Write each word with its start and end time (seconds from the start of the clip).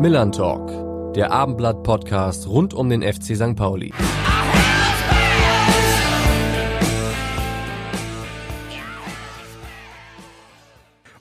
Millern 0.00 0.32
Talk, 0.32 1.12
der 1.12 1.30
Abendblatt-Podcast 1.30 2.48
rund 2.48 2.72
um 2.72 2.88
den 2.88 3.02
FC 3.02 3.36
St. 3.36 3.54
Pauli. 3.54 3.92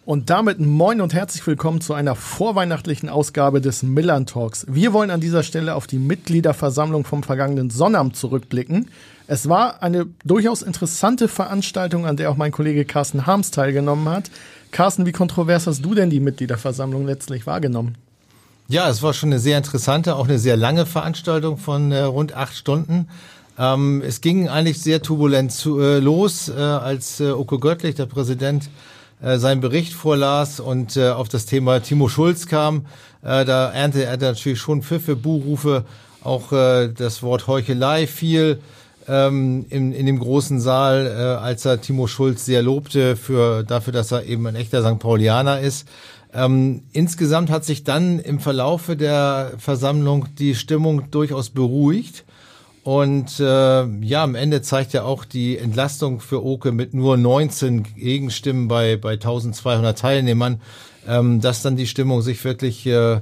Und 0.05 0.29
damit 0.29 0.61
moin 0.61 1.01
und 1.01 1.13
herzlich 1.13 1.45
willkommen 1.45 1.81
zu 1.81 1.93
einer 1.93 2.15
vorweihnachtlichen 2.15 3.09
Ausgabe 3.09 3.59
des 3.59 3.83
Millern 3.83 4.25
Talks. 4.25 4.65
Wir 4.69 4.93
wollen 4.93 5.11
an 5.11 5.19
dieser 5.19 5.43
Stelle 5.43 5.75
auf 5.75 5.85
die 5.85 5.99
Mitgliederversammlung 5.99 7.03
vom 7.03 7.21
vergangenen 7.21 7.69
Sonnabend 7.69 8.15
zurückblicken. 8.15 8.87
Es 9.27 9.49
war 9.49 9.83
eine 9.83 10.05
durchaus 10.23 10.61
interessante 10.61 11.27
Veranstaltung, 11.27 12.05
an 12.05 12.15
der 12.15 12.31
auch 12.31 12.37
mein 12.37 12.53
Kollege 12.53 12.85
Carsten 12.85 13.25
Harms 13.25 13.51
teilgenommen 13.51 14.07
hat. 14.07 14.31
Carsten, 14.71 15.05
wie 15.05 15.11
kontrovers 15.11 15.67
hast 15.67 15.83
du 15.83 15.93
denn 15.95 16.09
die 16.09 16.21
Mitgliederversammlung 16.21 17.05
letztlich 17.05 17.45
wahrgenommen? 17.45 17.97
Ja, 18.71 18.87
es 18.87 19.01
war 19.01 19.15
schon 19.15 19.29
eine 19.29 19.39
sehr 19.39 19.57
interessante, 19.57 20.15
auch 20.15 20.27
eine 20.27 20.37
sehr 20.37 20.55
lange 20.55 20.85
Veranstaltung 20.85 21.57
von 21.57 21.91
äh, 21.91 22.01
rund 22.01 22.35
acht 22.35 22.55
Stunden. 22.55 23.07
Ähm, 23.57 24.03
es 24.05 24.21
ging 24.21 24.47
eigentlich 24.47 24.79
sehr 24.79 25.01
turbulent 25.01 25.51
zu, 25.51 25.79
äh, 25.79 25.97
los, 25.97 26.49
äh, 26.49 26.61
als 26.61 27.19
äh, 27.19 27.31
Oko 27.31 27.57
Göttlich, 27.57 27.95
der 27.95 28.05
Präsident, 28.05 28.69
äh, 29.23 29.39
seinen 29.39 29.59
Bericht 29.59 29.93
vorlas 29.93 30.59
und 30.59 30.97
äh, 30.97 31.09
auf 31.09 31.29
das 31.29 31.47
Thema 31.47 31.79
Timo 31.81 32.09
Schulz 32.09 32.45
kam. 32.45 32.85
Äh, 33.23 33.43
da 33.43 33.71
ernte 33.71 34.05
er 34.05 34.17
natürlich 34.17 34.59
schon 34.59 34.83
Pfiffe, 34.83 35.15
Buhrufe, 35.15 35.83
auch 36.23 36.51
äh, 36.51 36.89
das 36.89 37.23
Wort 37.23 37.47
Heuchelei 37.47 38.05
fiel 38.05 38.59
ähm, 39.07 39.65
in, 39.71 39.93
in 39.93 40.05
dem 40.05 40.19
großen 40.19 40.61
Saal, 40.61 41.07
äh, 41.07 41.43
als 41.43 41.65
er 41.65 41.81
Timo 41.81 42.05
Schulz 42.05 42.45
sehr 42.45 42.61
lobte 42.61 43.15
für 43.15 43.63
dafür, 43.63 43.93
dass 43.93 44.11
er 44.11 44.25
eben 44.25 44.45
ein 44.45 44.55
echter 44.55 44.83
St. 44.83 44.99
Paulianer 44.99 45.59
ist. 45.59 45.87
Ähm, 46.33 46.83
insgesamt 46.93 47.49
hat 47.49 47.65
sich 47.65 47.83
dann 47.83 48.19
im 48.19 48.39
Verlaufe 48.39 48.95
der 48.95 49.53
Versammlung 49.57 50.27
die 50.37 50.55
Stimmung 50.55 51.09
durchaus 51.11 51.49
beruhigt. 51.49 52.23
Und 52.83 53.39
äh, 53.39 53.85
ja, 53.85 54.23
am 54.23 54.35
Ende 54.35 54.61
zeigt 54.61 54.93
ja 54.93 55.03
auch 55.03 55.25
die 55.25 55.57
Entlastung 55.57 56.21
für 56.21 56.43
Oke 56.43 56.71
mit 56.71 56.93
nur 56.93 57.17
19 57.17 57.83
Gegenstimmen 57.95 58.67
bei, 58.67 58.95
bei 58.95 59.13
1200 59.13 59.97
Teilnehmern, 59.97 60.61
ähm, 61.07 61.41
dass 61.41 61.61
dann 61.61 61.75
die 61.75 61.87
Stimmung 61.87 62.21
sich 62.21 62.43
wirklich, 62.43 62.85
äh, 62.85 63.19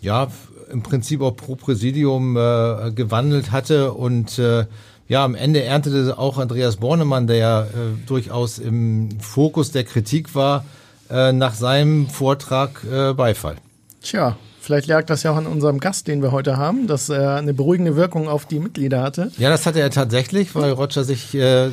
ja, 0.00 0.28
im 0.70 0.82
Prinzip 0.82 1.20
auch 1.20 1.36
pro 1.36 1.56
Präsidium 1.56 2.36
äh, 2.36 2.92
gewandelt 2.92 3.50
hatte. 3.50 3.92
Und 3.92 4.38
äh, 4.38 4.66
ja, 5.08 5.24
am 5.24 5.34
Ende 5.34 5.62
erntete 5.62 6.18
auch 6.18 6.38
Andreas 6.38 6.76
Bornemann, 6.76 7.26
der 7.26 7.36
ja 7.36 7.62
äh, 7.62 7.68
durchaus 8.06 8.58
im 8.58 9.20
Fokus 9.20 9.72
der 9.72 9.84
Kritik 9.84 10.34
war, 10.34 10.64
äh, 11.12 11.32
nach 11.32 11.54
seinem 11.54 12.08
Vortrag 12.08 12.82
äh, 12.90 13.12
Beifall. 13.12 13.56
Tja, 14.02 14.36
vielleicht 14.60 14.86
lag 14.86 15.04
das 15.04 15.22
ja 15.22 15.32
auch 15.32 15.36
an 15.36 15.46
unserem 15.46 15.78
Gast, 15.78 16.08
den 16.08 16.22
wir 16.22 16.32
heute 16.32 16.56
haben, 16.56 16.86
dass 16.86 17.10
er 17.10 17.36
eine 17.36 17.52
beruhigende 17.52 17.96
Wirkung 17.96 18.28
auf 18.28 18.46
die 18.46 18.58
Mitglieder 18.58 19.02
hatte. 19.02 19.30
Ja, 19.36 19.50
das 19.50 19.66
hatte 19.66 19.80
er 19.80 19.90
tatsächlich, 19.90 20.54
weil 20.54 20.72
Roger 20.72 21.04
sich 21.04 21.34
äh, 21.34 21.70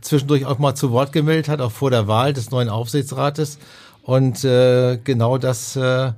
zwischendurch 0.00 0.46
auch 0.46 0.58
mal 0.58 0.74
zu 0.74 0.90
Wort 0.92 1.12
gemeldet 1.12 1.48
hat, 1.48 1.60
auch 1.60 1.72
vor 1.72 1.90
der 1.90 2.08
Wahl 2.08 2.32
des 2.32 2.50
neuen 2.50 2.70
Aufsichtsrates. 2.70 3.58
Und 4.02 4.42
äh, 4.44 4.96
genau 5.04 5.36
das 5.36 5.76
äh, 5.76 6.12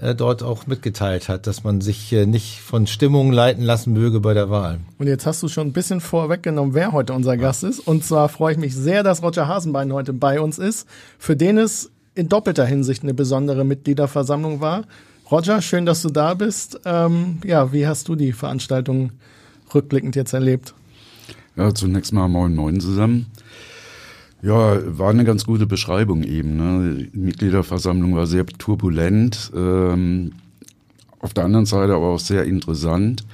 dort 0.00 0.42
auch 0.42 0.66
mitgeteilt 0.66 1.28
hat, 1.28 1.46
dass 1.46 1.64
man 1.64 1.80
sich 1.80 2.12
äh, 2.12 2.26
nicht 2.26 2.60
von 2.60 2.86
Stimmungen 2.86 3.32
leiten 3.32 3.62
lassen 3.62 3.92
möge 3.92 4.20
bei 4.20 4.34
der 4.34 4.48
Wahl. 4.50 4.80
Und 4.98 5.06
jetzt 5.06 5.26
hast 5.26 5.42
du 5.42 5.48
schon 5.48 5.68
ein 5.68 5.72
bisschen 5.72 6.00
vorweggenommen, 6.00 6.74
wer 6.74 6.92
heute 6.92 7.12
unser 7.12 7.36
Gast 7.36 7.64
ist. 7.64 7.80
Und 7.80 8.04
zwar 8.04 8.28
freue 8.28 8.52
ich 8.52 8.58
mich 8.58 8.74
sehr, 8.74 9.02
dass 9.02 9.22
Roger 9.22 9.48
Hasenbein 9.48 9.92
heute 9.92 10.12
bei 10.12 10.40
uns 10.40 10.58
ist, 10.58 10.86
für 11.18 11.36
den 11.36 11.58
es 11.58 11.90
in 12.14 12.28
doppelter 12.28 12.66
Hinsicht 12.66 13.02
eine 13.02 13.14
besondere 13.14 13.64
Mitgliederversammlung 13.64 14.60
war. 14.60 14.84
Roger, 15.30 15.60
schön, 15.60 15.84
dass 15.84 16.02
du 16.02 16.08
da 16.08 16.34
bist. 16.34 16.80
Ähm, 16.84 17.38
ja, 17.44 17.72
wie 17.72 17.86
hast 17.86 18.08
du 18.08 18.14
die 18.14 18.32
Veranstaltung 18.32 19.12
rückblickend 19.74 20.16
jetzt 20.16 20.32
erlebt? 20.32 20.74
Ja, 21.56 21.74
zunächst 21.74 22.12
mal 22.12 22.28
moin 22.28 22.54
moin 22.54 22.80
zusammen. 22.80 23.26
Ja, 24.40 24.78
war 24.98 25.10
eine 25.10 25.24
ganz 25.24 25.44
gute 25.44 25.66
Beschreibung 25.66 26.22
eben. 26.22 26.56
Ne? 26.56 27.08
Die 27.12 27.18
Mitgliederversammlung 27.18 28.14
war 28.14 28.26
sehr 28.26 28.46
turbulent, 28.46 29.50
ähm, 29.54 30.32
auf 31.18 31.34
der 31.34 31.44
anderen 31.44 31.66
Seite 31.66 31.94
aber 31.94 32.06
auch 32.06 32.20
sehr 32.20 32.44
interessant, 32.44 33.24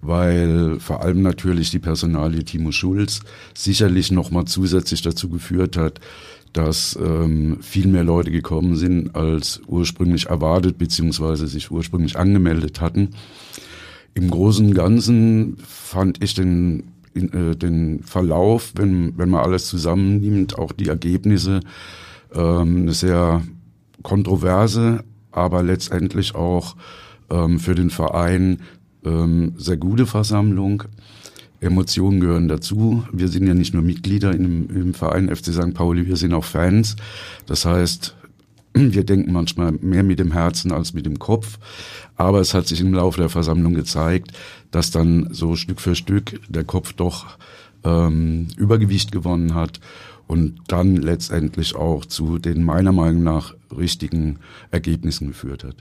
weil 0.00 0.80
vor 0.80 1.02
allem 1.02 1.20
natürlich 1.20 1.70
die 1.70 1.78
Personalie 1.78 2.44
Timo 2.44 2.72
Schulz 2.72 3.20
sicherlich 3.54 4.10
nochmal 4.10 4.46
zusätzlich 4.46 5.02
dazu 5.02 5.28
geführt 5.28 5.76
hat, 5.76 6.00
dass 6.54 6.98
ähm, 7.00 7.58
viel 7.60 7.88
mehr 7.88 8.04
Leute 8.04 8.30
gekommen 8.30 8.76
sind, 8.76 9.14
als 9.14 9.60
ursprünglich 9.66 10.26
erwartet 10.26 10.78
beziehungsweise 10.78 11.46
sich 11.46 11.70
ursprünglich 11.70 12.18
angemeldet 12.18 12.80
hatten. 12.80 13.10
Im 14.14 14.30
Großen 14.30 14.66
und 14.66 14.74
Ganzen 14.74 15.58
fand 15.58 16.24
ich 16.24 16.34
den 16.34 16.84
den 17.14 18.02
Verlauf, 18.02 18.72
wenn, 18.76 19.18
wenn 19.18 19.30
man 19.30 19.42
alles 19.42 19.66
zusammennimmt, 19.66 20.58
auch 20.58 20.72
die 20.72 20.88
Ergebnisse, 20.88 21.60
ähm, 22.34 22.82
eine 22.82 22.92
sehr 22.92 23.42
kontroverse, 24.02 25.04
aber 25.32 25.62
letztendlich 25.62 26.34
auch 26.34 26.76
ähm, 27.30 27.58
für 27.58 27.74
den 27.74 27.90
Verein 27.90 28.60
ähm, 29.04 29.54
sehr 29.56 29.76
gute 29.76 30.06
Versammlung. 30.06 30.84
Emotionen 31.60 32.20
gehören 32.20 32.48
dazu. 32.48 33.04
Wir 33.12 33.28
sind 33.28 33.46
ja 33.46 33.54
nicht 33.54 33.74
nur 33.74 33.82
Mitglieder 33.82 34.32
im, 34.32 34.70
im 34.70 34.94
Verein 34.94 35.34
FC 35.34 35.52
St. 35.52 35.74
Pauli, 35.74 36.06
wir 36.06 36.16
sind 36.16 36.32
auch 36.32 36.44
Fans. 36.44 36.96
Das 37.46 37.64
heißt, 37.64 38.16
wir 38.74 39.04
denken 39.04 39.32
manchmal 39.32 39.72
mehr 39.72 40.02
mit 40.02 40.18
dem 40.18 40.32
Herzen 40.32 40.72
als 40.72 40.94
mit 40.94 41.06
dem 41.06 41.18
Kopf. 41.18 41.58
Aber 42.16 42.40
es 42.40 42.54
hat 42.54 42.66
sich 42.66 42.80
im 42.80 42.94
Laufe 42.94 43.20
der 43.20 43.28
Versammlung 43.28 43.74
gezeigt, 43.74 44.32
dass 44.70 44.90
dann 44.90 45.28
so 45.32 45.56
Stück 45.56 45.80
für 45.80 45.94
Stück 45.94 46.40
der 46.48 46.64
Kopf 46.64 46.92
doch 46.92 47.38
ähm, 47.84 48.48
Übergewicht 48.56 49.12
gewonnen 49.12 49.54
hat 49.54 49.80
und 50.26 50.60
dann 50.68 50.96
letztendlich 50.96 51.74
auch 51.74 52.06
zu 52.06 52.38
den 52.38 52.62
meiner 52.62 52.92
Meinung 52.92 53.22
nach 53.22 53.54
richtigen 53.76 54.38
Ergebnissen 54.70 55.28
geführt 55.28 55.64
hat. 55.64 55.76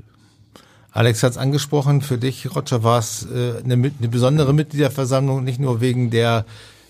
Alex 0.92 1.22
hat 1.22 1.32
es 1.34 1.38
angesprochen, 1.38 2.02
für 2.02 2.18
dich, 2.18 2.56
Roger, 2.56 2.84
war 2.84 3.00
es 3.00 3.28
äh, 3.32 3.62
eine, 3.64 3.74
eine 3.74 4.10
besondere 4.10 4.54
Mitgliederversammlung, 4.54 5.44
nicht 5.44 5.60
nur 5.60 5.82
wegen 5.82 6.10
der 6.10 6.46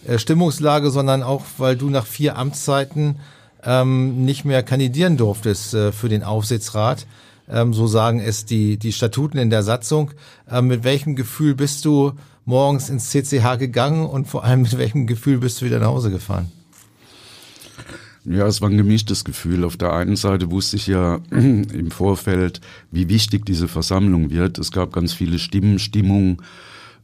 äh, 0.08 0.18
Stimmungslage, 0.18 0.90
sondern 0.90 1.22
auch, 1.22 1.44
weil 1.58 1.76
du 1.76 1.90
nach 1.90 2.06
vier 2.06 2.38
Amtszeiten 2.38 3.18
ähm, 3.64 4.24
nicht 4.24 4.46
mehr 4.46 4.64
kandidieren 4.64 5.18
durftest 5.18 5.74
äh, 5.74 5.92
für 5.92 6.08
den 6.08 6.24
Aufsichtsrat. 6.24 7.06
Ähm, 7.50 7.74
so 7.74 7.88
sagen 7.88 8.20
es 8.20 8.46
die, 8.46 8.78
die 8.78 8.94
Statuten 8.94 9.38
in 9.38 9.50
der 9.50 9.64
Satzung. 9.64 10.12
Ähm, 10.50 10.68
mit 10.68 10.84
welchem 10.84 11.16
Gefühl 11.16 11.56
bist 11.56 11.86
du 11.86 12.14
morgens 12.46 12.90
ins 12.90 13.10
CCH 13.10 13.58
gegangen 13.58 14.06
und 14.06 14.28
vor 14.28 14.44
allem 14.44 14.64
mit 14.64 14.78
welchem 14.78 15.08
Gefühl 15.08 15.40
bist 15.40 15.62
du 15.62 15.66
wieder 15.66 15.80
nach 15.80 15.88
Hause 15.88 16.12
gefahren? 16.12 16.52
Ja, 18.26 18.46
es 18.46 18.62
war 18.62 18.70
ein 18.70 18.78
gemischtes 18.78 19.24
Gefühl. 19.24 19.64
Auf 19.64 19.78
der 19.78 19.94
einen 19.94 20.16
Seite 20.16 20.52
wusste 20.52 20.76
ich 20.76 20.88
ja 20.88 21.20
im 21.32 21.90
Vorfeld, 21.90 22.62
wie 22.92 23.10
wichtig 23.10 23.46
diese 23.46 23.68
Versammlung 23.68 24.30
wird. 24.30 24.58
Es 24.60 24.72
gab 24.72 24.94
ganz 24.94 25.14
viele 25.14 25.40
Stimmen, 25.40 25.80
Stimmungen 25.80 26.38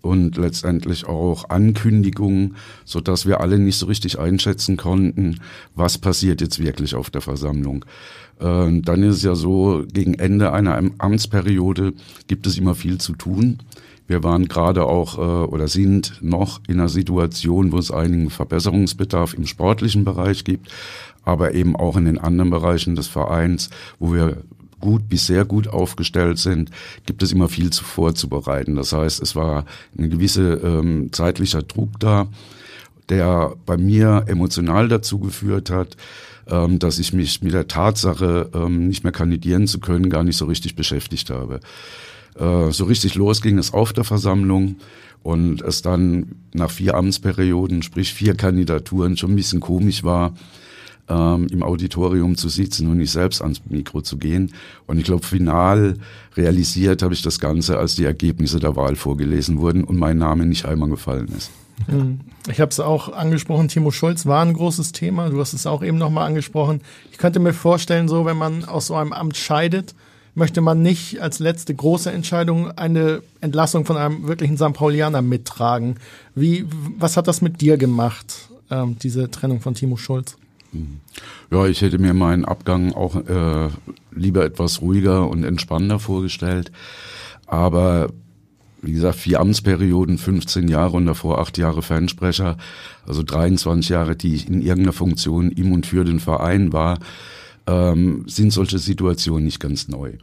und 0.02 0.38
letztendlich 0.38 1.08
auch 1.08 1.50
Ankündigungen, 1.50 2.56
so 2.86 3.02
dass 3.02 3.26
wir 3.26 3.42
alle 3.42 3.58
nicht 3.58 3.78
so 3.78 3.88
richtig 3.88 4.20
einschätzen 4.20 4.78
konnten, 4.78 5.40
was 5.74 5.98
passiert 5.98 6.42
jetzt 6.42 6.60
wirklich 6.60 6.96
auf 6.96 7.10
der 7.10 7.22
Versammlung. 7.22 7.86
Äh, 8.40 8.82
dann 8.82 9.04
ist 9.04 9.18
es 9.18 9.24
ja 9.24 9.36
so, 9.36 9.84
gegen 9.92 10.16
Ende 10.16 10.52
einer 10.52 10.82
Amtsperiode 10.98 11.94
gibt 12.28 12.48
es 12.48 12.58
immer 12.58 12.76
viel 12.76 12.98
zu 12.98 13.14
tun. 13.14 13.60
Wir 14.08 14.24
waren 14.24 14.48
gerade 14.48 14.86
auch 14.86 15.18
äh, 15.18 15.48
oder 15.48 15.68
sind 15.68 16.20
noch 16.22 16.62
in 16.68 16.80
einer 16.80 16.90
Situation, 16.90 17.72
wo 17.72 17.78
es 17.78 17.92
einigen 17.92 18.30
Verbesserungsbedarf 18.30 19.34
im 19.34 19.48
sportlichen 19.48 20.06
Bereich 20.06 20.44
gibt, 20.44 20.72
aber 21.24 21.54
eben 21.56 21.76
auch 21.76 21.98
in 21.98 22.06
den 22.06 22.20
anderen 22.20 22.52
Bereichen 22.52 22.96
des 22.96 23.08
Vereins, 23.08 23.70
wo 24.00 24.14
wir 24.14 24.44
gut 24.80 25.10
bis 25.10 25.26
sehr 25.26 25.46
gut 25.46 25.68
aufgestellt 25.68 26.38
sind, 26.38 26.70
gibt 27.08 27.24
es 27.24 27.32
immer 27.32 27.50
viel 27.50 27.72
zu 27.72 27.84
vorzubereiten. 27.84 28.76
Das 28.76 28.94
heißt, 28.94 29.22
es 29.22 29.36
war 29.36 29.66
ein 29.98 30.12
gewisser 30.12 30.64
ähm, 30.64 31.10
zeitlicher 31.12 31.64
Druck 31.64 32.00
da, 32.00 32.28
der 33.10 33.54
bei 33.66 33.78
mir 33.78 34.26
emotional 34.28 34.88
dazu 34.88 35.18
geführt 35.20 35.72
hat, 35.72 35.98
ähm, 36.50 36.80
dass 36.80 37.00
ich 37.00 37.14
mich 37.14 37.42
mit 37.42 37.54
der 37.54 37.68
Tatsache, 37.68 38.50
ähm, 38.54 38.88
nicht 38.88 39.04
mehr 39.04 39.14
kandidieren 39.14 39.68
zu 39.68 39.80
können, 39.80 40.10
gar 40.10 40.24
nicht 40.24 40.38
so 40.38 40.46
richtig 40.46 40.76
beschäftigt 40.76 41.30
habe. 41.30 41.60
Äh, 42.38 42.72
so 42.72 42.86
richtig 42.86 43.16
los 43.16 43.42
ging 43.42 43.58
es 43.58 43.74
auf 43.74 43.94
der 43.94 44.04
Versammlung 44.04 44.78
und 45.24 45.62
es 45.62 45.82
dann 45.82 46.36
nach 46.54 46.70
vier 46.70 46.96
Amtsperioden, 46.96 47.82
sprich 47.82 48.14
vier 48.14 48.36
Kandidaturen, 48.36 49.18
schon 49.18 49.32
ein 49.32 49.36
bisschen 49.36 49.60
komisch 49.60 50.04
war, 50.04 50.36
ähm, 51.10 51.48
im 51.52 51.64
Auditorium 51.64 52.36
zu 52.36 52.50
sitzen 52.50 52.90
und 52.90 52.98
nicht 52.98 53.12
selbst 53.12 53.42
ans 53.42 53.62
Mikro 53.70 54.02
zu 54.02 54.18
gehen. 54.18 54.52
Und 54.88 54.98
ich 54.98 55.06
glaube, 55.06 55.26
final 55.26 55.98
realisiert 56.36 57.02
habe 57.02 57.14
ich 57.14 57.22
das 57.22 57.40
Ganze, 57.40 57.78
als 57.78 57.96
die 57.96 58.06
Ergebnisse 58.06 58.60
der 58.60 58.76
Wahl 58.76 58.96
vorgelesen 58.96 59.60
wurden 59.60 59.84
und 59.84 59.98
mein 59.98 60.18
Name 60.18 60.46
nicht 60.46 60.66
einmal 60.66 60.90
gefallen 60.90 61.30
ist. 61.38 61.52
Hm. 61.88 62.22
Ich 62.50 62.62
habe 62.62 62.70
es 62.70 62.80
auch 62.80 63.12
angesprochen, 63.12 63.68
Timo 63.68 63.92
Schulz 63.92 64.26
war 64.26 64.44
ein 64.44 64.54
großes 64.54 64.92
Thema. 64.92 65.30
Du 65.30 65.40
hast 65.40 65.54
es 65.54 65.68
auch 65.68 65.84
eben 65.84 65.98
nochmal 65.98 66.28
angesprochen. 66.28 66.82
Ich 67.12 67.18
könnte 67.18 67.40
mir 67.40 67.54
vorstellen, 67.54 68.08
so 68.08 68.26
wenn 68.26 68.38
man 68.38 68.66
aus 68.66 68.88
so 68.88 68.96
einem 68.96 69.14
Amt 69.14 69.36
scheidet, 69.36 69.94
möchte 70.36 70.62
man 70.62 70.82
nicht 70.82 71.22
als 71.22 71.40
letzte 71.40 71.74
große 71.74 72.12
Entscheidung 72.12 72.72
eine 72.72 73.22
Entlassung 73.42 73.86
von 73.86 73.98
einem 73.98 74.28
wirklichen 74.28 74.58
St. 74.58 74.74
Paulianer 74.74 75.22
mittragen. 75.22 75.96
Wie, 76.36 76.66
was 76.98 77.18
hat 77.18 77.28
das 77.28 77.42
mit 77.42 77.62
dir 77.62 77.78
gemacht, 77.78 78.50
ähm, 78.70 78.98
diese 79.02 79.32
Trennung 79.32 79.62
von 79.62 79.76
Timo 79.76 79.98
Schulz? 79.98 80.38
Ja, 81.52 81.66
ich 81.68 81.82
hätte 81.82 82.00
mir 82.00 82.14
meinen 82.14 82.46
Abgang 82.46 82.94
auch 82.94 83.16
äh, 83.16 83.70
lieber 84.12 84.46
etwas 84.46 84.82
ruhiger 84.82 85.28
und 85.30 85.44
entspannter 85.44 86.00
vorgestellt. 86.00 86.72
Aber 87.48 88.10
wie 88.82 88.94
gesagt, 88.94 89.18
vier 89.18 89.40
Amtsperioden, 89.40 90.18
15 90.18 90.68
Jahre 90.68 90.98
und 90.98 91.06
davor 91.06 91.40
acht 91.40 91.58
Jahre 91.58 91.82
Fernsprecher, 91.82 92.58
also 93.08 93.24
23 93.24 93.90
Jahre, 93.90 94.16
die 94.16 94.36
ich 94.36 94.48
in 94.48 94.62
irgendeiner 94.62 94.94
Funktion 94.94 95.52
im 95.52 95.72
und 95.72 95.86
für 95.86 96.04
den 96.04 96.20
Verein 96.20 96.72
war, 96.72 97.00
ähm, 97.68 98.26
sind 98.28 98.54
solche 98.54 98.78
Situationen 98.78 99.46
nicht 99.46 99.60
ganz 99.60 99.88
neu. 99.88 100.14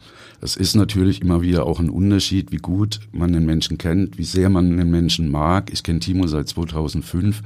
Es 0.45 0.57
ist 0.57 0.75
natürlich 0.75 1.23
immer 1.23 1.41
wieder 1.41 1.67
auch 1.67 1.79
ein 1.79 1.89
Unterschied, 1.89 2.51
wie 2.51 2.57
gut 2.57 2.99
man 3.13 3.33
den 3.33 3.47
Menschen 3.47 3.79
kennt, 3.79 4.19
wie 4.19 4.25
sehr 4.25 4.51
man 4.51 4.77
den 4.77 4.91
Menschen 4.91 5.31
mag. 5.31 5.71
Ich 5.73 5.85
kenne 5.85 6.01
Timo 6.01 6.27
seit 6.27 6.49
2005 6.49 7.43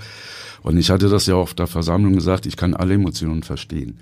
und 0.62 0.78
ich 0.78 0.88
hatte 0.88 1.10
das 1.10 1.26
ja 1.26 1.34
auf 1.34 1.52
der 1.52 1.66
Versammlung 1.66 2.14
gesagt, 2.14 2.46
ich 2.46 2.56
kann 2.56 2.72
alle 2.72 2.94
Emotionen 2.94 3.42
verstehen. 3.42 3.98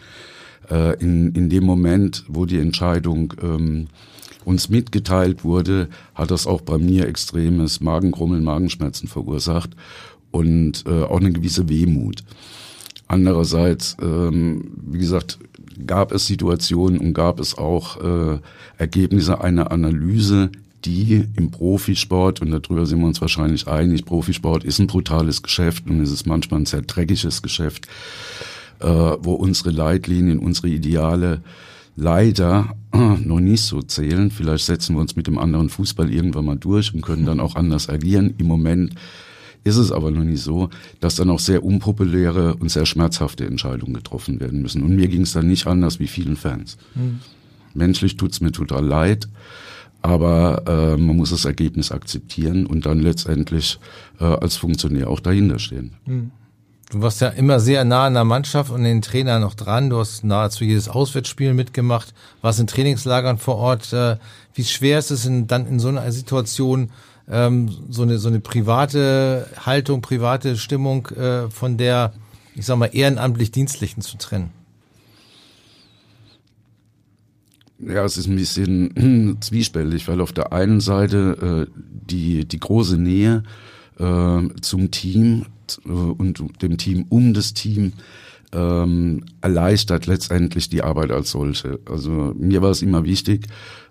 Äh, 0.71 0.97
in, 1.03 1.33
in 1.33 1.51
dem 1.51 1.65
Moment, 1.65 2.25
wo 2.29 2.47
die 2.47 2.61
Entscheidung 2.61 3.35
ähm, 3.43 3.89
uns 4.45 4.69
mitgeteilt 4.69 5.43
wurde, 5.43 5.89
hat 6.15 6.31
das 6.31 6.47
auch 6.47 6.61
bei 6.61 6.79
mir 6.79 7.09
extremes 7.09 7.81
Magenkrummeln, 7.81 8.45
Magenschmerzen 8.45 9.09
verursacht 9.09 9.71
und 10.31 10.85
äh, 10.87 11.03
auch 11.03 11.19
eine 11.19 11.33
gewisse 11.33 11.69
Wehmut. 11.69 12.23
Andererseits, 13.09 13.97
ähm, 14.01 14.71
wie 14.87 14.99
gesagt, 14.99 15.41
gab 15.87 16.13
es 16.13 16.27
Situationen 16.27 16.99
und 16.99 17.15
gab 17.15 17.41
es 17.41 17.57
auch 17.57 18.01
äh, 18.03 18.39
Ergebnisse 18.79 19.41
einer 19.41 19.71
Analyse, 19.71 20.51
die 20.85 21.25
im 21.37 21.51
Profisport, 21.51 22.41
und 22.43 22.51
darüber 22.51 22.87
sind 22.87 23.01
wir 23.01 23.07
uns 23.07 23.21
wahrscheinlich 23.21 23.67
einig, 23.67 24.05
Profisport 24.05 24.65
ist 24.65 24.79
ein 24.79 24.87
brutales 24.87 25.43
Geschäft 25.43 25.89
und 25.89 26.01
es 26.01 26.11
ist 26.11 26.27
manchmal 26.27 26.61
ein 26.61 26.67
sehr 26.67 26.83
dreckiges 26.83 27.43
Geschäft, 27.43 27.87
äh, 28.81 28.87
wo 28.87 29.33
unsere 29.35 29.71
Leitlinien, 29.71 30.39
unsere 30.39 30.69
Ideale 30.69 31.41
leider 31.97 32.75
noch 32.93 33.41
nicht 33.41 33.63
so 33.63 33.83
zählen. 33.83 34.31
Vielleicht 34.31 34.67
setzen 34.67 34.95
wir 34.97 35.01
uns 35.01 35.17
mit 35.17 35.27
dem 35.27 35.39
anderen 35.39 35.69
Fußball 35.69 36.13
irgendwann 36.13 36.45
mal 36.45 36.57
durch 36.57 36.93
und 36.93 37.03
können 37.03 37.25
dann 37.25 37.41
auch 37.41 37.55
anders 37.55 37.89
agieren. 37.89 38.35
Im 38.39 38.47
Moment 38.47 38.95
ist 39.65 39.77
es 39.77 39.91
aber 39.91 40.11
noch 40.11 40.25
nicht 40.25 40.43
so, 40.43 40.69
dass 41.01 41.17
dann 41.17 41.31
auch 41.31 41.41
sehr 41.41 41.65
unpopuläre 41.65 42.55
und 42.55 42.71
sehr 42.71 42.87
schmerzhafte 42.87 43.47
Entscheidungen 43.47 43.95
getroffen 43.95 44.39
werden 44.39 44.63
müssen. 44.63 44.83
Und 44.83 44.95
mir 44.95 45.09
ging 45.09 45.23
es 45.23 45.33
dann 45.33 45.49
nicht 45.49 45.67
anders 45.67 45.99
wie 45.99 46.07
vielen 46.07 46.37
Fans. 46.37 46.77
Mhm. 46.95 47.21
Menschlich 47.73 48.17
tut's 48.17 48.41
mir 48.41 48.53
total 48.53 48.85
leid, 48.85 49.29
aber 50.03 50.63
äh, 50.67 50.97
man 50.97 51.17
muss 51.17 51.31
das 51.31 51.47
Ergebnis 51.47 51.91
akzeptieren 51.91 52.67
und 52.67 52.87
dann 52.87 53.01
letztendlich 53.01 53.81
äh, 54.21 54.25
als 54.25 54.57
Funktionär 54.57 55.09
auch 55.09 55.21
dahinter 55.21 55.59
stehen. 55.59 55.95
Mhm. 56.05 56.31
Du 56.91 57.01
warst 57.01 57.21
ja 57.23 57.29
immer 57.29 57.59
sehr 57.59 57.85
nah 57.85 58.07
an 58.07 58.15
der 58.15 58.25
Mannschaft 58.25 58.71
und 58.71 58.85
den 58.85 59.03
Trainer 59.03 59.39
noch 59.39 59.55
dran. 59.55 59.91
Du 59.91 59.99
hast 59.99 60.23
nahezu 60.23 60.63
jedes 60.63 60.89
Auswärtsspiel 60.89 61.55
mitgemacht, 61.55 62.15
warst 62.43 62.61
in 62.61 62.67
Trainingslagern 62.67 63.39
vor 63.39 63.57
Ort. 63.57 63.93
Äh, 63.93 64.19
wie 64.53 64.65
schwer 64.65 64.99
ist 64.99 65.11
es 65.11 65.25
in, 65.25 65.47
dann 65.47 65.67
in 65.67 65.81
so 65.81 65.89
einer 65.89 66.13
Situation, 66.13 66.91
ähm, 67.29 67.71
so, 67.89 68.03
eine, 68.03 68.19
so 68.19 68.29
eine 68.29 68.41
private 68.41 69.49
Haltung, 69.65 70.03
private 70.03 70.57
Stimmung 70.57 71.07
äh, 71.09 71.51
von 71.51 71.79
der, 71.79 72.13
ich 72.55 72.67
sag 72.67 72.77
mal, 72.77 72.91
ehrenamtlich-dienstlichen 72.93 74.03
zu 74.03 74.19
trennen? 74.19 74.51
Ja, 77.79 78.05
es 78.05 78.17
ist 78.17 78.29
ein 78.29 78.37
bisschen 78.37 79.37
zwiespältig, 79.41 80.09
weil 80.09 80.21
auf 80.21 80.33
der 80.33 80.53
einen 80.53 80.81
Seite 80.81 81.67
äh, 81.69 81.81
die, 82.09 82.47
die 82.47 82.61
große 82.61 82.97
Nähe 82.97 83.43
äh, 83.99 84.41
zum 84.61 84.91
Team 84.91 85.47
äh, 85.85 85.91
und 85.91 86.63
dem 86.63 86.79
Team 86.79 87.07
um 87.09 87.35
das 87.35 87.55
Team 87.55 87.93
ähm, 88.55 89.25
erleichtert 89.41 90.07
letztendlich 90.07 90.69
die 90.69 90.83
Arbeit 90.83 91.11
als 91.11 91.31
solche. 91.31 91.81
Also 91.91 92.35
mir 92.39 92.63
war 92.63 92.71
es 92.71 92.83
immer 92.83 93.05
wichtig, 93.05 93.47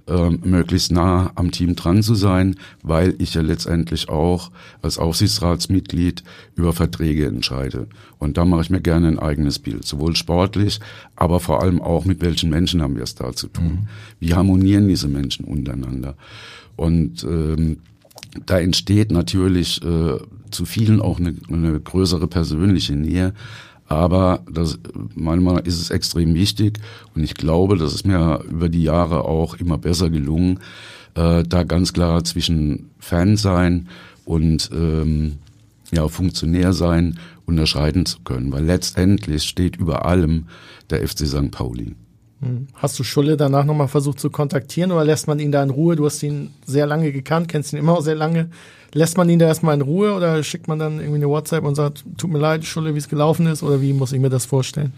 ähm, 0.07 0.39
möglichst 0.44 0.92
nah 0.92 1.31
am 1.36 1.51
Team 1.51 1.75
dran 1.75 2.04
zu 2.04 2.15
sein, 2.15 2.56
weil 2.81 3.15
ich 3.19 3.36
ja 3.36 3.42
letztendlich 3.42 4.10
auch 4.10 4.51
als 4.81 4.98
Aufsichtsratsmitglied 4.98 6.24
über 6.56 6.74
Verträge 6.74 7.25
entscheide. 7.27 7.88
Und 8.19 8.38
da 8.38 8.45
mache 8.45 8.62
ich 8.62 8.69
mir 8.69 8.81
gerne 8.81 9.07
ein 9.07 9.19
eigenes 9.19 9.60
Bild, 9.60 9.86
sowohl 9.86 10.15
sportlich, 10.15 10.80
aber 11.15 11.39
vor 11.39 11.62
allem 11.62 11.81
auch 11.81 12.06
mit 12.06 12.21
welchen 12.21 12.50
Menschen 12.50 12.81
haben 12.81 12.95
wir 12.95 13.04
es 13.04 13.15
da 13.15 13.33
zu 13.33 13.48
tun. 13.48 13.65
Mhm. 13.65 13.88
Wie 14.19 14.33
harmonieren 14.33 14.88
diese 14.88 15.07
Menschen 15.07 15.45
untereinander? 15.45 16.15
Und 16.75 17.24
ähm, 17.24 17.77
da 18.45 18.60
entsteht 18.60 19.12
natürlich 19.12 19.81
äh, 19.83 20.18
zu 20.51 20.65
vielen 20.65 21.01
auch 21.01 21.19
eine, 21.19 21.36
eine 21.50 21.80
größere 21.80 22.27
persönliche 22.27 22.95
Nähe. 22.95 23.33
Aber 23.88 24.44
das, 24.50 24.80
meiner 25.14 25.42
Meinung 25.42 25.60
nach 25.60 25.66
ist 25.66 25.80
es 25.80 25.90
extrem 25.90 26.34
wichtig 26.34 26.80
und 27.16 27.24
ich 27.24 27.36
glaube, 27.36 27.78
das 27.78 27.94
ist 27.94 28.06
mir 28.06 28.44
über 28.50 28.70
die 28.70 28.84
Jahre 28.84 29.26
auch 29.26 29.56
immer 29.56 29.78
besser 29.78 30.10
gelungen, 30.10 30.60
äh, 31.16 31.44
da 31.44 31.64
ganz 31.64 31.94
klar 31.94 32.24
zwischen 32.24 32.90
Fan 33.00 33.38
sein 33.38 33.90
und 34.26 34.70
ähm, 34.74 35.34
ja, 35.92 36.08
Funktionär 36.08 36.74
sein 36.74 37.20
unterscheiden 37.46 38.06
zu 38.06 38.20
können, 38.22 38.52
weil 38.52 38.64
letztendlich 38.64 39.44
steht 39.44 39.76
über 39.76 40.06
allem 40.06 40.48
der 40.90 41.08
FC 41.08 41.28
St. 41.28 41.52
Pauli. 41.52 41.96
Hm. 42.44 42.68
Hast 42.75 42.98
du 43.00 43.04
Schulle 43.04 43.38
danach 43.38 43.66
nochmal 43.66 43.88
versucht 43.88 44.19
zu 44.19 44.30
kontaktieren 44.30 44.92
oder 44.92 45.06
lässt 45.06 45.28
man 45.28 45.40
ihn 45.40 45.51
da 45.51 45.63
in 45.63 45.69
Ruhe? 45.69 45.95
Du 45.95 46.06
hast 46.06 46.22
ihn 46.24 46.51
sehr 46.66 46.86
lange 46.86 47.12
gekannt, 47.12 47.48
kennst 47.48 47.74
ihn 47.74 47.80
immer 47.80 47.94
auch 47.94 48.01
sehr 48.01 48.16
lange. 48.16 48.50
Lässt 48.94 49.18
man 49.18 49.30
ihn 49.30 49.40
da 49.40 49.48
erstmal 49.48 49.75
in 49.75 49.81
Ruhe 49.81 50.13
oder 50.13 50.44
schickt 50.44 50.68
man 50.68 50.80
dann 50.80 51.00
irgendwie 51.00 51.16
eine 51.16 51.30
WhatsApp 51.30 51.63
und 51.63 51.75
sagt, 51.75 52.04
tut 52.18 52.31
mir 52.31 52.40
leid, 52.40 52.63
Schulle, 52.66 52.94
wie 52.94 53.00
es 53.00 53.10
gelaufen 53.10 53.48
ist 53.48 53.63
oder 53.63 53.81
wie 53.81 53.94
muss 53.94 54.12
ich 54.12 54.19
mir 54.19 54.30
das 54.30 54.45
vorstellen? 54.45 54.94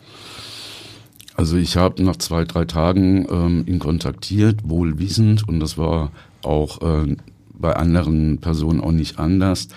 Also 1.36 1.58
ich 1.58 1.78
habe 1.78 2.02
nach 2.04 2.16
zwei, 2.16 2.46
drei 2.46 2.66
Tagen 2.66 3.28
ähm, 3.30 3.64
ihn 3.68 3.80
kontaktiert, 3.80 4.62
wohlwissend 4.64 5.48
und 5.48 5.60
das 5.60 5.78
war 5.78 6.12
auch 6.44 6.82
äh, 6.82 7.16
bei 7.54 7.76
anderen 7.76 8.40
Personen 8.40 8.82
auch 8.82 8.92
nicht 8.92 9.20
anders 9.20 9.68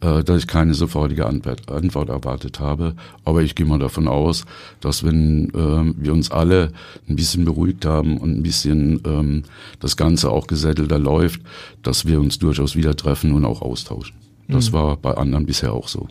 äh, 0.00 0.22
dass 0.22 0.38
ich 0.38 0.46
keine 0.46 0.74
sofortige 0.74 1.26
Antwort, 1.26 1.70
Antwort 1.70 2.08
erwartet 2.08 2.60
habe. 2.60 2.94
Aber 3.24 3.42
ich 3.42 3.54
gehe 3.54 3.66
mal 3.66 3.78
davon 3.78 4.08
aus, 4.08 4.44
dass 4.80 5.04
wenn 5.04 5.50
äh, 5.50 5.94
wir 5.96 6.12
uns 6.12 6.30
alle 6.30 6.72
ein 7.08 7.16
bisschen 7.16 7.44
beruhigt 7.44 7.84
haben 7.84 8.18
und 8.18 8.36
ein 8.36 8.42
bisschen 8.42 9.00
ähm, 9.06 9.42
das 9.80 9.96
Ganze 9.96 10.30
auch 10.30 10.46
gesättelter 10.46 10.98
läuft, 10.98 11.40
dass 11.82 12.06
wir 12.06 12.20
uns 12.20 12.38
durchaus 12.38 12.76
wieder 12.76 12.96
treffen 12.96 13.32
und 13.32 13.44
auch 13.44 13.62
austauschen. 13.62 14.16
Das 14.48 14.70
mhm. 14.70 14.74
war 14.74 14.96
bei 14.96 15.14
anderen 15.14 15.46
bisher 15.46 15.72
auch 15.72 15.88
so. 15.88 16.08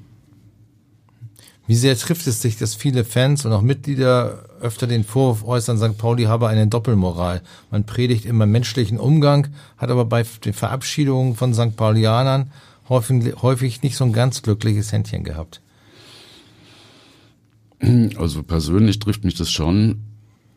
Wie 1.67 1.75
sehr 1.75 1.97
trifft 1.97 2.27
es 2.27 2.41
sich, 2.41 2.57
dass 2.57 2.75
viele 2.75 3.03
Fans 3.03 3.43
und 3.43 3.51
auch 3.51 3.63
Mitglieder 3.63 4.43
öfter 4.61 4.85
den 4.85 5.03
Vorwurf 5.03 5.43
äußern, 5.43 5.79
St. 5.79 5.97
Pauli 5.97 6.25
habe 6.25 6.47
eine 6.47 6.67
Doppelmoral. 6.67 7.41
Man 7.71 7.85
predigt 7.85 8.25
immer 8.25 8.45
menschlichen 8.45 8.99
Umgang, 8.99 9.47
hat 9.77 9.89
aber 9.89 10.05
bei 10.05 10.23
den 10.43 10.53
Verabschiedungen 10.53 11.35
von 11.35 11.55
St. 11.55 11.75
Paulianern 11.75 12.51
häufig, 12.89 13.35
häufig 13.41 13.81
nicht 13.83 13.95
so 13.95 14.05
ein 14.05 14.13
ganz 14.13 14.41
glückliches 14.41 14.91
Händchen 14.91 15.23
gehabt. 15.23 15.61
Also 18.17 18.43
persönlich 18.43 18.99
trifft 18.99 19.23
mich 19.23 19.35
das 19.35 19.51
schon, 19.51 20.01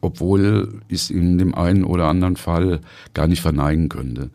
obwohl 0.00 0.80
ich 0.88 1.02
es 1.02 1.11
in 1.11 1.38
dem 1.38 1.54
einen 1.54 1.85
oder 1.85 2.06
anderen 2.06 2.37
Fall 2.37 2.80
gar 3.14 3.26
nicht 3.26 3.42
verneigen 3.42 3.88
könnte. 3.88 4.30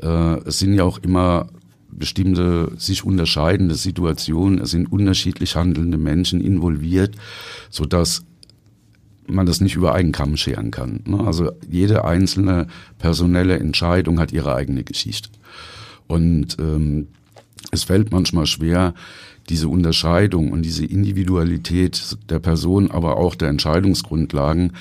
Äh, 0.00 0.38
es 0.46 0.58
sind 0.58 0.74
ja 0.74 0.84
auch 0.84 0.98
immer 0.98 1.48
bestimmte 1.90 2.72
sich 2.78 3.04
unterscheidende 3.04 3.74
Situationen, 3.74 4.58
es 4.60 4.70
sind 4.70 4.90
unterschiedlich 4.90 5.56
handelnde 5.56 5.98
Menschen 5.98 6.40
involviert, 6.40 7.16
so 7.68 7.84
dass 7.84 8.24
man 9.26 9.46
das 9.46 9.60
nicht 9.60 9.76
über 9.76 9.94
einen 9.94 10.12
Kamm 10.12 10.36
scheren 10.36 10.70
kann. 10.70 11.00
Ne? 11.06 11.20
Also 11.20 11.52
jede 11.68 12.04
einzelne 12.04 12.66
personelle 12.98 13.58
Entscheidung 13.58 14.18
hat 14.18 14.32
ihre 14.32 14.54
eigene 14.54 14.84
Geschichte. 14.84 15.28
Und 16.08 16.56
ähm, 16.58 17.08
es 17.70 17.84
fällt 17.84 18.10
manchmal 18.10 18.46
schwer, 18.46 18.94
diese 19.48 19.68
Unterscheidung 19.68 20.52
und 20.52 20.62
diese 20.62 20.84
Individualität 20.84 22.16
der 22.28 22.38
Person, 22.38 22.90
aber 22.90 23.16
auch 23.16 23.34
der 23.34 23.48
Entscheidungsgrundlagen 23.48 24.72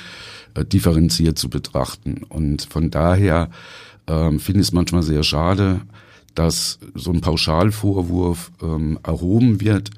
äh, 0.53 0.65
differenziert 0.65 1.37
zu 1.37 1.49
betrachten. 1.49 2.21
Und 2.29 2.63
von 2.63 2.91
daher 2.91 3.49
ähm, 4.07 4.39
finde 4.39 4.61
ich 4.61 4.67
es 4.67 4.73
manchmal 4.73 5.03
sehr 5.03 5.23
schade, 5.23 5.81
dass 6.35 6.79
so 6.93 7.11
ein 7.11 7.21
Pauschalvorwurf 7.21 8.51
ähm, 8.61 8.99
erhoben 9.03 9.61
wird. 9.61 9.91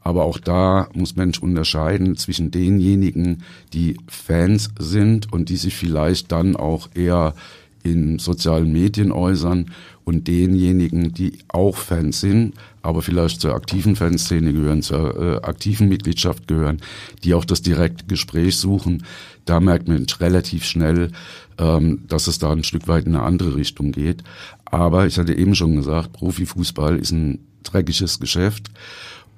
Aber 0.00 0.24
auch 0.24 0.38
da 0.38 0.88
muss 0.92 1.16
Mensch 1.16 1.38
unterscheiden 1.38 2.16
zwischen 2.16 2.50
denjenigen, 2.50 3.42
die 3.72 3.96
Fans 4.06 4.68
sind 4.78 5.32
und 5.32 5.48
die 5.48 5.56
sich 5.56 5.74
vielleicht 5.74 6.30
dann 6.30 6.56
auch 6.56 6.90
eher 6.94 7.34
in 7.82 8.18
sozialen 8.18 8.72
Medien 8.72 9.12
äußern 9.12 9.70
und 10.04 10.28
denjenigen, 10.28 11.14
die 11.14 11.38
auch 11.48 11.76
Fans 11.76 12.20
sind, 12.20 12.54
aber 12.82 13.00
vielleicht 13.00 13.40
zur 13.40 13.54
aktiven 13.54 13.96
Fanszene 13.96 14.52
gehören, 14.52 14.82
zur 14.82 15.16
äh, 15.18 15.36
aktiven 15.46 15.88
Mitgliedschaft 15.88 16.46
gehören, 16.46 16.80
die 17.24 17.34
auch 17.34 17.44
das 17.44 17.62
direkte 17.62 18.04
Gespräch 18.04 18.56
suchen. 18.56 19.04
Da 19.46 19.60
merkt 19.60 19.88
man 19.88 20.06
relativ 20.20 20.64
schnell, 20.64 21.10
ähm, 21.58 22.04
dass 22.08 22.26
es 22.26 22.38
da 22.38 22.52
ein 22.52 22.64
Stück 22.64 22.86
weit 22.86 23.06
in 23.06 23.14
eine 23.14 23.24
andere 23.24 23.56
Richtung 23.56 23.92
geht. 23.92 24.22
Aber 24.66 25.06
ich 25.06 25.18
hatte 25.18 25.34
eben 25.34 25.54
schon 25.54 25.76
gesagt, 25.76 26.12
Profifußball 26.12 26.98
ist 26.98 27.12
ein 27.12 27.38
dreckiges 27.62 28.20
Geschäft. 28.20 28.70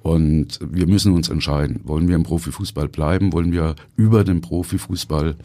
Und 0.03 0.59
wir 0.61 0.87
müssen 0.87 1.13
uns 1.13 1.27
entscheiden, 1.29 1.81
wollen 1.83 2.07
wir 2.07 2.15
im 2.15 2.23
Profifußball 2.23 2.87
bleiben, 2.87 3.33
wollen 3.33 3.51
wir 3.51 3.75
über 3.95 4.23
den 4.23 4.41
Profifußball 4.41 5.35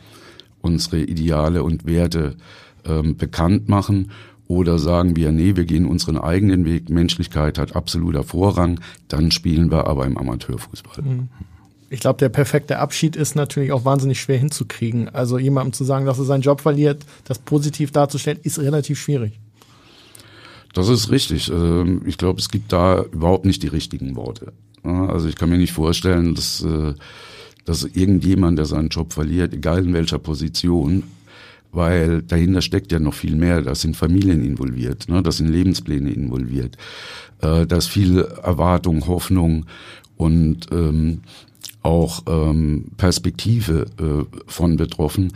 unsere 0.60 1.00
Ideale 1.00 1.62
und 1.62 1.84
Werte 1.84 2.36
ähm, 2.84 3.16
bekannt 3.16 3.68
machen 3.68 4.10
oder 4.52 4.78
sagen 4.78 5.16
wir, 5.16 5.32
nee, 5.32 5.56
wir 5.56 5.64
gehen 5.64 5.86
unseren 5.86 6.18
eigenen 6.18 6.66
Weg, 6.66 6.90
Menschlichkeit 6.90 7.56
hat 7.58 7.74
absoluter 7.74 8.22
Vorrang, 8.22 8.80
dann 9.08 9.30
spielen 9.30 9.70
wir 9.70 9.86
aber 9.86 10.04
im 10.04 10.18
Amateurfußball. 10.18 11.02
Mhm. 11.02 11.28
Ich 11.88 12.00
glaube, 12.00 12.18
der 12.18 12.28
perfekte 12.28 12.78
Abschied 12.78 13.16
ist 13.16 13.34
natürlich 13.34 13.72
auch 13.72 13.84
wahnsinnig 13.84 14.20
schwer 14.20 14.38
hinzukriegen. 14.38 15.08
Also 15.10 15.38
jemandem 15.38 15.72
zu 15.72 15.84
sagen, 15.84 16.06
dass 16.06 16.18
er 16.18 16.24
seinen 16.24 16.42
Job 16.42 16.60
verliert, 16.60 17.04
das 17.24 17.38
positiv 17.38 17.90
darzustellen, 17.92 18.38
ist 18.42 18.58
relativ 18.58 18.98
schwierig. 18.98 19.38
Das 20.74 20.88
ist 20.88 21.10
richtig. 21.10 21.50
Ähm, 21.50 22.02
ich 22.06 22.18
glaube, 22.18 22.40
es 22.40 22.48
gibt 22.48 22.72
da 22.72 23.02
überhaupt 23.02 23.44
nicht 23.44 23.62
die 23.62 23.68
richtigen 23.68 24.16
Worte. 24.16 24.52
Also 24.82 25.28
ich 25.28 25.36
kann 25.36 25.48
mir 25.48 25.58
nicht 25.58 25.72
vorstellen, 25.72 26.34
dass, 26.34 26.62
äh, 26.62 26.94
dass 27.64 27.84
irgendjemand, 27.84 28.58
der 28.58 28.66
seinen 28.66 28.88
Job 28.88 29.12
verliert, 29.12 29.54
egal 29.54 29.84
in 29.84 29.92
welcher 29.92 30.18
Position, 30.18 31.04
weil 31.72 32.22
dahinter 32.22 32.62
steckt 32.62 32.92
ja 32.92 33.00
noch 33.00 33.14
viel 33.14 33.34
mehr. 33.34 33.62
Da 33.62 33.74
sind 33.74 33.96
Familien 33.96 34.44
involviert, 34.44 35.08
ne? 35.08 35.22
da 35.22 35.32
sind 35.32 35.48
Lebenspläne 35.48 36.10
involviert, 36.10 36.76
äh, 37.40 37.66
da 37.66 37.76
ist 37.76 37.88
viel 37.88 38.20
Erwartung, 38.20 39.06
Hoffnung 39.06 39.66
und 40.16 40.66
ähm, 40.70 41.22
auch 41.82 42.22
ähm, 42.28 42.86
Perspektive 42.96 43.86
äh, 43.98 44.38
von 44.46 44.76
betroffen. 44.76 45.32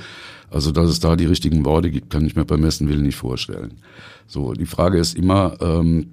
Also 0.50 0.70
dass 0.70 0.88
es 0.88 1.00
da 1.00 1.16
die 1.16 1.26
richtigen 1.26 1.64
Worte 1.64 1.90
gibt, 1.90 2.10
kann 2.10 2.24
ich 2.24 2.36
mir 2.36 2.44
beim 2.44 2.62
besten 2.62 2.88
Willen 2.88 3.02
nicht 3.02 3.16
vorstellen. 3.16 3.74
So, 4.28 4.52
die 4.52 4.66
Frage 4.66 4.98
ist 4.98 5.16
immer 5.16 5.56
ähm, 5.60 6.12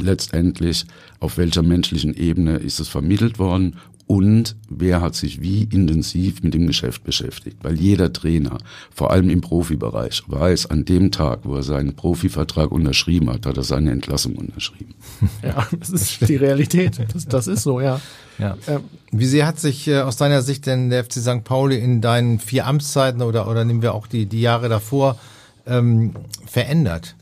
letztendlich, 0.00 0.86
auf 1.20 1.38
welcher 1.38 1.62
menschlichen 1.62 2.14
Ebene 2.14 2.56
ist 2.56 2.80
es 2.80 2.88
vermittelt 2.88 3.38
worden 3.38 3.76
und 4.10 4.56
wer 4.68 5.00
hat 5.00 5.14
sich 5.14 5.40
wie 5.40 5.62
intensiv 5.62 6.42
mit 6.42 6.52
dem 6.52 6.66
Geschäft 6.66 7.04
beschäftigt. 7.04 7.58
Weil 7.62 7.78
jeder 7.78 8.12
Trainer, 8.12 8.58
vor 8.92 9.12
allem 9.12 9.30
im 9.30 9.40
Profibereich, 9.40 10.24
weiß, 10.26 10.66
an 10.66 10.84
dem 10.84 11.12
Tag, 11.12 11.42
wo 11.44 11.54
er 11.54 11.62
seinen 11.62 11.94
Profivertrag 11.94 12.72
unterschrieben 12.72 13.30
hat, 13.30 13.46
hat 13.46 13.56
er 13.56 13.62
seine 13.62 13.92
Entlassung 13.92 14.34
unterschrieben. 14.34 14.94
Ja, 15.44 15.64
das 15.78 15.90
ist 15.90 16.28
die 16.28 16.34
Realität. 16.34 16.98
Das, 17.14 17.26
das 17.26 17.46
ist 17.46 17.62
so, 17.62 17.80
ja. 17.80 18.00
ja. 18.38 18.56
Ähm, 18.66 18.80
wie 19.12 19.26
sehr 19.26 19.46
hat 19.46 19.60
sich 19.60 19.86
äh, 19.86 20.00
aus 20.00 20.16
deiner 20.16 20.42
Sicht 20.42 20.66
denn 20.66 20.90
der 20.90 21.04
FC 21.04 21.14
St. 21.14 21.44
Pauli 21.44 21.78
in 21.78 22.00
deinen 22.00 22.40
vier 22.40 22.66
Amtszeiten 22.66 23.22
oder, 23.22 23.48
oder 23.48 23.64
nehmen 23.64 23.80
wir 23.80 23.94
auch 23.94 24.08
die, 24.08 24.26
die 24.26 24.40
Jahre 24.40 24.68
davor 24.68 25.20
ähm, 25.66 26.14
verändert? 26.46 27.14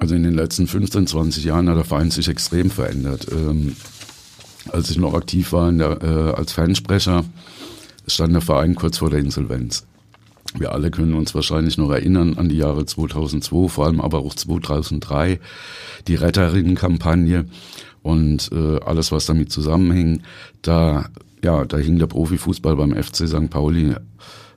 Also 0.00 0.14
in 0.14 0.22
den 0.22 0.34
letzten 0.34 0.66
15, 0.66 1.06
20 1.06 1.44
Jahren 1.44 1.68
hat 1.68 1.76
der 1.76 1.84
Verein 1.84 2.10
sich 2.10 2.26
extrem 2.28 2.70
verändert. 2.70 3.26
Ähm, 3.30 3.76
als 4.72 4.90
ich 4.90 4.96
noch 4.96 5.12
aktiv 5.12 5.52
war 5.52 5.70
der, 5.70 6.02
äh, 6.02 6.32
als 6.32 6.52
Fansprecher, 6.52 7.24
stand 8.06 8.32
der 8.32 8.40
Verein 8.40 8.74
kurz 8.74 8.98
vor 8.98 9.10
der 9.10 9.18
Insolvenz. 9.18 9.86
Wir 10.54 10.72
alle 10.72 10.90
können 10.90 11.12
uns 11.12 11.34
wahrscheinlich 11.34 11.76
noch 11.76 11.90
erinnern 11.90 12.38
an 12.38 12.48
die 12.48 12.56
Jahre 12.56 12.86
2002, 12.86 13.68
vor 13.68 13.86
allem 13.86 14.00
aber 14.00 14.20
auch 14.20 14.34
2003, 14.34 15.38
die 16.08 16.14
Retterinnenkampagne 16.14 17.44
und 18.02 18.50
äh, 18.52 18.80
alles, 18.80 19.12
was 19.12 19.26
damit 19.26 19.52
zusammenhing. 19.52 20.22
Da, 20.62 21.10
ja, 21.44 21.66
da 21.66 21.76
hing 21.76 21.98
der 21.98 22.06
Profifußball 22.06 22.74
beim 22.74 22.94
FC 22.94 23.28
St. 23.28 23.50
Pauli 23.50 23.94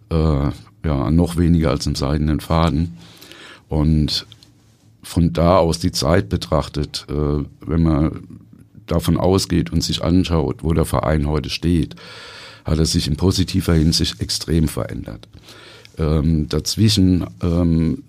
äh, 0.09 0.49
ja 0.85 1.11
noch 1.11 1.35
weniger 1.35 1.69
als 1.69 1.85
im 1.85 1.95
seidenen 1.95 2.39
Faden. 2.39 2.97
Und 3.67 4.25
von 5.03 5.33
da 5.33 5.57
aus 5.57 5.79
die 5.79 5.91
Zeit 5.91 6.29
betrachtet, 6.29 7.05
äh, 7.09 7.43
wenn 7.65 7.83
man 7.83 8.23
davon 8.87 9.17
ausgeht 9.17 9.71
und 9.71 9.83
sich 9.83 10.03
anschaut, 10.03 10.63
wo 10.63 10.73
der 10.73 10.85
Verein 10.85 11.27
heute 11.27 11.49
steht, 11.49 11.95
hat 12.65 12.79
er 12.79 12.85
sich 12.85 13.07
in 13.07 13.17
positiver 13.17 13.73
Hinsicht 13.73 14.21
extrem 14.21 14.67
verändert. 14.67 15.27
Ähm, 15.97 16.47
dazwischen 16.49 17.25
ähm, 17.41 18.03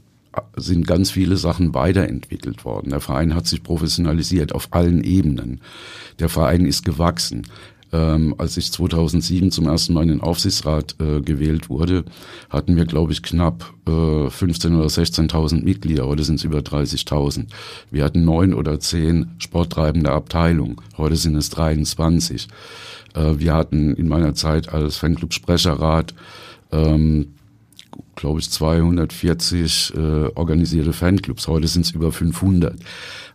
sind 0.57 0.87
ganz 0.87 1.11
viele 1.11 1.37
Sachen 1.37 1.75
weiterentwickelt 1.75 2.65
worden. 2.65 2.91
Der 2.91 3.01
Verein 3.01 3.35
hat 3.35 3.47
sich 3.47 3.63
professionalisiert 3.63 4.53
auf 4.53 4.69
allen 4.73 5.03
Ebenen. 5.05 5.61
Der 6.19 6.29
Verein 6.29 6.67
ist 6.67 6.85
gewachsen. 6.85 7.47
Ähm, 7.95 8.35
als 8.39 8.57
ich 8.57 8.73
2007 8.73 9.53
zum 9.53 9.69
ersten 9.69 9.95
Mal 9.95 10.03
in 10.03 10.09
den 10.09 10.21
Aufsichtsrat 10.21 10.97
äh, 10.99 11.21
gewählt 11.21 11.71
wurde, 11.71 12.05
hatten 12.51 12.75
wir, 12.75 12.87
glaube 12.87 13.13
ich, 13.13 13.23
knapp 13.23 13.73
äh, 13.87 13.91
15.000 13.91 14.77
oder 14.77 14.87
16.000 14.87 15.63
Mitglieder. 15.63 16.05
Heute 16.09 16.25
sind 16.25 16.37
es 16.37 16.45
über 16.45 16.59
30.000. 16.59 17.47
Wir 17.93 18.03
hatten 18.03 18.25
neun 18.25 18.53
oder 18.53 18.81
zehn 18.81 19.31
sporttreibende 19.39 20.11
Abteilungen. 20.11 20.79
Heute 20.99 21.15
sind 21.15 21.37
es 21.37 21.51
23. 21.51 22.49
Äh, 23.15 23.39
wir 23.39 23.55
hatten 23.55 23.95
in 23.95 24.09
meiner 24.09 24.35
Zeit 24.35 24.71
als 24.71 24.97
Fanclub-Sprecherrat 24.97 26.15
ähm, 26.73 27.34
glaube 28.17 28.41
ich, 28.41 28.51
240 28.51 29.95
äh, 29.97 30.01
organisierte 30.35 30.93
Fanclubs. 30.93 31.49
Heute 31.49 31.69
sind 31.69 31.87
es 31.87 31.93
über 31.93 32.13
500. 32.13 32.79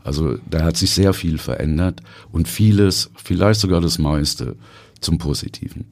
Also 0.04 0.38
da 0.50 0.64
hat 0.64 0.78
sich 0.78 0.92
sehr 0.92 1.14
viel 1.14 1.38
verändert 1.38 2.02
und 2.32 2.48
vieles, 2.48 3.12
vielleicht 3.16 3.60
sogar 3.60 3.82
das 3.82 4.00
meiste, 4.00 4.56
zum 5.02 5.18
Positiven. 5.18 5.86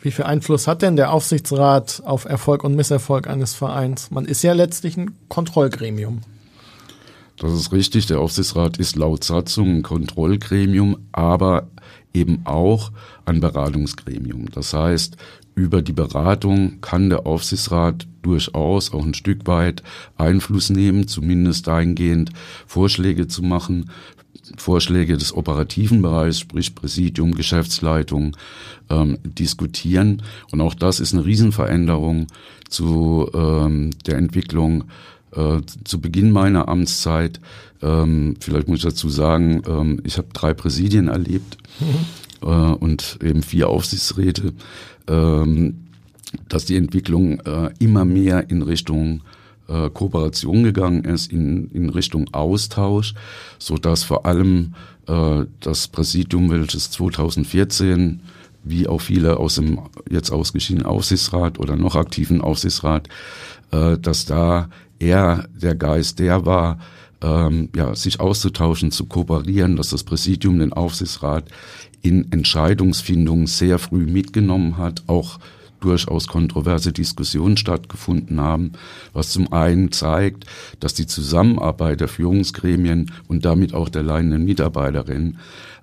Wie 0.00 0.10
viel 0.10 0.24
Einfluss 0.24 0.66
hat 0.66 0.82
denn 0.82 0.96
der 0.96 1.12
Aufsichtsrat 1.12 2.02
auf 2.04 2.26
Erfolg 2.26 2.64
und 2.64 2.74
Misserfolg 2.74 3.28
eines 3.28 3.54
Vereins? 3.54 4.10
Man 4.10 4.24
ist 4.26 4.42
ja 4.42 4.52
letztlich 4.52 4.96
ein 4.96 5.16
Kontrollgremium. 5.28 6.20
Das 7.38 7.52
ist 7.52 7.72
richtig. 7.72 8.06
Der 8.06 8.20
Aufsichtsrat 8.20 8.78
ist 8.78 8.96
laut 8.96 9.24
Satzung 9.24 9.76
ein 9.76 9.82
Kontrollgremium, 9.82 10.96
aber 11.12 11.68
eben 12.14 12.42
auch 12.44 12.92
ein 13.24 13.40
Beratungsgremium. 13.40 14.50
Das 14.50 14.72
heißt, 14.72 15.16
über 15.56 15.80
die 15.82 15.94
Beratung 15.94 16.80
kann 16.82 17.08
der 17.08 17.26
Aufsichtsrat 17.26 18.06
durchaus 18.22 18.92
auch 18.92 19.04
ein 19.04 19.14
Stück 19.14 19.46
weit 19.46 19.82
Einfluss 20.16 20.70
nehmen, 20.70 21.08
zumindest 21.08 21.66
dahingehend 21.66 22.30
Vorschläge 22.66 23.26
zu 23.26 23.42
machen, 23.42 23.90
Vorschläge 24.58 25.16
des 25.16 25.34
operativen 25.34 26.02
Bereichs, 26.02 26.38
sprich 26.38 26.74
Präsidium, 26.74 27.34
Geschäftsleitung, 27.34 28.36
ähm, 28.90 29.18
diskutieren. 29.24 30.22
Und 30.52 30.60
auch 30.60 30.74
das 30.74 31.00
ist 31.00 31.14
eine 31.14 31.24
Riesenveränderung 31.24 32.26
zu 32.68 33.28
ähm, 33.34 33.90
der 34.06 34.18
Entwicklung 34.18 34.84
äh, 35.34 35.62
zu 35.84 36.00
Beginn 36.00 36.32
meiner 36.32 36.68
Amtszeit. 36.68 37.40
Ähm, 37.82 38.34
vielleicht 38.40 38.68
muss 38.68 38.78
ich 38.78 38.84
dazu 38.84 39.08
sagen, 39.08 39.62
ähm, 39.66 40.00
ich 40.04 40.18
habe 40.18 40.28
drei 40.34 40.52
Präsidien 40.52 41.08
erlebt 41.08 41.56
mhm. 41.80 42.04
Äh, 42.42 42.46
und 42.46 43.18
eben 43.22 43.42
vier 43.42 43.68
Aufsichtsräte 43.68 44.52
ähm, 45.08 45.86
dass 46.48 46.64
die 46.64 46.76
Entwicklung 46.76 47.40
äh, 47.40 47.70
immer 47.78 48.04
mehr 48.04 48.50
in 48.50 48.62
Richtung 48.62 49.22
äh, 49.68 49.90
Kooperation 49.90 50.64
gegangen 50.64 51.04
ist, 51.04 51.32
in, 51.32 51.70
in 51.70 51.90
Richtung 51.90 52.32
Austausch, 52.32 53.14
so 53.58 53.76
dass 53.76 54.04
vor 54.04 54.26
allem 54.26 54.74
äh, 55.06 55.44
das 55.60 55.88
Präsidium, 55.88 56.50
welches 56.50 56.90
2014 56.90 58.20
wie 58.64 58.88
auch 58.88 59.00
viele 59.00 59.36
aus 59.36 59.56
dem 59.56 59.78
jetzt 60.10 60.30
ausgeschiedenen 60.32 60.86
Aufsichtsrat 60.86 61.60
oder 61.60 61.76
noch 61.76 61.94
aktiven 61.94 62.40
Aufsichtsrat, 62.40 63.08
äh, 63.70 63.96
dass 63.98 64.26
da 64.26 64.68
eher 64.98 65.48
der 65.54 65.76
Geist 65.76 66.18
der 66.18 66.46
war, 66.46 66.78
ähm, 67.22 67.70
ja, 67.74 67.94
sich 67.94 68.20
auszutauschen, 68.20 68.90
zu 68.90 69.06
kooperieren, 69.06 69.76
dass 69.76 69.90
das 69.90 70.04
Präsidium 70.04 70.58
den 70.58 70.72
Aufsichtsrat 70.72 71.44
in 72.02 72.30
Entscheidungsfindungen 72.30 73.46
sehr 73.46 73.78
früh 73.78 74.06
mitgenommen 74.06 74.76
hat, 74.76 75.02
auch 75.06 75.38
durchaus 75.80 76.26
kontroverse 76.26 76.92
Diskussionen 76.92 77.56
stattgefunden 77.56 78.40
haben, 78.40 78.72
was 79.12 79.30
zum 79.30 79.52
einen 79.52 79.92
zeigt, 79.92 80.44
dass 80.80 80.94
die 80.94 81.06
Zusammenarbeit 81.06 82.00
der 82.00 82.08
Führungsgremien 82.08 83.12
und 83.28 83.44
damit 83.44 83.74
auch 83.74 83.88
der 83.88 84.02
leitenden 84.02 84.44
Mitarbeiterin 84.44 85.38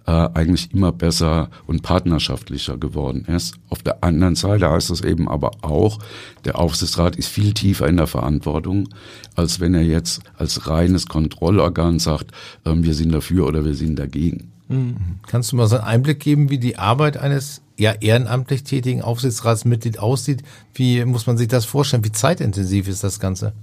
äh, 0.06 0.12
eigentlich 0.34 0.74
immer 0.74 0.92
besser 0.92 1.50
und 1.66 1.82
partnerschaftlicher 1.82 2.78
geworden 2.78 3.26
ist. 3.26 3.56
Auf 3.70 3.84
der 3.84 4.04
anderen 4.04 4.36
Seite 4.36 4.70
heißt 4.70 4.90
es 4.90 5.02
eben 5.02 5.30
aber 5.30 5.52
auch, 5.62 6.00
der 6.46 6.60
Aufsichtsrat 6.60 7.16
ist 7.16 7.28
viel 7.28 7.54
tiefer 7.54 7.88
in 7.88 7.98
der 7.98 8.08
Verantwortung, 8.08 8.90
als 9.36 9.60
wenn 9.60 9.74
er 9.74 9.84
jetzt 9.84 10.22
als 10.38 10.68
reines 10.68 11.08
Kontrollorgan 11.08 12.00
sagt, 12.00 12.32
äh, 12.66 12.74
wir 12.76 12.94
sind 12.94 13.14
dafür 13.14 13.48
oder 13.48 13.64
wir 13.66 13.76
sind 13.76 13.98
dagegen. 13.98 14.52
Mhm. 14.68 14.96
Kannst 15.28 15.52
du 15.52 15.56
mal 15.56 15.68
so 15.68 15.76
einen 15.76 15.86
Einblick 15.86 16.20
geben, 16.20 16.50
wie 16.50 16.58
die 16.58 16.78
Arbeit 16.78 17.18
eines 17.18 17.62
ja, 17.78 17.92
ehrenamtlich 17.94 18.64
tätigen 18.64 19.02
Aufsichtsratsmitglied 19.02 20.00
aussieht? 20.00 20.44
Wie 20.74 21.06
muss 21.06 21.28
man 21.28 21.38
sich 21.38 21.48
das 21.48 21.66
vorstellen? 21.66 22.04
Wie 22.04 22.12
zeitintensiv 22.12 22.88
ist 22.88 23.04
das 23.04 23.20
Ganze? 23.20 23.54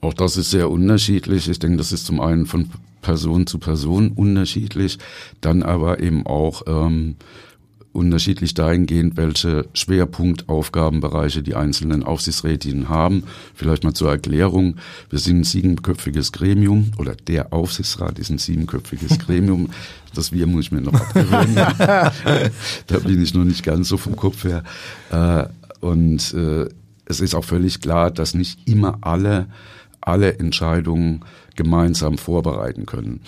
Auch 0.00 0.14
das 0.14 0.36
ist 0.36 0.50
sehr 0.50 0.70
unterschiedlich. 0.70 1.48
Ich 1.48 1.58
denke, 1.58 1.76
das 1.76 1.92
ist 1.92 2.06
zum 2.06 2.20
einen 2.20 2.46
von 2.46 2.70
Person 3.00 3.46
zu 3.46 3.58
Person 3.58 4.12
unterschiedlich, 4.12 4.98
dann 5.40 5.62
aber 5.62 6.00
eben 6.00 6.26
auch 6.26 6.62
ähm, 6.66 7.16
unterschiedlich 7.92 8.54
dahingehend, 8.54 9.16
welche 9.16 9.66
Schwerpunktaufgabenbereiche 9.74 11.42
die 11.42 11.56
einzelnen 11.56 12.02
Aufsichtsrätinnen 12.02 12.88
haben. 12.88 13.24
Vielleicht 13.54 13.82
mal 13.82 13.94
zur 13.94 14.10
Erklärung. 14.10 14.76
Wir 15.08 15.18
sind 15.18 15.40
ein 15.40 15.44
siebenköpfiges 15.44 16.32
Gremium 16.32 16.92
oder 16.98 17.14
der 17.14 17.52
Aufsichtsrat 17.52 18.18
ist 18.18 18.30
ein 18.30 18.38
siebenköpfiges 18.38 19.18
Gremium. 19.26 19.70
Das 20.14 20.32
wir 20.32 20.46
muss 20.46 20.66
ich 20.66 20.72
mir 20.72 20.80
noch 20.80 20.94
abgewöhnen. 20.94 21.54
da 22.86 22.98
bin 23.04 23.22
ich 23.22 23.34
noch 23.34 23.44
nicht 23.44 23.64
ganz 23.64 23.88
so 23.88 23.96
vom 23.96 24.16
Kopf 24.16 24.44
her. 24.44 24.62
Äh, 25.10 25.48
und 25.84 26.34
äh, 26.34 26.68
es 27.06 27.20
ist 27.20 27.34
auch 27.34 27.44
völlig 27.44 27.80
klar, 27.80 28.10
dass 28.10 28.34
nicht 28.34 28.68
immer 28.68 28.98
alle 29.00 29.48
alle 30.00 30.38
Entscheidungen 30.38 31.20
gemeinsam 31.56 32.18
vorbereiten 32.18 32.86
können. 32.86 33.20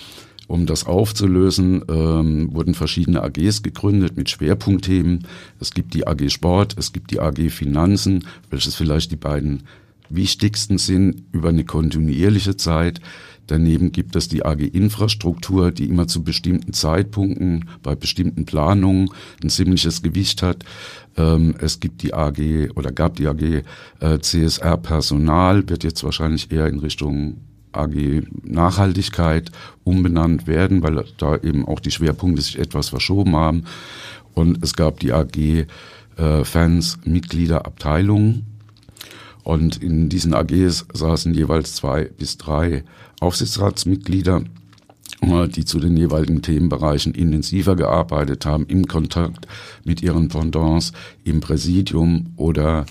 Um 0.47 0.65
das 0.65 0.85
aufzulösen, 0.85 1.83
ähm, 1.89 2.53
wurden 2.53 2.73
verschiedene 2.73 3.23
AGs 3.23 3.63
gegründet 3.63 4.17
mit 4.17 4.29
Schwerpunktthemen. 4.29 5.25
Es 5.59 5.71
gibt 5.71 5.93
die 5.93 6.05
AG 6.05 6.29
Sport, 6.29 6.75
es 6.77 6.91
gibt 6.91 7.11
die 7.11 7.19
AG 7.19 7.49
Finanzen, 7.49 8.25
welches 8.49 8.75
vielleicht 8.75 9.11
die 9.11 9.15
beiden 9.17 9.63
wichtigsten 10.09 10.77
sind 10.77 11.23
über 11.31 11.49
eine 11.49 11.63
kontinuierliche 11.63 12.57
Zeit. 12.57 12.99
Daneben 13.47 13.91
gibt 13.91 14.15
es 14.15 14.29
die 14.29 14.45
AG 14.45 14.59
Infrastruktur, 14.61 15.71
die 15.71 15.85
immer 15.85 16.07
zu 16.07 16.23
bestimmten 16.23 16.73
Zeitpunkten 16.73 17.69
bei 17.81 17.95
bestimmten 17.95 18.45
Planungen 18.45 19.09
ein 19.43 19.49
ziemliches 19.49 20.01
Gewicht 20.01 20.41
hat. 20.41 20.63
Ähm, 21.17 21.55
es 21.59 21.79
gibt 21.79 22.03
die 22.03 22.13
AG 22.13 22.71
oder 22.75 22.91
gab 22.91 23.15
die 23.17 23.27
AG 23.27 23.63
äh, 23.99 24.19
CSR 24.19 24.77
Personal, 24.77 25.67
wird 25.67 25.83
jetzt 25.83 26.03
wahrscheinlich 26.03 26.51
eher 26.51 26.67
in 26.67 26.79
Richtung 26.79 27.37
AG 27.73 28.23
Nachhaltigkeit 28.43 29.51
umbenannt 29.83 30.47
werden, 30.47 30.83
weil 30.83 31.03
da 31.17 31.35
eben 31.37 31.65
auch 31.67 31.79
die 31.79 31.91
Schwerpunkte 31.91 32.41
sich 32.41 32.59
etwas 32.59 32.89
verschoben 32.89 33.35
haben. 33.35 33.65
Und 34.33 34.63
es 34.63 34.73
gab 34.73 34.99
die 34.99 35.11
AG 35.11 35.65
äh, 36.17 36.43
Fans, 36.43 36.99
Mitglieder, 37.03 37.65
Abteilungen. 37.65 38.45
Und 39.43 39.83
in 39.83 40.07
diesen 40.07 40.33
AGs 40.33 40.85
saßen 40.93 41.33
jeweils 41.33 41.75
zwei 41.75 42.05
bis 42.05 42.37
drei 42.37 42.83
Aufsichtsratsmitglieder, 43.23 44.43
äh, 45.21 45.47
die 45.47 45.65
zu 45.65 45.79
den 45.79 45.97
jeweiligen 45.97 46.41
Themenbereichen 46.41 47.13
intensiver 47.13 47.75
gearbeitet 47.75 48.45
haben, 48.45 48.65
im 48.67 48.85
Kontakt 48.85 49.47
mit 49.83 50.01
ihren 50.01 50.27
Pendants 50.27 50.91
im 51.23 51.39
Präsidium 51.39 52.33
oder 52.35 52.85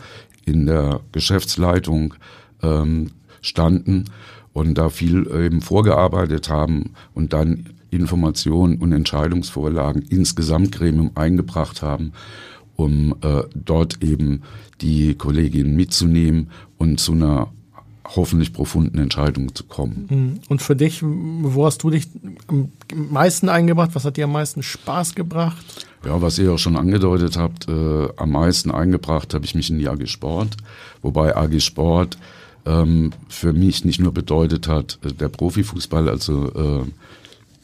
in 0.45 0.67
der 0.67 1.01
Geschäftsleitung 1.13 2.15
ähm, 2.63 3.11
standen 3.43 4.07
und 4.53 4.75
da 4.79 4.89
viel 4.89 5.31
eben 5.31 5.61
vorgearbeitet 5.61 6.49
haben 6.49 6.95
und 7.15 7.33
dann 7.33 7.67
Informationen 7.91 8.79
und 8.79 8.93
Entscheidungsvorlagen 8.93 10.03
ins 10.03 10.35
Gesamtgremium 10.35 11.13
eingebracht 11.15 11.83
haben, 11.83 12.13
um 12.75 13.15
äh, 13.21 13.43
dort 13.55 14.03
eben 14.03 14.43
die 14.81 15.15
Kolleginnen 15.15 15.77
mitzunehmen 15.77 16.51
und 16.79 16.99
zu 17.01 17.13
einer 17.13 17.53
hoffentlich 18.17 18.53
profunden 18.53 18.99
Entscheidung 18.99 19.55
zu 19.55 19.65
kommen. 19.65 20.07
Mhm. 20.11 20.41
Und 20.49 20.63
für 20.63 20.77
dich, 20.77 21.03
wo 21.03 21.67
hast 21.67 21.83
du 21.83 21.91
dich 21.91 22.09
am 22.49 22.71
meisten 23.11 23.49
eingebracht? 23.49 23.91
Was 23.95 24.05
hat 24.05 24.17
dir 24.17 24.25
am 24.25 24.33
meisten 24.33 24.63
Spaß 24.63 25.15
gebracht? 25.15 25.87
Ja, 26.05 26.21
was 26.21 26.39
ihr 26.39 26.53
auch 26.53 26.59
schon 26.59 26.77
angedeutet 26.77 27.37
habt, 27.37 27.69
äh, 27.69 28.09
am 28.17 28.33
meisten 28.33 28.71
eingebracht 28.71 29.35
habe 29.35 29.45
ich 29.45 29.55
mich 29.55 29.71
in 29.71 29.79
die 29.79 29.89
AG 29.89 30.07
Sport, 30.07 30.57
wobei 31.01 31.37
AG 31.37 31.61
Sport 31.61 32.19
ähm, 32.67 33.13
für 33.29 33.53
mich 33.53 33.85
nicht 33.85 34.01
nur 34.01 34.13
bedeutet 34.13 34.69
hat, 34.69 34.99
äh, 35.05 35.13
der 35.13 35.29
Profifußball, 35.29 36.09
also 36.09 36.53
äh, 36.53 36.91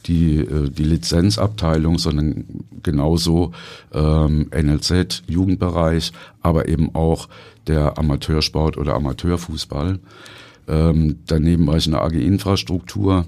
die, 0.06 0.38
äh, 0.38 0.70
die 0.70 0.84
Lizenzabteilung, 0.84 1.98
sondern 1.98 2.44
genauso 2.82 3.52
ähm, 3.92 4.48
NLZ, 4.50 5.24
Jugendbereich, 5.26 6.12
aber 6.40 6.68
eben 6.68 6.94
auch 6.94 7.28
der 7.66 7.98
Amateursport 7.98 8.76
oder 8.76 8.94
Amateurfußball. 8.94 9.98
Ähm, 10.68 11.18
daneben 11.26 11.66
war 11.66 11.76
ich 11.76 11.86
in 11.86 11.92
der 11.92 12.02
AG 12.02 12.12
Infrastruktur 12.12 13.26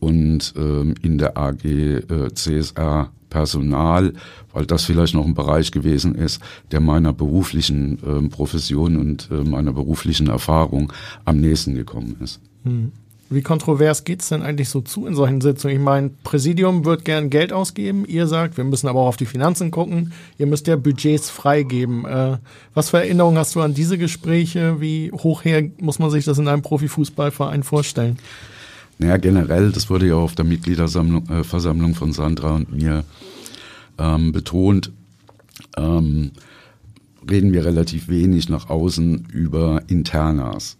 und 0.00 0.54
ähm, 0.56 0.94
in 1.02 1.18
der 1.18 1.36
AG 1.36 1.64
äh, 1.64 2.02
CSR 2.34 3.10
Personal, 3.34 4.12
weil 4.52 4.64
das 4.64 4.84
vielleicht 4.84 5.14
noch 5.14 5.24
ein 5.24 5.34
Bereich 5.34 5.72
gewesen 5.72 6.14
ist, 6.14 6.40
der 6.70 6.78
meiner 6.78 7.12
beruflichen 7.12 7.98
äh, 8.04 8.28
Profession 8.28 8.96
und 8.96 9.28
äh, 9.32 9.42
meiner 9.42 9.72
beruflichen 9.72 10.28
Erfahrung 10.28 10.92
am 11.24 11.40
nächsten 11.40 11.74
gekommen 11.74 12.16
ist. 12.22 12.40
Hm. 12.62 12.92
Wie 13.30 13.42
kontrovers 13.42 14.04
geht's 14.04 14.28
denn 14.28 14.42
eigentlich 14.42 14.68
so 14.68 14.82
zu 14.82 15.06
in 15.06 15.14
solchen 15.14 15.40
Sitzungen? 15.40 15.76
Ich 15.76 15.82
meine, 15.82 16.10
Präsidium 16.24 16.84
wird 16.84 17.04
gern 17.04 17.30
Geld 17.30 17.52
ausgeben. 17.52 18.04
Ihr 18.06 18.26
sagt, 18.26 18.56
wir 18.58 18.64
müssen 18.64 18.86
aber 18.86 19.00
auch 19.00 19.08
auf 19.08 19.16
die 19.16 19.26
Finanzen 19.26 19.70
gucken. 19.70 20.12
Ihr 20.38 20.46
müsst 20.46 20.66
ja 20.66 20.76
Budgets 20.76 21.30
freigeben. 21.30 22.04
Äh, 22.04 22.36
was 22.74 22.90
für 22.90 22.98
Erinnerungen 22.98 23.38
hast 23.38 23.54
du 23.54 23.62
an 23.62 23.72
diese 23.72 23.96
Gespräche? 23.96 24.80
Wie 24.80 25.10
hochher 25.10 25.62
muss 25.78 25.98
man 25.98 26.10
sich 26.10 26.26
das 26.26 26.38
in 26.38 26.48
einem 26.48 26.62
Profifußballverein 26.62 27.62
vorstellen? 27.62 28.18
Naja, 28.98 29.16
generell, 29.16 29.72
das 29.72 29.88
wurde 29.90 30.06
ja 30.06 30.14
auf 30.16 30.34
der 30.34 30.44
Mitgliederversammlung 30.44 31.28
äh, 31.30 31.94
von 31.94 32.12
Sandra 32.12 32.54
und 32.54 32.72
mir 32.72 33.04
ähm, 33.98 34.32
betont, 34.32 34.92
ähm, 35.76 36.32
reden 37.28 37.52
wir 37.52 37.64
relativ 37.64 38.08
wenig 38.08 38.48
nach 38.48 38.68
außen 38.68 39.28
über 39.32 39.82
Internas. 39.88 40.76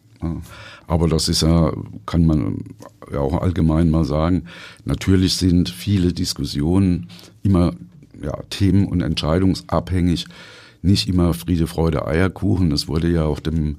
Aber 0.87 1.09
das 1.09 1.29
ist 1.29 1.43
ja, 1.43 1.73
kann 2.07 2.27
man 2.27 2.65
ja 3.13 3.21
auch 3.21 3.41
allgemein 3.41 3.91
mal 3.91 4.05
sagen, 4.05 4.45
natürlich 4.85 5.37
sind 5.37 5.69
viele 5.69 6.13
Diskussionen 6.13 7.09
immer 7.43 7.73
ja, 8.23 8.37
themen- 8.51 8.87
und 8.87 9.01
entscheidungsabhängig, 9.01 10.27
nicht 10.83 11.09
immer 11.09 11.33
Friede, 11.35 11.67
Freude, 11.67 12.07
Eierkuchen. 12.07 12.71
Das 12.71 12.89
wurde 12.89 13.09
ja 13.09 13.25
auch 13.25 13.41
dem 13.41 13.77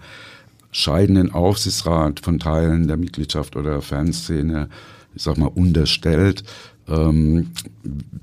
scheidenden 0.71 1.31
Aufsichtsrat 1.31 2.19
von 2.19 2.39
Teilen 2.39 2.87
der 2.87 2.97
Mitgliedschaft 2.97 3.55
oder 3.55 3.71
der 3.71 3.81
Fanszene, 3.81 4.69
ich 5.13 5.23
sag 5.23 5.37
mal, 5.37 5.51
unterstellt. 5.53 6.43
Ähm, 6.87 7.51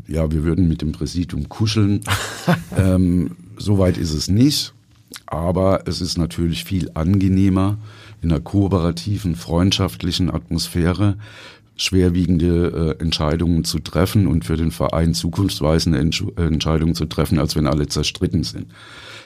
ja, 0.07 0.31
wir 0.31 0.45
würden 0.45 0.69
mit 0.69 0.83
dem 0.83 0.93
Präsidium 0.93 1.49
kuscheln. 1.49 2.01
ähm, 2.77 3.37
Soweit 3.63 3.97
ist 3.97 4.13
es 4.13 4.27
nicht, 4.27 4.75
aber 5.27 5.83
es 5.87 6.01
ist 6.01 6.19
natürlich 6.19 6.65
viel 6.65 6.91
angenehmer 6.95 7.79
in 8.23 8.31
einer 8.31 8.41
kooperativen, 8.41 9.35
freundschaftlichen 9.37 10.31
Atmosphäre 10.31 11.17
schwerwiegende 11.77 12.97
äh, 12.99 13.03
Entscheidungen 13.03 13.65
zu 13.65 13.79
treffen 13.79 14.27
und 14.27 14.45
für 14.45 14.57
den 14.57 14.71
Verein 14.71 15.15
zukunftsweisende 15.15 15.99
Entsch 15.99 16.25
Entscheidungen 16.37 16.95
zu 16.95 17.07
treffen, 17.07 17.39
als 17.39 17.57
wenn 17.57 17.67
alle 17.67 17.89
zerstritten 17.89 18.45
sind. 18.45 18.67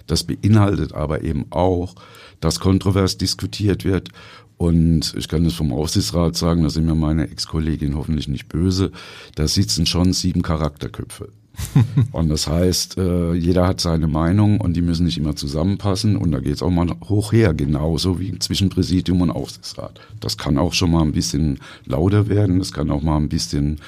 Das 0.06 0.24
beinhaltet 0.24 0.92
aber 0.92 1.22
eben 1.22 1.46
auch, 1.50 1.94
dass 2.40 2.60
kontrovers 2.60 3.18
diskutiert 3.18 3.84
wird. 3.84 4.10
Und 4.58 5.12
ich 5.18 5.28
kann 5.28 5.44
es 5.44 5.54
vom 5.54 5.72
Aufsichtsrat 5.72 6.34
sagen, 6.34 6.62
da 6.62 6.70
sind 6.70 6.86
mir 6.86 6.94
meine 6.94 7.28
Ex-Kollegin 7.28 7.94
hoffentlich 7.94 8.26
nicht 8.26 8.48
böse, 8.48 8.90
da 9.34 9.46
sitzen 9.48 9.84
schon 9.84 10.14
sieben 10.14 10.40
Charakterköpfe. 10.40 11.28
und 12.12 12.28
das 12.28 12.46
heißt, 12.46 12.98
äh, 12.98 13.34
jeder 13.34 13.66
hat 13.66 13.80
seine 13.80 14.06
Meinung 14.06 14.60
und 14.60 14.74
die 14.74 14.82
müssen 14.82 15.06
nicht 15.06 15.18
immer 15.18 15.36
zusammenpassen 15.36 16.16
und 16.16 16.32
da 16.32 16.40
geht 16.40 16.54
es 16.54 16.62
auch 16.62 16.70
mal 16.70 16.88
hoch 17.08 17.32
her, 17.32 17.54
genauso 17.54 18.20
wie 18.20 18.38
zwischen 18.38 18.68
Präsidium 18.68 19.20
und 19.22 19.30
Aufsichtsrat. 19.30 20.00
Das 20.20 20.36
kann 20.36 20.58
auch 20.58 20.72
schon 20.72 20.90
mal 20.90 21.02
ein 21.02 21.12
bisschen 21.12 21.58
lauter 21.84 22.28
werden, 22.28 22.58
das 22.58 22.72
kann 22.72 22.90
auch 22.90 23.02
mal 23.02 23.16
ein 23.16 23.28
bisschen 23.28 23.80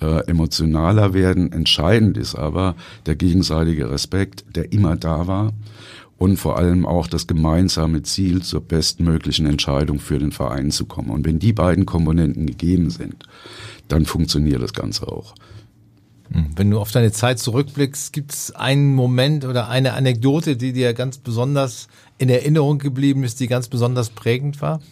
äh, 0.00 0.26
emotionaler 0.26 1.14
werden. 1.14 1.52
Entscheidend 1.52 2.16
ist 2.16 2.34
aber 2.34 2.74
der 3.06 3.16
gegenseitige 3.16 3.90
Respekt, 3.90 4.44
der 4.54 4.72
immer 4.72 4.96
da 4.96 5.26
war 5.26 5.52
und 6.18 6.36
vor 6.36 6.58
allem 6.58 6.86
auch 6.86 7.06
das 7.06 7.26
gemeinsame 7.26 8.02
Ziel, 8.02 8.42
zur 8.42 8.60
bestmöglichen 8.60 9.46
Entscheidung 9.46 9.98
für 9.98 10.18
den 10.18 10.32
Verein 10.32 10.70
zu 10.70 10.86
kommen. 10.86 11.10
Und 11.10 11.26
wenn 11.26 11.38
die 11.38 11.52
beiden 11.52 11.86
Komponenten 11.86 12.46
gegeben 12.46 12.90
sind, 12.90 13.24
dann 13.88 14.06
funktioniert 14.06 14.62
das 14.62 14.72
Ganze 14.72 15.08
auch. 15.08 15.34
Hm. 16.34 16.50
Wenn 16.56 16.70
du 16.70 16.80
auf 16.80 16.90
deine 16.90 17.12
Zeit 17.12 17.38
zurückblickst, 17.38 18.12
gibt 18.12 18.32
es 18.32 18.50
einen 18.54 18.94
Moment 18.94 19.44
oder 19.44 19.68
eine 19.68 19.94
Anekdote, 19.94 20.56
die 20.56 20.72
dir 20.72 20.92
ganz 20.92 21.18
besonders 21.18 21.88
in 22.18 22.28
Erinnerung 22.28 22.78
geblieben 22.78 23.22
ist, 23.22 23.40
die 23.40 23.46
ganz 23.46 23.68
besonders 23.68 24.10
prägend 24.10 24.60
war? 24.60 24.82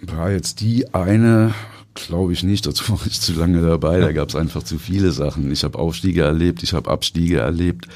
War 0.00 0.30
jetzt 0.30 0.60
die 0.60 0.94
eine, 0.94 1.54
glaube 1.94 2.32
ich 2.32 2.44
nicht, 2.44 2.66
dazu 2.66 2.88
war 2.92 3.06
ich 3.06 3.20
zu 3.20 3.32
lange 3.32 3.60
dabei, 3.60 3.98
da 3.98 4.12
gab 4.12 4.28
es 4.28 4.36
einfach 4.36 4.62
zu 4.62 4.78
viele 4.78 5.10
Sachen. 5.10 5.50
Ich 5.50 5.64
habe 5.64 5.78
Aufstiege 5.78 6.22
erlebt, 6.22 6.62
ich 6.62 6.72
habe 6.72 6.88
Abstiege 6.88 7.38
erlebt. 7.38 7.88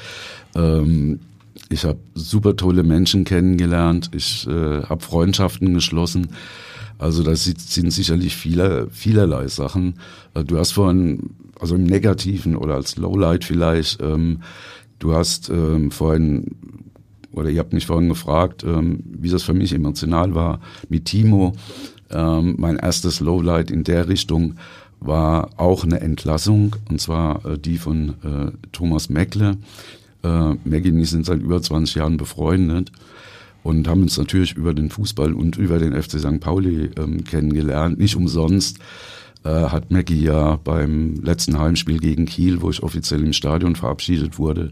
Ähm, 0.53 1.21
ich 1.69 1.85
habe 1.85 1.99
super 2.13 2.57
tolle 2.57 2.83
Menschen 2.83 3.23
kennengelernt, 3.23 4.11
ich 4.13 4.45
äh, 4.47 4.83
habe 4.83 5.01
Freundschaften 5.01 5.73
geschlossen. 5.73 6.33
Also 7.01 7.23
das 7.23 7.45
sind 7.45 7.91
sicherlich 7.91 8.35
viele, 8.35 8.87
vielerlei 8.91 9.47
Sachen. 9.47 9.95
Äh, 10.35 10.43
du 10.43 10.59
hast 10.59 10.73
vorhin, 10.73 11.31
also 11.59 11.73
im 11.73 11.83
Negativen 11.83 12.55
oder 12.55 12.75
als 12.75 12.95
Lowlight 12.95 13.43
vielleicht, 13.43 13.99
ähm, 14.01 14.41
du 14.99 15.15
hast 15.15 15.49
ähm, 15.49 15.89
vorhin 15.89 16.55
oder 17.31 17.49
ihr 17.49 17.59
habt 17.59 17.73
mich 17.73 17.87
vorhin 17.87 18.09
gefragt, 18.09 18.63
ähm, 18.63 18.99
wie 19.05 19.29
das 19.29 19.41
für 19.41 19.55
mich 19.55 19.73
emotional 19.73 20.35
war 20.35 20.59
mit 20.89 21.05
Timo. 21.05 21.53
Ähm, 22.11 22.55
mein 22.59 22.75
erstes 22.75 23.19
Lowlight 23.19 23.71
in 23.71 23.83
der 23.83 24.07
Richtung 24.07 24.55
war 24.99 25.49
auch 25.57 25.83
eine 25.83 26.01
Entlassung, 26.01 26.75
und 26.89 27.01
zwar 27.01 27.43
äh, 27.45 27.57
die 27.57 27.79
von 27.79 28.09
äh, 28.23 28.51
Thomas 28.73 29.09
Meckle. 29.09 29.57
Äh, 30.23 30.53
Maggie 30.65 30.91
und 30.91 30.99
ich 30.99 31.09
sind 31.09 31.25
seit 31.25 31.41
über 31.41 31.63
20 31.63 31.95
Jahren 31.95 32.17
befreundet 32.17 32.91
und 33.63 33.87
haben 33.87 34.01
uns 34.01 34.17
natürlich 34.17 34.53
über 34.53 34.73
den 34.73 34.89
Fußball 34.89 35.33
und 35.33 35.57
über 35.57 35.79
den 35.79 35.93
FC 35.93 36.19
St. 36.19 36.39
Pauli 36.39 36.89
ähm, 36.97 37.23
kennengelernt. 37.23 37.99
Nicht 37.99 38.15
umsonst 38.15 38.79
äh, 39.43 39.49
hat 39.49 39.91
Maggie 39.91 40.23
ja 40.23 40.57
beim 40.63 41.15
letzten 41.23 41.59
Heimspiel 41.59 41.99
gegen 41.99 42.25
Kiel, 42.25 42.61
wo 42.61 42.69
ich 42.69 42.83
offiziell 42.83 43.23
im 43.23 43.33
Stadion 43.33 43.75
verabschiedet 43.75 44.37
wurde, 44.39 44.71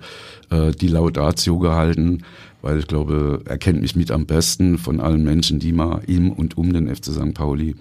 äh, 0.49 0.71
die 0.71 0.88
Laudatio 0.88 1.60
gehalten, 1.60 2.23
weil 2.62 2.80
ich 2.80 2.88
glaube, 2.88 3.41
er 3.45 3.58
kennt 3.58 3.82
mich 3.82 3.95
mit 3.95 4.12
am 4.12 4.25
besten 4.25 4.78
von 4.78 4.99
allen 4.99 5.23
Menschen, 5.23 5.60
die 5.60 5.71
mal 5.71 6.02
im 6.08 6.32
und 6.32 6.58
um 6.58 6.73
den 6.73 6.93
FC 6.93 7.06
St. 7.06 7.34
Pauli 7.34 7.75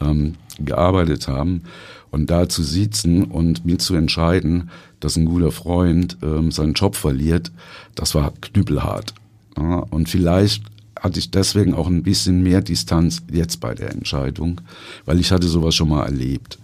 ähm, 0.00 0.34
gearbeitet 0.58 1.28
haben. 1.28 1.62
Und 2.10 2.30
da 2.30 2.48
zu 2.48 2.62
sitzen 2.62 3.24
und 3.24 3.64
mit 3.66 3.82
zu 3.82 3.94
entscheiden, 3.94 4.70
dass 5.00 5.16
ein 5.16 5.26
guter 5.26 5.52
Freund 5.52 6.16
ähm, 6.22 6.50
seinen 6.50 6.72
Job 6.72 6.96
verliert, 6.96 7.52
das 7.94 8.14
war 8.14 8.32
knüppelhart. 8.40 9.14
Und 9.58 10.08
vielleicht 10.08 10.64
hatte 10.98 11.18
ich 11.18 11.30
deswegen 11.30 11.74
auch 11.74 11.86
ein 11.86 12.02
bisschen 12.02 12.42
mehr 12.42 12.60
Distanz 12.60 13.22
jetzt 13.30 13.60
bei 13.60 13.74
der 13.74 13.90
Entscheidung, 13.92 14.60
weil 15.04 15.20
ich 15.20 15.30
hatte 15.30 15.46
sowas 15.46 15.74
schon 15.74 15.88
mal 15.88 16.04
erlebt. 16.04 16.58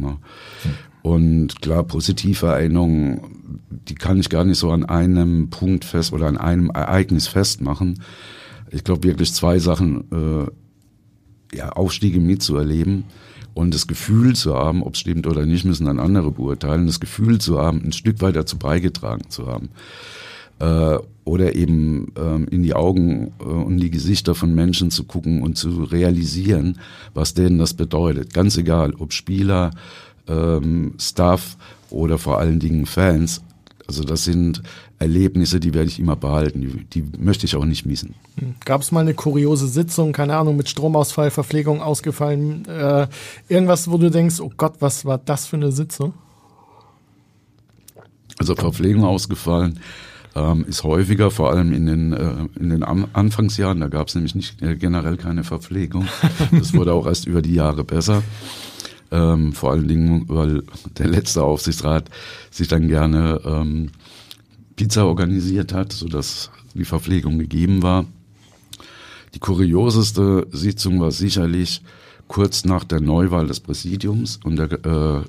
Ja. 0.00 0.16
Und 1.02 1.62
klar, 1.62 1.84
positive 1.84 2.46
Erinnerungen, 2.46 3.70
die 3.88 3.94
kann 3.94 4.20
ich 4.20 4.28
gar 4.28 4.44
nicht 4.44 4.58
so 4.58 4.70
an 4.70 4.84
einem 4.84 5.50
Punkt 5.50 5.84
fest 5.84 6.12
oder 6.12 6.26
an 6.26 6.36
einem 6.36 6.70
Ereignis 6.70 7.26
festmachen. 7.26 8.02
Ich 8.70 8.84
glaube 8.84 9.04
wirklich 9.04 9.32
zwei 9.32 9.58
Sachen 9.58 10.04
äh, 10.12 11.56
ja, 11.56 11.70
Aufstiege 11.70 12.20
mitzuerleben 12.20 13.04
und 13.54 13.74
das 13.74 13.86
Gefühl 13.86 14.36
zu 14.36 14.54
haben, 14.54 14.82
ob 14.82 14.94
es 14.94 15.00
stimmt 15.00 15.26
oder 15.26 15.46
nicht, 15.46 15.64
müssen 15.64 15.86
dann 15.86 15.98
andere 15.98 16.30
beurteilen, 16.30 16.86
das 16.86 17.00
Gefühl 17.00 17.40
zu 17.40 17.58
haben, 17.58 17.82
ein 17.82 17.92
Stück 17.92 18.20
weit 18.20 18.36
dazu 18.36 18.58
beigetragen 18.58 19.28
zu 19.28 19.46
haben. 19.46 19.70
Äh, 20.60 20.98
oder 21.24 21.54
eben 21.54 22.12
ähm, 22.18 22.48
in 22.50 22.62
die 22.62 22.74
Augen 22.74 23.32
äh, 23.40 23.44
und 23.44 23.78
die 23.78 23.90
Gesichter 23.90 24.34
von 24.34 24.54
Menschen 24.54 24.90
zu 24.90 25.04
gucken 25.04 25.42
und 25.42 25.56
zu 25.56 25.84
realisieren, 25.84 26.78
was 27.14 27.34
denen 27.34 27.58
das 27.58 27.74
bedeutet. 27.74 28.34
Ganz 28.34 28.56
egal, 28.56 28.94
ob 28.98 29.12
Spieler, 29.12 29.70
ähm, 30.26 30.94
Staff 30.98 31.56
oder 31.88 32.18
vor 32.18 32.38
allen 32.38 32.58
Dingen 32.58 32.84
Fans. 32.84 33.42
Also 33.86 34.02
das 34.02 34.24
sind 34.24 34.62
Erlebnisse, 34.98 35.60
die 35.60 35.72
werde 35.72 35.88
ich 35.88 35.98
immer 36.00 36.16
behalten. 36.16 36.60
Die, 36.60 36.84
die 37.02 37.18
möchte 37.18 37.46
ich 37.46 37.54
auch 37.54 37.64
nicht 37.64 37.86
missen. 37.86 38.14
Hm. 38.38 38.54
Gab 38.64 38.82
es 38.82 38.90
mal 38.90 39.00
eine 39.00 39.14
kuriose 39.14 39.68
Sitzung, 39.68 40.12
keine 40.12 40.36
Ahnung, 40.36 40.56
mit 40.56 40.68
Stromausfall, 40.68 41.30
Verpflegung 41.30 41.80
ausgefallen, 41.80 42.66
äh, 42.66 43.06
irgendwas, 43.48 43.90
wo 43.90 43.98
du 43.98 44.10
denkst, 44.10 44.40
oh 44.40 44.52
Gott, 44.56 44.74
was 44.80 45.04
war 45.04 45.18
das 45.18 45.46
für 45.46 45.56
eine 45.56 45.70
Sitzung? 45.70 46.12
Also 48.38 48.54
Verpflegung 48.54 49.04
ausgefallen 49.04 49.78
ähm, 50.34 50.64
ist 50.68 50.84
häufiger, 50.84 51.30
vor 51.30 51.50
allem 51.50 51.72
in 51.72 51.86
den, 51.86 52.12
äh, 52.12 52.46
in 52.58 52.70
den 52.70 52.82
Anfangsjahren. 52.82 53.80
Da 53.80 53.88
gab 53.88 54.08
es 54.08 54.14
nämlich 54.14 54.34
nicht 54.34 54.62
äh, 54.62 54.76
generell 54.76 55.16
keine 55.16 55.44
Verpflegung. 55.44 56.06
Das 56.52 56.74
wurde 56.74 56.92
auch 56.92 57.06
erst 57.06 57.26
über 57.26 57.42
die 57.42 57.54
Jahre 57.54 57.84
besser. 57.84 58.22
Ähm, 59.10 59.52
vor 59.52 59.72
allen 59.72 59.88
Dingen, 59.88 60.24
weil 60.28 60.62
der 60.98 61.08
letzte 61.08 61.42
Aufsichtsrat 61.42 62.08
sich 62.50 62.68
dann 62.68 62.86
gerne 62.86 63.40
ähm, 63.44 63.90
Pizza 64.76 65.06
organisiert 65.06 65.72
hat, 65.72 65.92
sodass 65.92 66.50
die 66.74 66.84
Verpflegung 66.84 67.38
gegeben 67.38 67.82
war. 67.82 68.06
Die 69.34 69.40
kurioseste 69.40 70.46
Sitzung 70.52 71.00
war 71.00 71.10
sicherlich 71.10 71.82
kurz 72.28 72.64
nach 72.64 72.84
der 72.84 73.00
Neuwahl 73.00 73.46
des 73.46 73.60
Präsidiums 73.60 74.38
und 74.44 74.56
der 74.56 74.72
äh, 74.84 75.22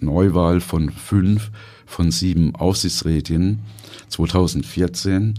Neuwahl 0.00 0.60
von 0.60 0.90
fünf 0.90 1.50
von 1.86 2.10
sieben 2.10 2.54
Aufsichtsrätinnen 2.54 3.60
2014, 4.08 5.34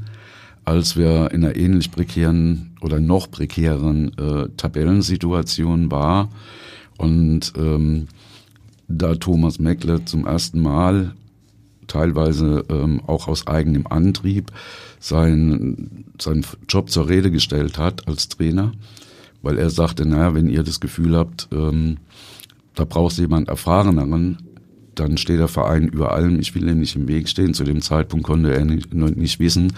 als 0.66 0.98
wir 0.98 1.32
in 1.32 1.44
einer 1.44 1.56
ähnlich 1.56 1.92
prekären 1.92 2.76
oder 2.82 3.00
noch 3.00 3.30
prekären 3.30 4.18
äh, 4.18 4.50
Tabellensituation 4.58 5.92
war. 5.92 6.30
Und 6.98 7.54
ähm, 7.58 8.08
da 8.88 9.16
Thomas 9.16 9.60
Meckle 9.60 10.04
zum 10.06 10.26
ersten 10.26 10.60
Mal 10.60 11.14
teilweise 11.88 12.66
ähm, 12.70 13.02
auch 13.06 13.28
aus 13.28 13.48
eigenem 13.48 13.88
Antrieb 13.88 14.52
seinen, 15.00 16.06
seinen 16.20 16.46
Job 16.68 16.90
zur 16.90 17.10
Rede 17.10 17.32
gestellt 17.32 17.78
hat 17.78 18.08
als 18.08 18.30
Trainer, 18.30 18.72
weil 19.42 19.58
er 19.58 19.70
sagte, 19.70 20.06
naja, 20.06 20.34
wenn 20.34 20.50
ihr 20.50 20.64
das 20.64 20.80
Gefühl 20.80 21.16
habt, 21.16 21.48
ähm, 21.52 21.98
da 22.76 22.86
braucht 22.86 23.18
jemand 23.18 23.50
Erfahreneren, 23.50 24.38
dann 25.00 25.18
steht 25.18 25.40
der 25.40 25.48
Verein 25.48 25.88
über 25.88 26.12
allem, 26.12 26.40
ich 26.40 26.54
will 26.56 26.68
ihm 26.68 26.80
nicht 26.80 26.96
im 26.96 27.08
Weg 27.08 27.30
stehen. 27.30 27.54
Zu 27.54 27.64
dem 27.64 27.82
Zeitpunkt 27.82 28.26
konnte 28.26 28.54
er 28.54 28.66
nicht, 28.66 28.94
nicht 28.94 29.40
wissen, 29.40 29.74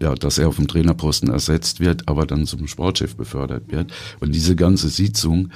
ja, 0.00 0.14
dass 0.14 0.38
er 0.38 0.48
auf 0.48 0.56
dem 0.56 0.68
Trainerposten 0.68 1.30
ersetzt 1.30 1.80
wird, 1.80 2.08
aber 2.08 2.26
dann 2.26 2.46
zum 2.46 2.66
Sportchef 2.66 3.16
befördert 3.16 3.70
wird. 3.70 3.92
Und 4.20 4.34
diese 4.34 4.56
ganze 4.56 4.88
Sitzung, 4.88 5.50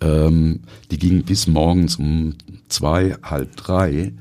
ähm, 0.00 0.60
die 0.90 0.98
ging 0.98 1.22
bis 1.22 1.46
morgens 1.46 1.96
um 1.96 2.34
zwei, 2.68 3.16
halb 3.22 3.56
drei. 3.56 4.12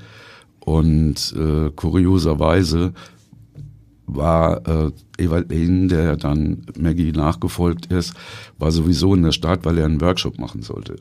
Und 0.60 1.34
äh, 1.36 1.72
kurioserweise 1.76 2.94
war 4.06 4.68
äh, 4.68 4.92
Ewald 5.18 5.50
Lehn, 5.50 5.88
der 5.88 6.18
dann 6.18 6.66
Maggie 6.78 7.12
nachgefolgt 7.12 7.88
ist, 7.88 8.14
war 8.58 8.72
sowieso 8.72 9.16
in 9.16 9.24
der 9.24 9.32
Stadt, 9.32 9.66
weil 9.66 9.78
er 9.78 9.86
einen 9.86 10.02
Workshop 10.02 10.38
machen 10.38 10.62
sollte. 10.62 10.98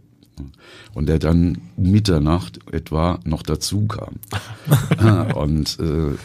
Und 0.94 1.06
der 1.06 1.18
dann 1.18 1.58
um 1.76 1.90
Mitternacht 1.90 2.58
etwa 2.72 3.18
noch 3.24 3.42
dazu 3.42 3.86
kam. 3.86 4.16
und 5.34 5.78
äh, 5.80 6.16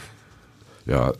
ja, 0.89 1.13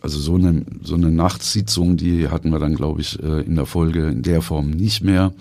also 0.00 0.18
so 0.18 0.36
eine, 0.36 0.64
so 0.82 0.94
eine 0.94 1.10
Nachtssitzung, 1.10 1.96
die 1.96 2.28
hatten 2.28 2.50
wir 2.50 2.58
dann, 2.58 2.74
glaube 2.74 3.00
ich, 3.00 3.20
äh, 3.22 3.42
in 3.42 3.56
der 3.56 3.66
Folge 3.66 4.08
in 4.08 4.22
der 4.22 4.42
Form 4.42 4.70
nicht 4.70 5.02
mehr. 5.02 5.32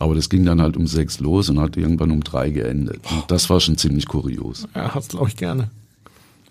Aber 0.00 0.14
das 0.14 0.28
ging 0.28 0.44
dann 0.44 0.60
halt 0.60 0.76
um 0.76 0.86
sechs 0.86 1.18
los 1.18 1.48
und 1.48 1.60
hat 1.60 1.76
irgendwann 1.76 2.10
um 2.10 2.22
drei 2.22 2.50
geendet. 2.50 3.00
Und 3.10 3.24
das 3.28 3.50
war 3.50 3.60
schon 3.60 3.76
ziemlich 3.76 4.06
kurios. 4.06 4.68
Ja, 4.74 4.94
hast 4.94 5.10
glaube 5.10 5.28
ich 5.28 5.36
gerne. 5.36 5.70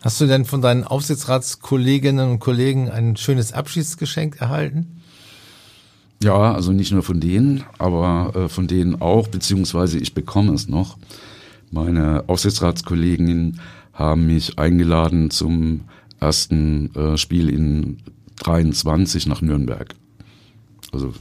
Hast 0.01 0.21
du 0.21 0.27
denn 0.27 0.45
von 0.45 0.61
deinen 0.61 0.83
Aufsichtsratskolleginnen 0.83 2.29
und 2.29 2.39
Kollegen 2.39 2.89
ein 2.89 3.17
schönes 3.17 3.53
Abschiedsgeschenk 3.53 4.39
erhalten? 4.39 4.96
Ja, 6.23 6.53
also 6.53 6.71
nicht 6.71 6.91
nur 6.91 7.03
von 7.03 7.19
denen, 7.19 7.63
aber 7.77 8.35
äh, 8.35 8.49
von 8.49 8.67
denen 8.67 9.01
auch, 9.01 9.27
beziehungsweise 9.27 9.99
ich 9.99 10.13
bekomme 10.13 10.53
es 10.53 10.67
noch. 10.67 10.97
Meine 11.69 12.23
Aufsichtsratskolleginnen 12.27 13.59
haben 13.93 14.25
mich 14.25 14.57
eingeladen 14.57 15.29
zum 15.29 15.81
ersten 16.19 16.93
äh, 16.95 17.17
Spiel 17.17 17.49
in 17.49 17.97
23 18.37 19.27
nach 19.27 19.41
Nürnberg. 19.41 19.93
Also 20.91 21.13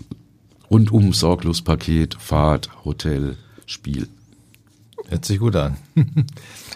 rundum 0.70 1.12
sorglos 1.12 1.62
Paket, 1.62 2.16
Fahrt, 2.18 2.70
Hotel, 2.84 3.36
Spiel. 3.66 4.08
Hört 5.08 5.24
sich 5.24 5.38
gut 5.38 5.56
an. 5.56 5.76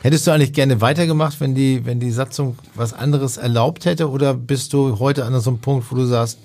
Hättest 0.02 0.26
du 0.26 0.30
eigentlich 0.30 0.52
gerne 0.52 0.80
weitergemacht, 0.80 1.40
wenn 1.40 1.54
die, 1.54 1.84
wenn 1.84 2.00
die 2.00 2.10
Satzung 2.10 2.56
was 2.74 2.92
anderes 2.92 3.36
erlaubt 3.36 3.84
hätte? 3.84 4.10
Oder 4.10 4.34
bist 4.34 4.72
du 4.72 4.98
heute 4.98 5.24
an 5.24 5.38
so 5.40 5.50
einem 5.50 5.58
Punkt, 5.60 5.90
wo 5.90 5.96
du 5.96 6.04
sagst, 6.04 6.38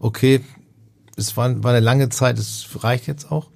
okay, 0.00 0.40
es 1.18 1.36
war, 1.36 1.62
war 1.62 1.72
eine 1.72 1.84
lange 1.84 2.08
Zeit, 2.08 2.38
es 2.38 2.68
reicht 2.80 3.06
jetzt 3.06 3.30
auch? 3.30 3.48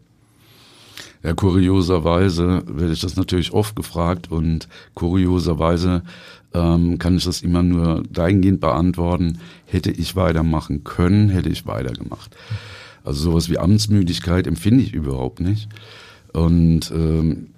Ja, 1.23 1.35
kurioserweise 1.35 2.65
werde 2.67 2.93
ich 2.93 3.01
das 3.01 3.17
natürlich 3.17 3.53
oft 3.53 3.77
gefragt 3.77 4.31
und 4.31 4.69
kurioserweise 4.95 6.03
ähm, 6.53 6.99
kann 6.99 7.17
ich 7.17 7.25
das 7.25 7.43
immer 7.43 7.63
nur 7.63 8.03
dahingehend 8.11 8.61
beantworten, 8.61 9.39
hätte 9.67 9.91
ich 9.93 10.17
weitermachen 10.17 10.83
können, 10.83 11.29
hätte 11.29 11.49
ich 11.49 11.65
weitergemacht. 11.65 12.37
Also 13.05 13.31
sowas 13.31 13.49
wie 13.49 13.59
Amtsmüdigkeit 13.59 14.47
empfinde 14.47 14.83
ich 14.83 14.93
überhaupt 14.93 15.41
nicht. 15.41 15.69
Und 16.33 16.91
ähm, 16.91 17.49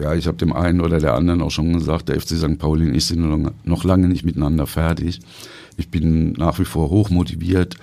ja, 0.00 0.14
ich 0.14 0.26
habe 0.26 0.38
dem 0.38 0.52
einen 0.52 0.80
oder 0.80 0.98
der 0.98 1.14
anderen 1.14 1.42
auch 1.42 1.50
schon 1.50 1.72
gesagt, 1.74 2.08
der 2.08 2.20
FC 2.20 2.30
St. 2.30 2.58
Pauli 2.58 2.86
und 2.88 2.94
ich 2.94 3.06
sind 3.06 3.52
noch 3.64 3.84
lange 3.84 4.08
nicht 4.08 4.24
miteinander 4.24 4.66
fertig. 4.66 5.20
Ich 5.76 5.90
bin 5.90 6.32
nach 6.32 6.58
wie 6.58 6.64
vor 6.64 6.90
hoch 6.90 7.10
motiviert, 7.10 7.76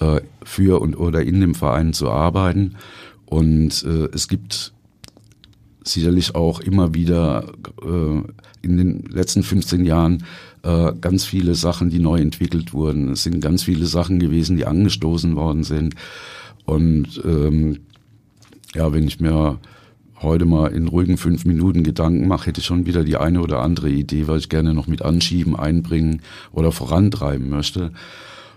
äh, 0.00 0.20
für 0.42 0.80
und 0.80 0.96
oder 0.96 1.22
in 1.22 1.40
dem 1.40 1.54
Verein 1.54 1.92
zu 1.92 2.10
arbeiten. 2.10 2.76
Und 3.26 3.84
äh, 3.84 4.08
es 4.12 4.28
gibt 4.28 4.72
sicherlich 5.82 6.34
auch 6.34 6.60
immer 6.60 6.94
wieder 6.94 7.52
äh, 7.82 8.22
in 8.62 8.76
den 8.76 9.04
letzten 9.10 9.42
15 9.42 9.84
Jahren 9.84 10.24
äh, 10.62 10.92
ganz 11.00 11.24
viele 11.24 11.54
Sachen, 11.54 11.90
die 11.90 11.98
neu 11.98 12.18
entwickelt 12.18 12.72
wurden. 12.72 13.10
Es 13.10 13.22
sind 13.22 13.40
ganz 13.40 13.64
viele 13.64 13.86
Sachen 13.86 14.18
gewesen, 14.18 14.56
die 14.56 14.66
angestoßen 14.66 15.36
worden 15.36 15.62
sind. 15.62 15.94
Und 16.64 17.22
ähm, 17.24 17.80
ja, 18.74 18.92
wenn 18.92 19.06
ich 19.06 19.20
mir 19.20 19.58
heute 20.22 20.46
mal 20.46 20.68
in 20.68 20.88
ruhigen 20.88 21.18
fünf 21.18 21.44
Minuten 21.44 21.82
Gedanken 21.82 22.26
mache, 22.26 22.46
hätte 22.46 22.60
ich 22.60 22.66
schon 22.66 22.86
wieder 22.86 23.04
die 23.04 23.18
eine 23.18 23.42
oder 23.42 23.60
andere 23.60 23.90
Idee, 23.90 24.26
weil 24.26 24.38
ich 24.38 24.48
gerne 24.48 24.72
noch 24.72 24.86
mit 24.86 25.02
anschieben, 25.02 25.54
einbringen 25.54 26.22
oder 26.52 26.72
vorantreiben 26.72 27.50
möchte. 27.50 27.92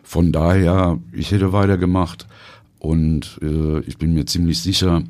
Von 0.08 0.32
daher, 0.32 1.00
ich 1.12 1.32
hätte 1.32 1.52
weitergemacht 1.52 2.28
und 2.80 3.40
äh, 3.42 3.80
ich 3.82 3.98
bin 3.98 4.14
mir 4.14 4.26
ziemlich 4.26 4.62
sicher, 4.62 5.04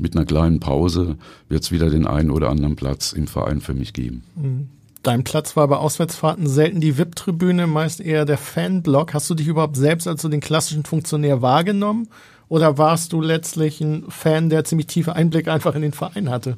mit 0.00 0.16
einer 0.16 0.26
kleinen 0.26 0.58
Pause 0.58 1.18
wird 1.48 1.62
es 1.62 1.70
wieder 1.70 1.88
den 1.88 2.04
einen 2.04 2.32
oder 2.32 2.48
anderen 2.48 2.74
Platz 2.74 3.12
im 3.12 3.28
Verein 3.28 3.60
für 3.60 3.74
mich 3.74 3.92
geben. 3.92 4.24
Mhm. 4.34 4.68
Dein 5.04 5.22
Platz 5.22 5.56
war 5.56 5.68
bei 5.68 5.76
Auswärtsfahrten 5.76 6.48
selten 6.48 6.80
die 6.80 6.98
VIP-Tribüne, 6.98 7.68
meist 7.68 8.00
eher 8.00 8.24
der 8.24 8.38
Fanblock. 8.38 9.14
Hast 9.14 9.30
du 9.30 9.36
dich 9.36 9.46
überhaupt 9.46 9.76
selbst 9.76 10.08
als 10.08 10.20
so 10.20 10.28
den 10.28 10.40
klassischen 10.40 10.84
Funktionär 10.84 11.42
wahrgenommen? 11.42 12.08
Oder 12.48 12.76
warst 12.76 13.12
du 13.12 13.20
letztlich 13.20 13.80
ein 13.80 14.06
Fan, 14.08 14.50
der 14.50 14.64
ziemlich 14.64 14.88
tiefe 14.88 15.14
Einblick 15.14 15.46
einfach 15.46 15.76
in 15.76 15.82
den 15.82 15.92
Verein 15.92 16.28
hatte? 16.28 16.56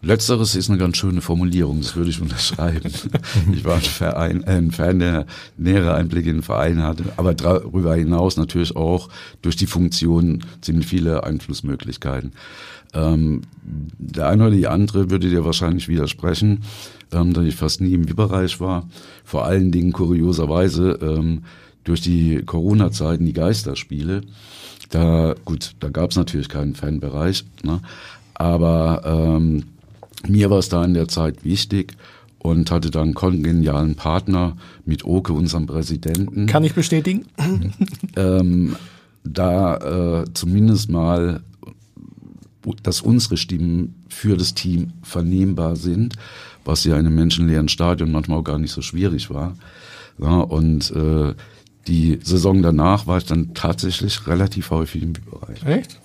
Letzteres 0.00 0.54
ist 0.54 0.70
eine 0.70 0.78
ganz 0.78 0.96
schöne 0.96 1.20
Formulierung, 1.20 1.80
das 1.80 1.96
würde 1.96 2.10
ich 2.10 2.20
unterschreiben. 2.20 2.92
ich 3.52 3.64
war 3.64 3.76
ein, 3.76 3.80
Verein, 3.80 4.44
äh, 4.44 4.52
ein 4.52 4.70
Fan, 4.70 5.00
der 5.00 5.26
nähere 5.56 5.94
Einblicke 5.94 6.30
in 6.30 6.36
den 6.36 6.42
Verein 6.42 6.82
hatte, 6.84 7.04
aber 7.16 7.34
darüber 7.34 7.96
hinaus 7.96 8.36
natürlich 8.36 8.76
auch 8.76 9.08
durch 9.42 9.56
die 9.56 9.66
Funktion 9.66 10.44
ziemlich 10.60 10.86
viele 10.86 11.24
Einflussmöglichkeiten. 11.24 12.32
Ähm, 12.94 13.42
der 13.62 14.28
eine 14.28 14.46
oder 14.46 14.54
die 14.54 14.68
andere 14.68 15.10
würde 15.10 15.28
dir 15.28 15.44
wahrscheinlich 15.44 15.88
widersprechen, 15.88 16.62
ähm, 17.12 17.32
dass 17.32 17.44
ich 17.44 17.56
fast 17.56 17.80
nie 17.80 17.92
im 17.92 18.08
VIP-Bereich 18.08 18.60
war. 18.60 18.88
Vor 19.24 19.44
allen 19.44 19.72
Dingen 19.72 19.92
kurioserweise 19.92 20.98
ähm, 21.02 21.42
durch 21.82 22.00
die 22.00 22.42
Corona-Zeiten 22.46 23.26
die 23.26 23.32
Geisterspiele. 23.32 24.20
Da 24.90 25.34
gut, 25.44 25.72
da 25.80 25.88
gab 25.88 26.10
es 26.10 26.16
natürlich 26.16 26.48
keinen 26.48 26.74
Fanbereich, 26.74 27.44
ne? 27.62 27.80
aber 28.34 29.02
ähm, 29.04 29.64
mir 30.26 30.50
war 30.50 30.58
es 30.58 30.68
da 30.68 30.84
in 30.84 30.94
der 30.94 31.08
Zeit 31.08 31.44
wichtig 31.44 31.94
und 32.38 32.70
hatte 32.70 32.90
dann 32.90 33.02
einen 33.02 33.14
kongenialen 33.14 33.94
Partner 33.94 34.56
mit 34.84 35.04
Oke, 35.04 35.32
unserem 35.32 35.66
Präsidenten. 35.66 36.46
Kann 36.46 36.64
ich 36.64 36.74
bestätigen. 36.74 37.26
ähm, 38.16 38.76
da 39.24 40.22
äh, 40.22 40.24
zumindest 40.34 40.90
mal, 40.90 41.40
dass 42.82 43.00
unsere 43.00 43.36
Stimmen 43.36 43.94
für 44.08 44.36
das 44.36 44.54
Team 44.54 44.92
vernehmbar 45.02 45.76
sind, 45.76 46.14
was 46.64 46.84
ja 46.84 46.98
in 46.98 47.06
einem 47.06 47.14
menschenleeren 47.14 47.68
Stadion 47.68 48.12
manchmal 48.12 48.38
auch 48.38 48.44
gar 48.44 48.58
nicht 48.58 48.72
so 48.72 48.82
schwierig 48.82 49.30
war. 49.30 49.54
Ja, 50.20 50.40
und 50.40 50.90
äh, 50.90 51.34
die 51.86 52.18
Saison 52.22 52.62
danach 52.62 53.06
war 53.06 53.18
ich 53.18 53.24
dann 53.24 53.54
tatsächlich 53.54 54.26
relativ 54.26 54.70
häufig 54.70 55.02
im 55.02 55.14
Bereich. 55.14 55.64
Echt? 55.64 56.00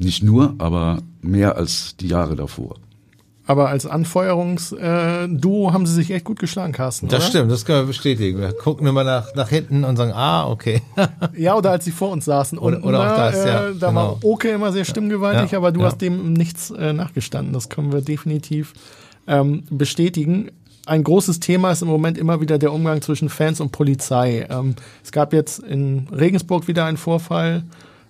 Nicht 0.00 0.22
nur, 0.22 0.54
aber 0.58 1.02
mehr 1.22 1.56
als 1.56 1.96
die 1.96 2.08
Jahre 2.08 2.36
davor. 2.36 2.76
Aber 3.44 3.68
als 3.70 3.86
Anfeuerungsduo 3.86 5.68
äh, 5.68 5.72
haben 5.72 5.84
sie 5.84 5.94
sich 5.94 6.12
echt 6.12 6.24
gut 6.24 6.38
geschlagen, 6.38 6.72
Carsten. 6.72 7.08
Das 7.08 7.22
oder? 7.22 7.28
stimmt, 7.28 7.50
das 7.50 7.64
können 7.64 7.80
wir 7.80 7.86
bestätigen. 7.86 8.38
Wir 8.38 8.52
gucken 8.52 8.86
immer 8.86 9.02
nach, 9.02 9.34
nach 9.34 9.48
hinten 9.48 9.82
und 9.82 9.96
sagen, 9.96 10.12
ah, 10.12 10.48
okay. 10.48 10.80
ja, 11.36 11.56
oder 11.56 11.72
als 11.72 11.84
sie 11.84 11.90
vor 11.90 12.10
uns 12.10 12.24
saßen. 12.24 12.56
Oder, 12.56 12.76
und, 12.76 12.84
oder 12.84 13.00
auch 13.00 13.16
das, 13.16 13.44
äh, 13.44 13.48
ja. 13.48 13.70
Da 13.72 13.88
genau. 13.88 13.94
war 13.94 14.18
Oke 14.22 14.48
immer 14.48 14.70
sehr 14.70 14.84
stimmgewaltig, 14.84 15.50
ja, 15.50 15.58
aber 15.58 15.72
du 15.72 15.80
ja. 15.80 15.86
hast 15.86 16.00
dem 16.00 16.34
nichts 16.34 16.70
äh, 16.70 16.92
nachgestanden. 16.92 17.52
Das 17.52 17.68
können 17.68 17.92
wir 17.92 18.00
definitiv 18.00 18.74
ähm, 19.26 19.64
bestätigen. 19.70 20.52
Ein 20.86 21.02
großes 21.02 21.40
Thema 21.40 21.72
ist 21.72 21.82
im 21.82 21.88
Moment 21.88 22.18
immer 22.18 22.40
wieder 22.40 22.58
der 22.58 22.72
Umgang 22.72 23.02
zwischen 23.02 23.28
Fans 23.28 23.60
und 23.60 23.72
Polizei. 23.72 24.46
Ähm, 24.50 24.76
es 25.02 25.10
gab 25.10 25.32
jetzt 25.32 25.58
in 25.58 26.06
Regensburg 26.12 26.68
wieder 26.68 26.84
einen 26.84 26.96
Vorfall 26.96 27.64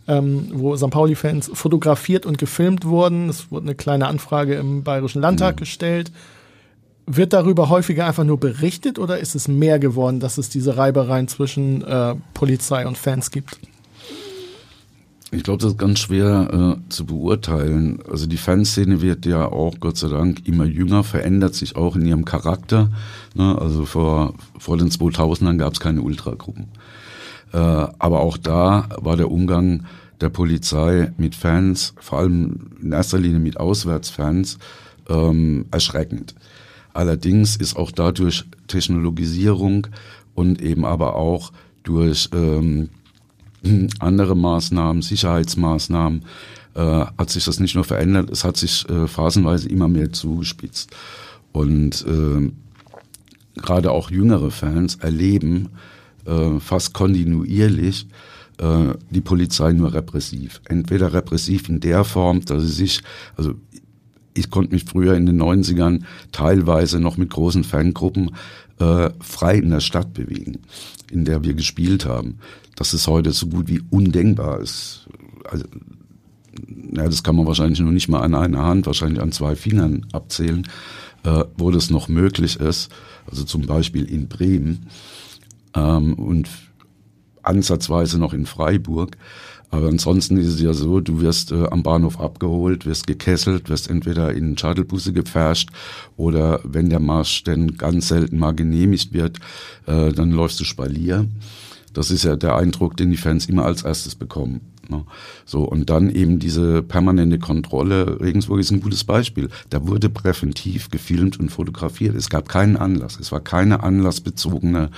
ähm, 0.09 0.49
wo 0.53 0.77
St. 0.77 0.91
Pauli-Fans 0.91 1.51
fotografiert 1.55 2.27
und 2.27 2.39
gefilmt 2.39 2.85
wurden. 2.85 3.29
Es 3.29 3.51
wurde 3.51 3.67
eine 3.67 3.75
kleine 3.75 4.09
Anfrage 4.09 4.55
im 4.55 4.83
Bayerischen 4.83 5.23
Landtag 5.23 5.57
mhm. 5.57 5.61
gestellt. 5.61 6.13
Wird 7.07 7.33
darüber 7.33 7.69
häufiger 7.69 8.07
einfach 8.07 8.25
nur 8.25 8.39
berichtet 8.39 8.99
oder 8.99 9.19
ist 9.19 9.35
es 9.35 9.49
mehr 9.49 9.79
geworden, 9.79 10.21
dass 10.21 10.39
es 10.39 10.49
diese 10.49 10.77
Reibereien 10.77 11.29
zwischen 11.29 11.83
äh, 11.83 12.15
Polizei 12.35 12.87
und 12.87 12.97
Fans 12.97 13.31
gibt? 13.31 13.59
Ich 15.35 15.45
glaube, 15.45 15.63
das 15.63 15.73
ist 15.73 15.79
ganz 15.79 15.99
schwer 15.99 16.77
äh, 16.79 16.91
zu 16.91 17.07
beurteilen. 17.07 18.01
Also 18.09 18.27
die 18.27 18.37
Fanszene 18.37 19.01
wird 19.01 19.25
ja 19.25 19.51
auch, 19.51 19.81
Gott 19.81 19.97
sei 19.97 20.09
Dank, 20.09 20.47
immer 20.47 20.67
jünger, 20.67 21.05
verändert 21.05 21.55
sich 21.55 21.75
auch 21.75 21.97
in 21.97 22.05
ihrem 22.05 22.27
Charakter. 22.27 22.91
Ne? 23.35 23.57
Also 23.59 23.87
vor, 23.87 24.35
vor 24.59 24.77
den 24.77 24.91
2000ern 24.91 25.57
gab 25.57 25.73
es 25.73 25.81
keine 25.81 26.03
Ultragruppen. 26.03 26.67
Äh, 27.53 27.57
aber 27.57 28.21
auch 28.21 28.37
da 28.37 28.89
war 28.97 29.17
der 29.17 29.31
Umgang 29.31 29.85
der 30.21 30.29
Polizei 30.29 31.13
mit 31.17 31.35
Fans, 31.35 31.95
vor 31.99 32.21
allem 32.21 32.71
in 32.81 32.93
erster 32.93 33.19
Linie 33.19 33.41
mit 33.41 33.59
Auswärtsfans, 33.59 34.59
ähm, 35.09 35.67
erschreckend. 35.71 36.35
Allerdings 36.95 37.57
ist 37.57 37.77
auch 37.77 37.91
dadurch 37.91 38.45
Technologisierung 38.69 39.89
und 40.35 40.63
eben 40.63 40.85
aber 40.85 41.17
auch 41.17 41.53
durch 41.83 42.29
ähm, 42.33 42.91
andere 43.99 44.37
Maßnahmen, 44.37 45.03
Sicherheitsmaßnahmen, 45.03 46.25
äh, 46.75 46.81
hat 47.19 47.31
sich 47.31 47.45
das 47.45 47.61
nicht 47.61 47.75
nur 47.75 47.85
verändert, 47.85 48.31
es 48.31 48.45
hat 48.45 48.57
sich 48.57 48.89
äh, 48.89 49.07
phasenweise 49.07 49.69
immer 49.69 49.89
mehr 49.89 50.13
zugespitzt. 50.13 50.91
Und 51.53 52.07
äh, 52.07 52.51
gerade 53.61 53.91
auch 53.91 54.11
jüngere 54.11 54.51
Fans 54.51 54.97
erleben, 54.97 55.69
äh, 56.27 56.61
fast 56.61 56.93
kontinuierlich 56.93 58.07
äh, 58.59 58.95
die 59.11 59.21
Polizei 59.21 59.73
nur 59.73 59.93
repressiv. 59.93 60.61
Entweder 60.67 61.13
repressiv 61.13 61.69
in 61.69 61.81
der 61.81 62.05
Form, 62.05 62.45
dass 62.45 62.63
sie 62.63 62.73
sich, 62.73 63.03
also 63.37 63.55
ich 64.35 64.51
konnte 64.51 64.73
mich 64.73 64.85
früher 64.85 65.15
in 65.15 65.27
den 65.27 65.41
90ern 65.41 66.03
teilweise 66.33 67.01
noch 67.01 67.17
mit 67.17 67.31
großen 67.31 67.65
Fangruppen 67.65 68.31
äh, 68.79 69.11
frei 69.21 69.57
in 69.57 69.71
der 69.71 69.81
Stadt 69.81 70.15
bewegen, 70.15 70.61
in 71.11 71.25
der 71.25 71.45
wir 71.45 71.55
gespielt 71.55 72.07
haben. 72.07 72.39
Das 72.77 72.95
ist 72.95 73.07
heute 73.07 73.33
so 73.33 73.47
gut 73.47 73.69
wie 73.69 73.83
undenkbar. 73.91 74.61
Ist, 74.61 75.07
also, 75.51 75.65
ja, 76.93 77.05
das 77.05 77.23
kann 77.23 77.37
man 77.37 77.47
wahrscheinlich 77.47 77.81
nur 77.81 77.93
nicht 77.93 78.09
mal 78.09 78.21
an 78.21 78.35
einer 78.35 78.65
Hand, 78.65 78.87
wahrscheinlich 78.87 79.21
an 79.21 79.33
zwei 79.33 79.57
Fingern 79.57 80.07
abzählen, 80.13 80.67
äh, 81.25 81.45
wo 81.57 81.71
das 81.71 81.91
noch 81.91 82.09
möglich 82.09 82.59
ist. 82.59 82.91
Also 83.31 83.45
zum 83.45 83.67
Beispiel 83.67 84.05
in 84.05 84.29
Bremen 84.29 84.87
ähm, 85.75 86.15
und 86.15 86.49
ansatzweise 87.43 88.19
noch 88.19 88.33
in 88.33 88.47
Freiburg. 88.47 89.17
Aber 89.71 89.89
ansonsten 89.89 90.37
ist 90.37 90.49
es 90.49 90.61
ja 90.61 90.75
so, 90.75 91.01
du 91.01 91.23
wirst 91.23 91.51
äh, 91.51 91.67
am 91.71 91.83
Bahnhof 91.83 92.21
abgeholt, 92.21 92.85
wirst 92.85 93.07
gekesselt, 93.07 93.71
wirst 93.71 93.89
entweder 93.89 94.35
in 94.35 94.57
Shuttlebusse 94.59 95.15
gepfercht 95.15 95.71
oder 96.19 96.61
wenn 96.63 96.91
der 96.91 97.01
Marsch 97.01 97.43
denn 97.45 97.79
ganz 97.79 98.09
selten 98.09 98.39
mal 98.39 98.55
genehmigt 98.55 99.15
wird, 99.15 99.39
äh, 99.87 100.13
dann 100.13 100.31
läufst 100.31 100.61
du 100.61 100.65
Spalier. 100.65 101.27
Das 101.95 102.11
ist 102.11 102.25
ja 102.25 102.37
der 102.37 102.57
Eindruck, 102.57 102.99
den 102.99 103.11
die 103.11 103.17
Fans 103.17 103.47
immer 103.47 103.65
als 103.65 103.83
erstes 103.83 104.15
bekommen. 104.15 104.72
Ne? 104.93 105.05
So, 105.45 105.65
und 105.65 105.91
dann 105.91 106.11
eben 106.11 106.39
diese 106.39 106.83
permanente 106.83 107.39
Kontrolle. 107.39 108.21
Regensburg 108.21 108.61
ist 108.61 108.71
ein 108.71 108.81
gutes 108.81 109.05
Beispiel. 109.05 109.49
Da 109.71 109.87
wurde 109.87 110.11
präventiv 110.11 110.91
gefilmt 110.91 111.41
und 111.41 111.51
fotografiert. 111.51 112.15
Es 112.15 112.29
gab 112.29 112.49
keinen 112.49 112.77
Anlass. 112.77 113.19
Es 113.19 113.33
war 113.33 113.41
keine 113.41 113.83
anlassbezogene 113.83 114.91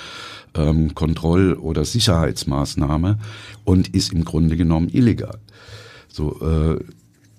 ähm, 0.55 0.95
Kontroll- 0.95 1.55
oder 1.55 1.85
Sicherheitsmaßnahme 1.85 3.19
und 3.65 3.95
ist 3.95 4.13
im 4.13 4.25
Grunde 4.25 4.57
genommen 4.57 4.89
illegal. 4.91 5.39
So, 6.09 6.41
äh, 6.41 6.79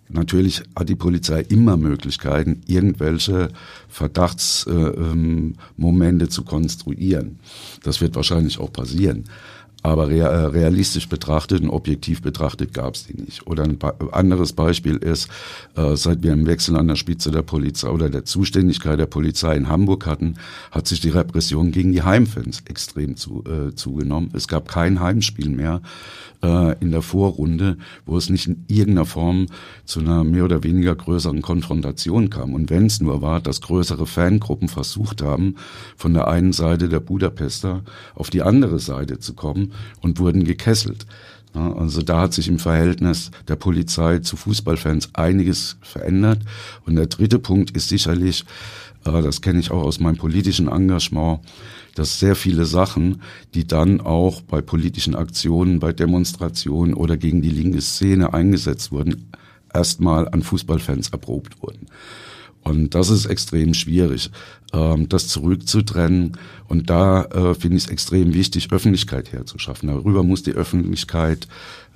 Natürlich 0.08 0.62
hat 0.76 0.88
die 0.88 0.96
Polizei 0.96 1.41
immer 1.41 1.78
Möglichkeiten, 1.78 2.62
irgendwelche 2.68 3.50
Verdachtsmomente 3.89 6.26
äh, 6.26 6.30
zu 6.30 6.44
konstruieren. 6.44 7.39
Das 7.82 8.02
wird 8.02 8.15
wahrscheinlich 8.15 8.60
auch 8.60 8.72
passieren. 8.72 9.24
Aber 9.86 10.10
äh, 10.10 10.24
realistisch 10.24 11.08
betrachtet 11.08 11.62
und 11.62 11.69
objektiv 11.69 12.24
betrachtet 12.24 12.74
gab 12.74 12.95
es 12.95 13.06
die 13.06 13.21
nicht. 13.21 13.45
Oder 13.45 13.65
ein 13.65 13.78
anderes 14.12 14.54
Beispiel 14.54 14.95
ist, 14.95 15.30
äh, 15.76 15.95
seit 15.95 16.24
wir 16.24 16.32
einen 16.32 16.48
Wechsel 16.48 16.76
an 16.76 16.88
der 16.88 16.95
Spitze 16.95 17.30
der 17.30 17.43
Polizei 17.43 17.89
oder 17.89 18.10
der 18.10 18.26
Zuständigkeit 18.26 18.98
der 18.98 19.06
Polizei 19.06 19.56
in 19.56 19.69
Hamburg 19.69 20.08
hatten, 20.08 20.38
hat 20.71 20.88
sich 20.88 21.02
die 21.02 21.10
Repression 21.10 21.71
gegen 21.71 21.91
die 21.91 22.02
Heimfans 22.02 22.63
extrem 22.67 23.15
zu, 23.15 23.43
äh, 23.43 23.76
zugenommen. 23.76 24.32
Es 24.34 24.48
gab 24.48 24.69
kein 24.69 25.02
Heimspiel 25.02 25.50
mehr 25.50 25.84
äh, 26.41 26.76
in 26.80 26.89
der 26.89 27.04
Vorrunde, 27.04 27.78
wo 28.08 28.17
es 28.17 28.32
nicht 28.32 28.48
in 28.48 28.65
irgendeiner 28.67 29.06
Form 29.06 29.45
zu 29.86 30.00
einer 30.00 30.24
mehr 30.24 30.45
oder 30.45 30.63
weniger 30.63 30.95
größeren 30.95 31.43
Konfrontation 31.43 32.32
kam. 32.32 32.56
Und 32.56 32.71
wenn 32.71 32.88
es 32.88 33.02
nur 33.02 33.21
war, 33.21 33.39
dass 33.39 33.62
größere 33.62 34.08
Fangruppen 34.08 34.67
versucht 34.67 35.21
haben, 35.21 35.58
von 35.95 36.15
der 36.15 36.28
einen 36.28 36.54
Seite 36.54 36.89
der 36.89 37.02
Budapester 37.02 37.84
auf 38.15 38.32
die 38.32 38.41
andere 38.41 38.80
Seite 38.80 39.19
zu 39.19 39.36
kommen, 39.36 39.74
und 40.02 40.20
wurden 40.20 40.44
gekesselt. 40.44 41.06
Also 41.56 42.02
da 42.02 42.22
hat 42.22 42.34
sich 42.34 42.48
im 42.48 42.60
Verhältnis 42.60 43.32
der 43.48 43.56
Polizei 43.56 44.20
zu 44.20 44.36
Fußballfans 44.36 45.12
einiges 45.14 45.78
verändert. 45.82 46.40
Und 46.86 46.96
der 46.96 47.08
dritte 47.08 47.40
Punkt 47.40 47.72
ist 47.72 47.88
sicherlich, 47.88 48.44
äh, 49.06 49.22
das 49.22 49.42
kenne 49.42 49.60
ich 49.60 49.72
auch 49.72 49.84
aus 49.84 50.00
meinem 50.00 50.18
politischen 50.18 50.68
Engagement, 50.68 51.40
dass 51.96 52.20
sehr 52.20 52.36
viele 52.36 52.66
Sachen, 52.66 53.22
die 53.54 53.66
dann 53.66 54.02
auch 54.02 54.42
bei 54.42 54.62
politischen 54.62 55.16
Aktionen, 55.16 55.80
bei 55.80 55.94
Demonstrationen 55.94 56.94
oder 56.94 57.16
gegen 57.16 57.42
die 57.42 57.50
linke 57.50 57.80
Szene 57.80 58.34
eingesetzt 58.34 58.92
wurden, 58.92 59.32
erstmal 59.74 60.28
an 60.28 60.42
Fußballfans 60.42 61.10
erprobt 61.10 61.62
wurden. 61.62 61.88
Und 62.65 62.95
das 62.95 63.10
ist 63.10 63.28
extrem 63.28 63.75
schwierig, 63.75 64.32
ähm, 64.73 65.08
das 65.08 65.28
zurückzutrennen. 65.28 66.38
Und 66.67 66.89
da 66.89 67.23
äh, 67.25 67.54
finde 67.54 67.78
ich 67.78 67.86
es 67.86 67.89
extrem 67.89 68.34
wichtig, 68.34 68.71
Öffentlichkeit 68.71 69.32
herzuschaffen. 69.32 69.88
Darüber 69.88 70.23
muss 70.23 70.41
die 70.41 70.51
Öffentlichkeit 70.51 71.47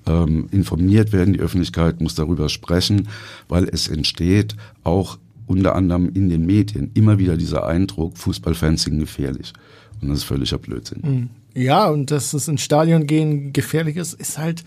ähm, 0.05 0.47
informiert 0.51 1.11
werden, 1.11 1.33
die 1.33 1.39
Öffentlichkeit 1.39 2.01
muss 2.01 2.13
darüber 2.13 2.49
sprechen, 2.49 3.09
weil 3.47 3.67
es 3.67 3.87
entsteht 3.87 4.55
auch 4.83 5.17
unter 5.47 5.73
anderem 5.75 6.11
in 6.13 6.29
den 6.29 6.45
Medien 6.45 6.91
immer 6.93 7.17
wieder 7.17 7.35
dieser 7.35 7.65
Eindruck, 7.65 8.17
Fußballfans 8.19 8.83
sind 8.83 8.99
gefährlich. 8.99 9.53
Und 10.01 10.09
das 10.09 10.19
ist 10.19 10.23
völliger 10.25 10.59
Blödsinn. 10.59 11.01
Mhm. 11.01 11.29
Ja, 11.55 11.89
und 11.89 12.11
dass 12.11 12.33
es 12.33 12.47
ins 12.47 12.61
Stadion 12.61 13.07
gehen 13.07 13.53
gefährlich 13.53 13.97
ist, 13.97 14.13
ist 14.13 14.37
halt 14.37 14.63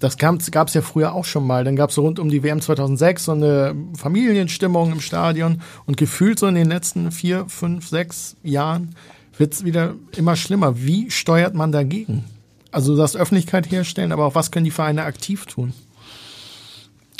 das 0.00 0.16
gab 0.16 0.68
es 0.68 0.74
ja 0.74 0.80
früher 0.80 1.12
auch 1.12 1.26
schon 1.26 1.46
mal. 1.46 1.62
Dann 1.62 1.76
gab 1.76 1.90
es 1.90 1.98
rund 1.98 2.18
um 2.18 2.30
die 2.30 2.42
WM 2.42 2.60
2006 2.60 3.26
so 3.26 3.32
eine 3.32 3.76
Familienstimmung 3.96 4.92
im 4.92 5.00
Stadion. 5.00 5.60
Und 5.84 5.98
gefühlt 5.98 6.38
so 6.38 6.46
in 6.46 6.54
den 6.54 6.68
letzten 6.68 7.12
vier, 7.12 7.44
fünf, 7.48 7.86
sechs 7.86 8.34
Jahren 8.42 8.94
wird 9.36 9.52
es 9.52 9.64
wieder 9.64 9.94
immer 10.16 10.36
schlimmer. 10.36 10.82
Wie 10.82 11.10
steuert 11.10 11.54
man 11.54 11.70
dagegen? 11.70 12.24
Also 12.72 12.96
das 12.96 13.14
Öffentlichkeit 13.14 13.70
herstellen, 13.70 14.12
aber 14.12 14.24
auch 14.24 14.34
was 14.34 14.50
können 14.50 14.64
die 14.64 14.70
Vereine 14.70 15.04
aktiv 15.04 15.44
tun? 15.44 15.74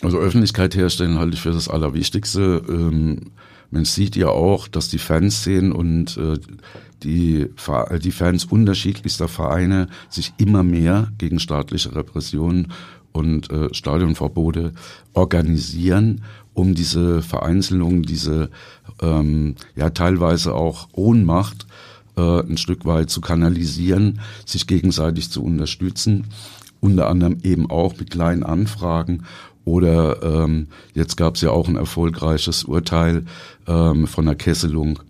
Also 0.03 0.19
Öffentlichkeit 0.19 0.75
herstellen 0.75 1.19
halte 1.19 1.35
ich 1.35 1.43
für 1.43 1.53
das 1.53 1.69
Allerwichtigste. 1.69 2.63
Ähm, 2.67 3.33
man 3.71 3.85
sieht 3.85 4.17
ja 4.17 4.29
auch, 4.29 4.69
dass 4.69 4.89
die 4.89 4.99
Fanszenen 4.99 5.73
und 5.73 6.17
äh, 6.17 6.39
die, 7.03 7.49
die 8.03 8.13
Fans 8.13 8.45
unterschiedlichster 8.45 9.29
Vereine 9.29 9.89
sich 10.09 10.33
immer 10.37 10.63
mehr 10.63 11.09
gegen 11.19 11.39
staatliche 11.39 11.95
Repressionen 11.95 12.69
und 13.13 13.51
äh, 13.51 13.73
Stadionverbote 13.73 14.73
organisieren, 15.15 16.23
um 16.55 16.75
diese 16.75 17.23
Vereinzelung, 17.23 18.03
diese 18.03 18.51
ähm, 19.01 19.57
ja 19.77 19.91
teilweise 19.91 20.55
auch 20.55 20.89
Ohnmacht 20.93 21.67
äh, 22.17 22.41
ein 22.41 22.57
Stück 22.57 22.85
weit 22.85 23.11
zu 23.11 23.21
kanalisieren, 23.21 24.21
sich 24.45 24.67
gegenseitig 24.67 25.31
zu 25.31 25.43
unterstützen, 25.43 26.27
unter 26.81 27.09
anderem 27.09 27.39
eben 27.43 27.71
auch 27.71 27.97
mit 27.99 28.11
kleinen 28.11 28.43
Anfragen 28.43 29.25
oder 29.65 30.23
ähm, 30.23 30.69
jetzt 30.95 31.17
gab 31.17 31.35
es 31.35 31.43
ja 31.43 31.51
auch 31.51 31.69
ein 31.69 31.77
erfolgreiches 31.77 32.65
Urteil 32.65 33.25
ähm, 33.67 34.07
von 34.07 34.27
der 34.27 34.35
Kesselung 34.35 35.01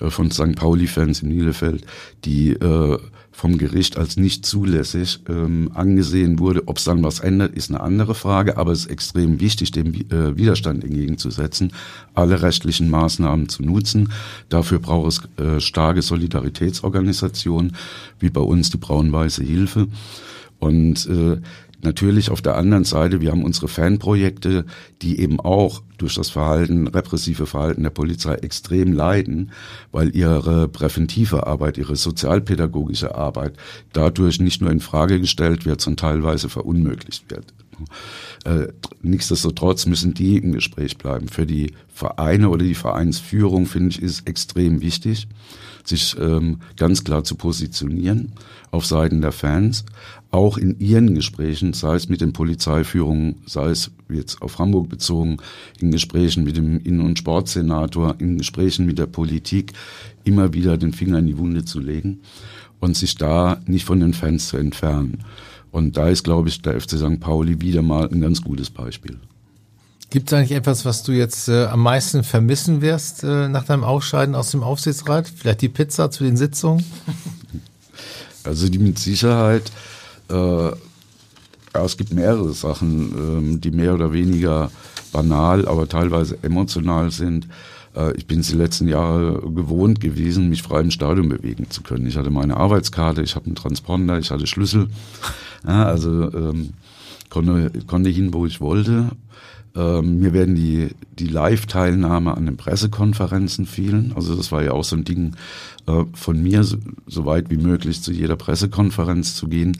von 0.00 0.30
St. 0.30 0.54
Pauli-Fans 0.54 1.22
in 1.22 1.28
Nielefeld, 1.28 1.84
die 2.24 2.50
äh, 2.52 2.98
vom 3.38 3.56
Gericht 3.56 3.96
als 3.96 4.16
nicht 4.16 4.44
zulässig 4.44 5.20
ähm, 5.28 5.70
angesehen 5.72 6.40
wurde. 6.40 6.64
Ob 6.66 6.78
es 6.78 6.84
dann 6.84 7.04
was 7.04 7.20
ändert, 7.20 7.54
ist 7.54 7.70
eine 7.70 7.80
andere 7.80 8.16
Frage, 8.16 8.56
aber 8.56 8.72
es 8.72 8.80
ist 8.80 8.90
extrem 8.90 9.38
wichtig, 9.38 9.70
dem 9.70 9.94
äh, 9.94 10.36
Widerstand 10.36 10.82
entgegenzusetzen, 10.82 11.72
alle 12.14 12.42
rechtlichen 12.42 12.90
Maßnahmen 12.90 13.48
zu 13.48 13.62
nutzen. 13.62 14.10
Dafür 14.48 14.80
braucht 14.80 15.08
es 15.08 15.44
äh, 15.44 15.60
starke 15.60 16.02
Solidaritätsorganisationen, 16.02 17.76
wie 18.18 18.30
bei 18.30 18.40
uns 18.40 18.70
die 18.70 18.78
Braun-Weiße 18.78 19.44
Hilfe. 19.44 19.86
Und 20.58 21.06
äh, 21.06 21.40
Natürlich 21.80 22.30
auf 22.30 22.42
der 22.42 22.56
anderen 22.56 22.84
Seite, 22.84 23.20
wir 23.20 23.30
haben 23.30 23.44
unsere 23.44 23.68
Fanprojekte, 23.68 24.64
die 25.00 25.20
eben 25.20 25.38
auch 25.38 25.82
durch 25.96 26.14
das 26.14 26.28
Verhalten, 26.28 26.88
repressive 26.88 27.46
Verhalten 27.46 27.84
der 27.84 27.90
Polizei 27.90 28.34
extrem 28.34 28.92
leiden, 28.92 29.52
weil 29.92 30.14
ihre 30.14 30.68
präventive 30.68 31.46
Arbeit, 31.46 31.78
ihre 31.78 31.94
sozialpädagogische 31.94 33.14
Arbeit 33.14 33.56
dadurch 33.92 34.40
nicht 34.40 34.60
nur 34.60 34.72
in 34.72 34.80
Frage 34.80 35.20
gestellt 35.20 35.66
wird, 35.66 35.80
sondern 35.80 36.10
teilweise 36.10 36.48
verunmöglicht 36.48 37.30
wird. 37.30 37.54
Äh, 38.44 38.68
nichtsdestotrotz 39.02 39.86
müssen 39.86 40.14
die 40.14 40.38
im 40.38 40.52
Gespräch 40.52 40.98
bleiben. 40.98 41.28
Für 41.28 41.46
die 41.46 41.72
Vereine 41.88 42.48
oder 42.50 42.64
die 42.64 42.74
Vereinsführung, 42.74 43.66
finde 43.66 43.90
ich, 43.90 44.02
ist 44.02 44.26
extrem 44.26 44.80
wichtig, 44.80 45.28
sich 45.84 46.16
ähm, 46.18 46.60
ganz 46.76 47.04
klar 47.04 47.24
zu 47.24 47.34
positionieren 47.36 48.32
auf 48.70 48.84
Seiten 48.84 49.20
der 49.20 49.32
Fans, 49.32 49.84
auch 50.30 50.58
in 50.58 50.78
ihren 50.78 51.14
Gesprächen, 51.14 51.72
sei 51.72 51.94
es 51.94 52.08
mit 52.08 52.20
den 52.20 52.32
Polizeiführungen, 52.32 53.36
sei 53.46 53.70
es 53.70 53.90
jetzt 54.10 54.42
auf 54.42 54.58
Hamburg 54.58 54.88
bezogen, 54.88 55.38
in 55.80 55.90
Gesprächen 55.90 56.44
mit 56.44 56.56
dem 56.56 56.80
Innen- 56.80 57.00
und 57.00 57.18
Sportsenator, 57.18 58.16
in 58.18 58.36
Gesprächen 58.36 58.84
mit 58.84 58.98
der 58.98 59.06
Politik, 59.06 59.72
immer 60.24 60.52
wieder 60.52 60.76
den 60.76 60.92
Finger 60.92 61.18
in 61.18 61.26
die 61.26 61.38
Wunde 61.38 61.64
zu 61.64 61.80
legen 61.80 62.20
und 62.80 62.96
sich 62.96 63.16
da 63.16 63.60
nicht 63.66 63.84
von 63.84 64.00
den 64.00 64.12
Fans 64.12 64.48
zu 64.48 64.58
entfernen. 64.58 65.24
Und 65.70 65.96
da 65.96 66.08
ist, 66.08 66.24
glaube 66.24 66.48
ich, 66.48 66.60
der 66.62 66.80
FC 66.80 66.92
St. 66.92 67.20
Pauli 67.20 67.60
wieder 67.60 67.82
mal 67.82 68.08
ein 68.08 68.20
ganz 68.20 68.42
gutes 68.42 68.70
Beispiel. 68.70 69.18
Gibt 70.10 70.30
es 70.30 70.32
eigentlich 70.32 70.52
etwas, 70.52 70.86
was 70.86 71.02
du 71.02 71.12
jetzt 71.12 71.48
äh, 71.48 71.66
am 71.66 71.82
meisten 71.82 72.24
vermissen 72.24 72.80
wirst 72.80 73.24
äh, 73.24 73.48
nach 73.48 73.64
deinem 73.64 73.84
Ausscheiden 73.84 74.34
aus 74.34 74.50
dem 74.50 74.62
Aufsichtsrat? 74.62 75.30
Vielleicht 75.34 75.60
die 75.60 75.68
Pizza 75.68 76.10
zu 76.10 76.24
den 76.24 76.36
Sitzungen? 76.36 76.84
Also 78.44 78.68
die 78.70 78.78
mit 78.78 78.98
Sicherheit, 78.98 79.70
äh, 80.28 80.70
ja, 81.74 81.84
es 81.84 81.96
gibt 81.96 82.12
mehrere 82.12 82.52
Sachen, 82.52 83.56
äh, 83.56 83.58
die 83.58 83.70
mehr 83.70 83.94
oder 83.94 84.12
weniger 84.12 84.70
banal, 85.12 85.66
aber 85.68 85.88
teilweise 85.88 86.38
emotional 86.42 87.10
sind. 87.10 87.48
Äh, 87.94 88.16
ich 88.16 88.26
bin 88.26 88.40
es 88.40 88.48
die 88.48 88.56
letzten 88.56 88.88
Jahre 88.88 89.40
gewohnt 89.52 90.00
gewesen, 90.00 90.48
mich 90.48 90.62
frei 90.62 90.80
im 90.80 90.90
Stadion 90.90 91.28
bewegen 91.28 91.70
zu 91.70 91.82
können. 91.82 92.06
Ich 92.06 92.16
hatte 92.16 92.30
meine 92.30 92.56
Arbeitskarte, 92.56 93.22
ich 93.22 93.34
habe 93.34 93.46
einen 93.46 93.54
Transponder, 93.54 94.18
ich 94.18 94.30
hatte 94.30 94.46
Schlüssel. 94.46 94.88
Ja, 95.66 95.86
also 95.86 96.32
ähm, 96.32 96.70
konnte, 97.30 97.72
konnte 97.86 98.10
hin, 98.10 98.32
wo 98.32 98.46
ich 98.46 98.60
wollte. 98.60 99.10
Ähm, 99.74 100.20
mir 100.20 100.32
werden 100.32 100.54
die, 100.54 100.88
die 101.18 101.26
Live-Teilnahme 101.26 102.36
an 102.36 102.46
den 102.46 102.56
Pressekonferenzen 102.56 103.66
fehlen. 103.66 104.12
Also 104.14 104.34
das 104.34 104.50
war 104.50 104.62
ja 104.62 104.72
auch 104.72 104.84
so 104.84 104.96
ein 104.96 105.04
Ding 105.04 105.34
äh, 105.88 106.04
von 106.12 106.42
mir, 106.42 106.62
so, 106.64 106.76
so, 107.06 107.24
weit 107.24 107.50
wie 107.50 107.56
möglich 107.56 108.02
zu 108.02 108.12
jeder 108.12 108.36
Pressekonferenz 108.36 109.34
zu 109.34 109.48
gehen. 109.48 109.78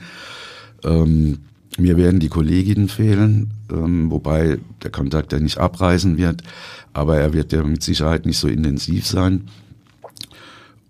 Ähm, 0.85 1.41
mir 1.77 1.97
werden 1.97 2.19
die 2.19 2.29
Kolleginnen 2.29 2.89
fehlen, 2.89 3.53
ähm, 3.71 4.11
wobei 4.11 4.59
der 4.83 4.91
Kontakt 4.91 5.33
ja 5.33 5.39
nicht 5.39 5.59
abreißen 5.59 6.17
wird, 6.17 6.43
aber 6.93 7.19
er 7.19 7.33
wird 7.33 7.53
ja 7.53 7.63
mit 7.63 7.83
Sicherheit 7.83 8.27
nicht 8.27 8.39
so 8.39 8.49
intensiv 8.49 9.07
sein. 9.07 9.49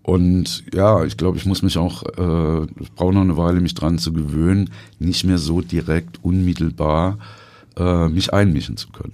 Und 0.01 0.63
ja, 0.73 1.03
ich 1.03 1.17
glaube, 1.17 1.37
ich 1.37 1.45
muss 1.45 1.61
mich 1.61 1.77
auch, 1.77 2.01
äh, 2.03 2.63
ich 2.79 2.91
brauche 2.93 3.13
noch 3.13 3.21
eine 3.21 3.37
Weile, 3.37 3.61
mich 3.61 3.75
dran 3.75 3.99
zu 3.99 4.13
gewöhnen, 4.13 4.71
nicht 4.97 5.23
mehr 5.25 5.37
so 5.37 5.61
direkt 5.61 6.23
unmittelbar 6.23 7.19
äh, 7.77 8.07
mich 8.07 8.33
einmischen 8.33 8.77
zu 8.77 8.89
können. 8.89 9.13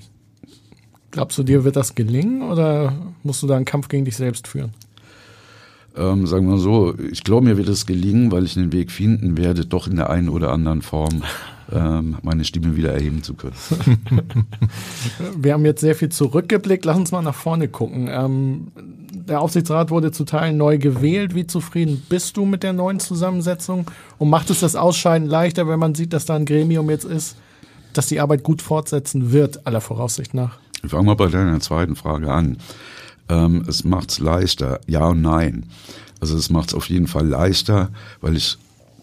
Glaubst 1.12 1.38
du, 1.38 1.44
dir 1.44 1.64
wird 1.64 1.76
das 1.76 1.96
gelingen 1.96 2.44
oder 2.44 2.94
musst 3.24 3.44
du 3.44 3.48
da 3.48 3.56
einen 3.56 3.66
Kampf 3.66 3.90
gegen 3.90 4.06
dich 4.06 4.16
selbst 4.16 4.48
führen? 4.48 4.74
Ähm, 5.98 6.28
sagen 6.28 6.48
wir 6.50 6.58
so, 6.58 6.94
ich 7.12 7.24
glaube, 7.24 7.46
mir 7.46 7.58
wird 7.58 7.70
es 7.70 7.86
gelingen, 7.86 8.32
weil 8.32 8.44
ich 8.44 8.56
den 8.56 8.74
Weg 8.74 8.92
finden 8.92 9.38
werde, 9.38 9.66
doch 9.66 9.88
in 9.88 9.96
der 9.96 10.10
einen 10.10 10.30
oder 10.30 10.52
anderen 10.52 10.82
Form 10.82 11.24
ähm, 11.72 12.18
meine 12.22 12.44
Stimme 12.44 12.76
wieder 12.76 12.94
erheben 12.94 13.24
zu 13.24 13.34
können. 13.34 13.56
Wir 15.38 15.54
haben 15.54 15.66
jetzt 15.66 15.82
sehr 15.82 15.96
viel 15.96 16.10
zurückgeblickt. 16.10 16.86
Lass 16.86 16.98
uns 16.98 17.12
mal 17.12 17.22
nach 17.22 17.36
vorne 17.36 17.68
gucken. 17.68 18.08
Ähm, 18.10 18.68
der 19.12 19.42
Aufsichtsrat 19.42 19.90
wurde 19.90 20.12
zu 20.12 20.26
Teilen 20.26 20.58
neu 20.58 20.78
gewählt. 20.78 21.34
Wie 21.34 21.48
zufrieden 21.48 22.04
bist 22.08 22.38
du 22.38 22.46
mit 22.46 22.62
der 22.64 22.74
neuen 22.74 23.00
Zusammensetzung? 23.00 23.90
Und 24.18 24.30
macht 24.30 24.50
es 24.50 24.60
das 24.60 24.76
Ausscheiden 24.76 25.28
leichter, 25.28 25.68
wenn 25.68 25.80
man 25.80 25.96
sieht, 25.96 26.14
dass 26.14 26.26
da 26.26 26.36
ein 26.36 26.46
Gremium 26.46 26.90
jetzt 26.90 27.06
ist, 27.06 27.36
das 27.94 28.08
die 28.08 28.20
Arbeit 28.20 28.44
gut 28.44 28.62
fortsetzen 28.62 29.32
wird, 29.32 29.66
aller 29.66 29.82
Voraussicht 29.82 30.34
nach? 30.34 30.60
Ich 30.84 30.92
fange 30.92 31.06
mal 31.06 31.16
bei 31.16 31.28
deiner 31.28 31.60
zweiten 31.62 31.96
Frage 31.96 32.32
an. 32.32 32.58
Ähm, 33.30 33.64
es 33.68 33.84
macht 33.84 34.12
es 34.12 34.20
leichter, 34.20 34.80
ja 34.88 35.06
und 35.08 35.22
nein. 35.22 35.66
Also 36.20 36.38
es 36.38 36.50
macht 36.50 36.70
es 36.70 36.76
auf 36.76 36.90
jeden 36.90 37.08
Fall 37.08 37.28
leichter, 37.28 37.90
weil 38.22 38.36
ich 38.36 38.58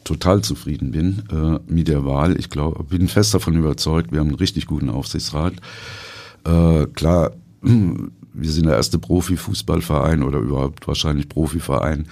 total 0.05 0.43
zufrieden 0.43 0.91
bin 0.91 1.23
äh, 1.31 1.73
mit 1.73 1.89
der 1.89 2.05
Wahl. 2.05 2.39
Ich 2.39 2.51
glaube, 2.51 2.83
bin 2.85 3.09
fest 3.09 3.35
davon 3.35 3.55
überzeugt, 3.55 4.13
wir 4.13 4.21
haben 4.21 4.29
einen 4.29 4.37
richtig 4.37 4.67
guten 4.67 4.91
Aufsichtsrat. 4.91 5.55
Äh, 6.45 6.87
klar, 6.95 7.33
wir 7.63 8.51
sind 8.51 8.67
der 8.67 8.77
erste 8.77 8.99
Profifußballverein 8.99 10.23
oder 10.23 10.39
überhaupt 10.39 10.87
wahrscheinlich 10.89 11.29
Profiverein, 11.29 12.07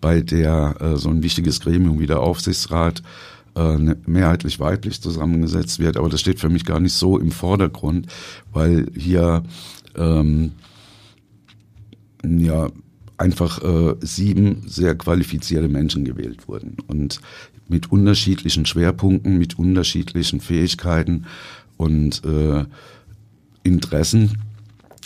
bei 0.00 0.20
der 0.20 0.76
äh, 0.80 0.96
so 0.96 1.10
ein 1.10 1.22
wichtiges 1.22 1.60
Gremium 1.60 1.98
wie 1.98 2.06
der 2.06 2.20
Aufsichtsrat 2.20 3.02
äh, 3.56 3.78
ne, 3.78 3.96
mehrheitlich 4.06 4.60
weiblich 4.60 5.00
zusammengesetzt 5.00 5.78
wird. 5.78 5.96
Aber 5.96 6.08
das 6.08 6.20
steht 6.20 6.40
für 6.40 6.48
mich 6.48 6.64
gar 6.64 6.80
nicht 6.80 6.94
so 6.94 7.18
im 7.18 7.32
Vordergrund, 7.32 8.06
weil 8.52 8.86
hier 8.94 9.42
ähm, 9.96 10.52
ja 12.24 12.68
einfach 13.18 13.62
äh, 13.62 13.94
sieben 14.00 14.64
sehr 14.66 14.94
qualifizierte 14.94 15.68
Menschen 15.68 16.04
gewählt 16.04 16.48
wurden 16.48 16.76
und 16.86 17.20
mit 17.68 17.90
unterschiedlichen 17.90 18.66
Schwerpunkten, 18.66 19.38
mit 19.38 19.58
unterschiedlichen 19.58 20.40
Fähigkeiten 20.40 21.26
und 21.76 22.22
äh, 22.24 22.64
Interessen. 23.62 24.38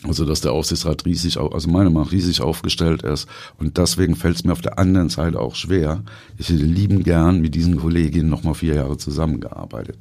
Also 0.03 0.25
dass 0.25 0.41
der 0.41 0.53
Aufsichtsrat 0.53 1.05
riesig, 1.05 1.39
also 1.39 1.69
meiner 1.69 1.91
Meinung 1.91 2.05
nach 2.05 2.13
riesig 2.13 2.41
aufgestellt 2.41 3.03
ist. 3.03 3.29
Und 3.59 3.77
deswegen 3.77 4.17
fällt 4.17 4.37
es 4.37 4.45
mir 4.45 4.53
auf 4.53 4.63
der 4.63 4.79
anderen 4.79 5.11
Seite 5.11 5.39
auch 5.39 5.55
schwer. 5.55 6.03
Ich 6.39 6.49
hätte 6.49 6.65
lieben 6.65 7.03
gern 7.03 7.43
mit 7.43 7.55
diesen 7.55 7.77
Kolleginnen 7.77 8.31
nochmal 8.31 8.55
vier 8.55 8.77
Jahre 8.77 8.97
zusammengearbeitet. 8.97 9.99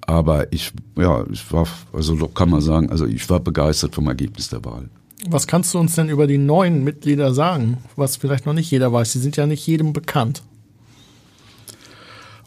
Aber 0.00 0.52
ich, 0.52 0.72
ja, 0.96 1.24
ich 1.30 1.52
war, 1.52 1.68
also 1.92 2.16
kann 2.28 2.50
man 2.50 2.60
sagen, 2.60 2.90
also 2.90 3.06
ich 3.06 3.30
war 3.30 3.38
begeistert 3.38 3.94
vom 3.94 4.08
Ergebnis 4.08 4.48
der 4.48 4.64
Wahl. 4.64 4.88
Was 5.28 5.46
kannst 5.46 5.74
du 5.74 5.78
uns 5.78 5.94
denn 5.94 6.08
über 6.08 6.26
die 6.26 6.38
neuen 6.38 6.82
Mitglieder 6.82 7.34
sagen, 7.34 7.78
was 7.96 8.16
vielleicht 8.16 8.46
noch 8.46 8.54
nicht 8.54 8.70
jeder 8.70 8.92
weiß? 8.92 9.12
Sie 9.12 9.18
sind 9.18 9.36
ja 9.36 9.46
nicht 9.46 9.66
jedem 9.66 9.92
bekannt. 9.92 10.42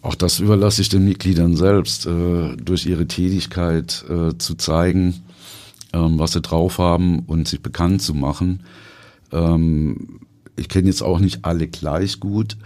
Auch 0.01 0.15
das 0.15 0.39
überlasse 0.39 0.81
ich 0.81 0.89
den 0.89 1.05
Mitgliedern 1.05 1.55
selbst, 1.55 2.05
äh, 2.05 2.57
durch 2.57 2.85
ihre 2.85 3.07
Tätigkeit 3.07 4.03
äh, 4.09 4.37
zu 4.37 4.55
zeigen, 4.55 5.23
ähm, 5.93 6.19
was 6.19 6.33
sie 6.33 6.41
drauf 6.41 6.77
haben 6.77 7.19
und 7.19 7.47
sich 7.47 7.61
bekannt 7.61 8.01
zu 8.01 8.13
machen. 8.13 8.63
Ähm, 9.31 10.19
ich 10.57 10.67
kenne 10.67 10.87
jetzt 10.87 11.03
auch 11.03 11.19
nicht 11.19 11.45
alle 11.45 11.67
gleich 11.67 12.19
gut, 12.19 12.57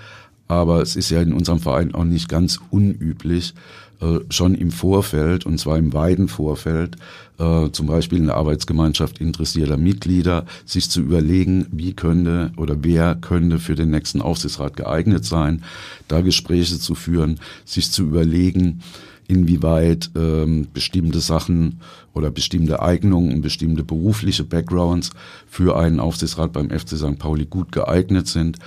aber 0.47 0.81
es 0.81 0.95
ist 0.95 1.11
ja 1.11 1.21
in 1.21 1.33
unserem 1.33 1.59
Verein 1.59 1.93
auch 1.93 2.05
nicht 2.05 2.27
ganz 2.27 2.59
unüblich, 2.71 3.53
äh, 4.01 4.19
schon 4.29 4.55
im 4.55 4.71
Vorfeld, 4.71 5.45
und 5.45 5.59
zwar 5.59 5.77
im 5.77 5.93
weiten 5.93 6.27
Vorfeld, 6.27 6.97
äh, 7.39 7.69
zum 7.71 7.87
Beispiel 7.87 8.19
in 8.19 8.27
der 8.27 8.35
Arbeitsgemeinschaft 8.35 9.19
interessierter 9.19 9.77
Mitglieder, 9.77 10.45
sich 10.65 10.89
zu 10.89 11.01
überlegen, 11.01 11.67
wie 11.71 11.93
könnte 11.93 12.51
oder 12.57 12.83
wer 12.83 13.15
könnte 13.15 13.59
für 13.59 13.75
den 13.75 13.91
nächsten 13.91 14.21
Aufsichtsrat 14.21 14.75
geeignet 14.75 15.25
sein, 15.25 15.63
da 16.07 16.21
Gespräche 16.21 16.79
zu 16.79 16.95
führen, 16.95 17.39
sich 17.65 17.91
zu 17.91 18.03
überlegen, 18.03 18.81
inwieweit 19.27 20.09
ähm, 20.15 20.67
bestimmte 20.73 21.19
Sachen 21.19 21.81
oder 22.13 22.31
bestimmte 22.31 22.81
Eignungen 22.81 23.41
bestimmte 23.41 23.83
berufliche 23.83 24.43
Backgrounds 24.43 25.11
für 25.47 25.77
einen 25.77 25.99
Aufsichtsrat 25.99 26.53
beim 26.53 26.69
FC 26.69 26.97
St. 26.97 27.19
Pauli 27.19 27.45
gut 27.45 27.71
geeignet 27.71 28.27
sind, 28.27 28.57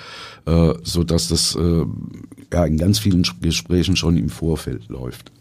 äh, 0.47 0.75
so 0.83 1.03
dass 1.03 1.29
das 1.29 1.57
äh, 1.57 1.85
ja 2.53 2.65
in 2.65 2.77
ganz 2.77 2.99
vielen 2.99 3.25
Gesprächen 3.41 3.97
schon 3.97 4.17
im 4.17 4.29
Vorfeld 4.29 4.89
läuft. 4.89 5.33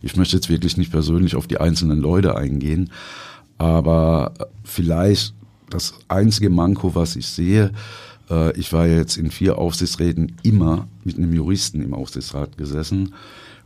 Ich 0.00 0.16
möchte 0.16 0.36
jetzt 0.36 0.48
wirklich 0.48 0.76
nicht 0.76 0.90
persönlich 0.90 1.36
auf 1.36 1.46
die 1.46 1.58
einzelnen 1.58 2.00
Leute 2.00 2.34
eingehen, 2.36 2.90
aber 3.58 4.32
vielleicht 4.64 5.34
das 5.68 5.94
einzige 6.08 6.50
Manko, 6.50 6.94
was 6.94 7.14
ich 7.14 7.26
sehe, 7.26 7.72
äh, 8.30 8.58
ich 8.58 8.72
war 8.72 8.86
jetzt 8.86 9.16
in 9.16 9.30
vier 9.30 9.58
Aufsichtsräten 9.58 10.36
immer 10.42 10.88
mit 11.04 11.18
einem 11.18 11.34
Juristen 11.34 11.82
im 11.82 11.92
Aufsichtsrat 11.94 12.56
gesessen 12.56 13.14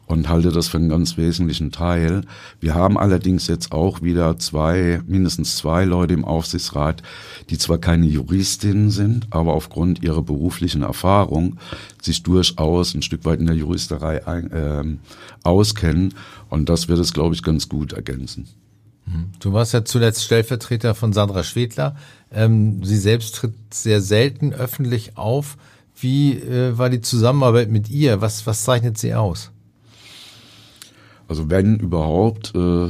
und 0.06 0.28
halte 0.28 0.50
das 0.50 0.68
für 0.68 0.78
einen 0.78 0.88
ganz 0.88 1.16
wesentlichen 1.16 1.72
Teil. 1.72 2.22
Wir 2.60 2.74
haben 2.74 2.98
allerdings 2.98 3.46
jetzt 3.46 3.72
auch 3.72 4.02
wieder 4.02 4.38
zwei, 4.38 5.00
mindestens 5.06 5.56
zwei 5.56 5.84
Leute 5.84 6.14
im 6.14 6.24
Aufsichtsrat, 6.24 7.02
die 7.50 7.58
zwar 7.58 7.78
keine 7.78 8.06
Juristinnen 8.06 8.90
sind, 8.90 9.28
aber 9.30 9.54
aufgrund 9.54 10.02
ihrer 10.02 10.22
beruflichen 10.22 10.82
Erfahrung 10.82 11.56
sich 12.02 12.22
durchaus 12.22 12.94
ein 12.94 13.02
Stück 13.02 13.24
weit 13.24 13.40
in 13.40 13.46
der 13.46 13.56
Juristerei 13.56 14.26
ein, 14.26 14.50
äh, 14.50 14.84
auskennen. 15.42 16.14
Und 16.50 16.68
das 16.68 16.88
wird 16.88 16.98
es, 16.98 17.12
glaube 17.12 17.34
ich, 17.34 17.42
ganz 17.42 17.68
gut 17.68 17.92
ergänzen. 17.92 18.46
Mhm. 19.06 19.26
Du 19.40 19.52
warst 19.52 19.72
ja 19.72 19.84
zuletzt 19.84 20.24
Stellvertreter 20.24 20.94
von 20.94 21.12
Sandra 21.12 21.42
Schwedler. 21.42 21.96
Ähm, 22.32 22.84
sie 22.84 22.98
selbst 22.98 23.36
tritt 23.36 23.54
sehr 23.72 24.00
selten 24.00 24.52
öffentlich 24.52 25.16
auf. 25.16 25.56
Wie 25.96 26.34
äh, 26.34 26.76
war 26.76 26.90
die 26.90 27.00
Zusammenarbeit 27.00 27.70
mit 27.70 27.88
ihr? 27.88 28.20
Was, 28.20 28.46
was 28.46 28.64
zeichnet 28.64 28.98
sie 28.98 29.14
aus? 29.14 29.50
Also 31.28 31.50
wenn 31.50 31.78
überhaupt, 31.78 32.54
äh, 32.54 32.88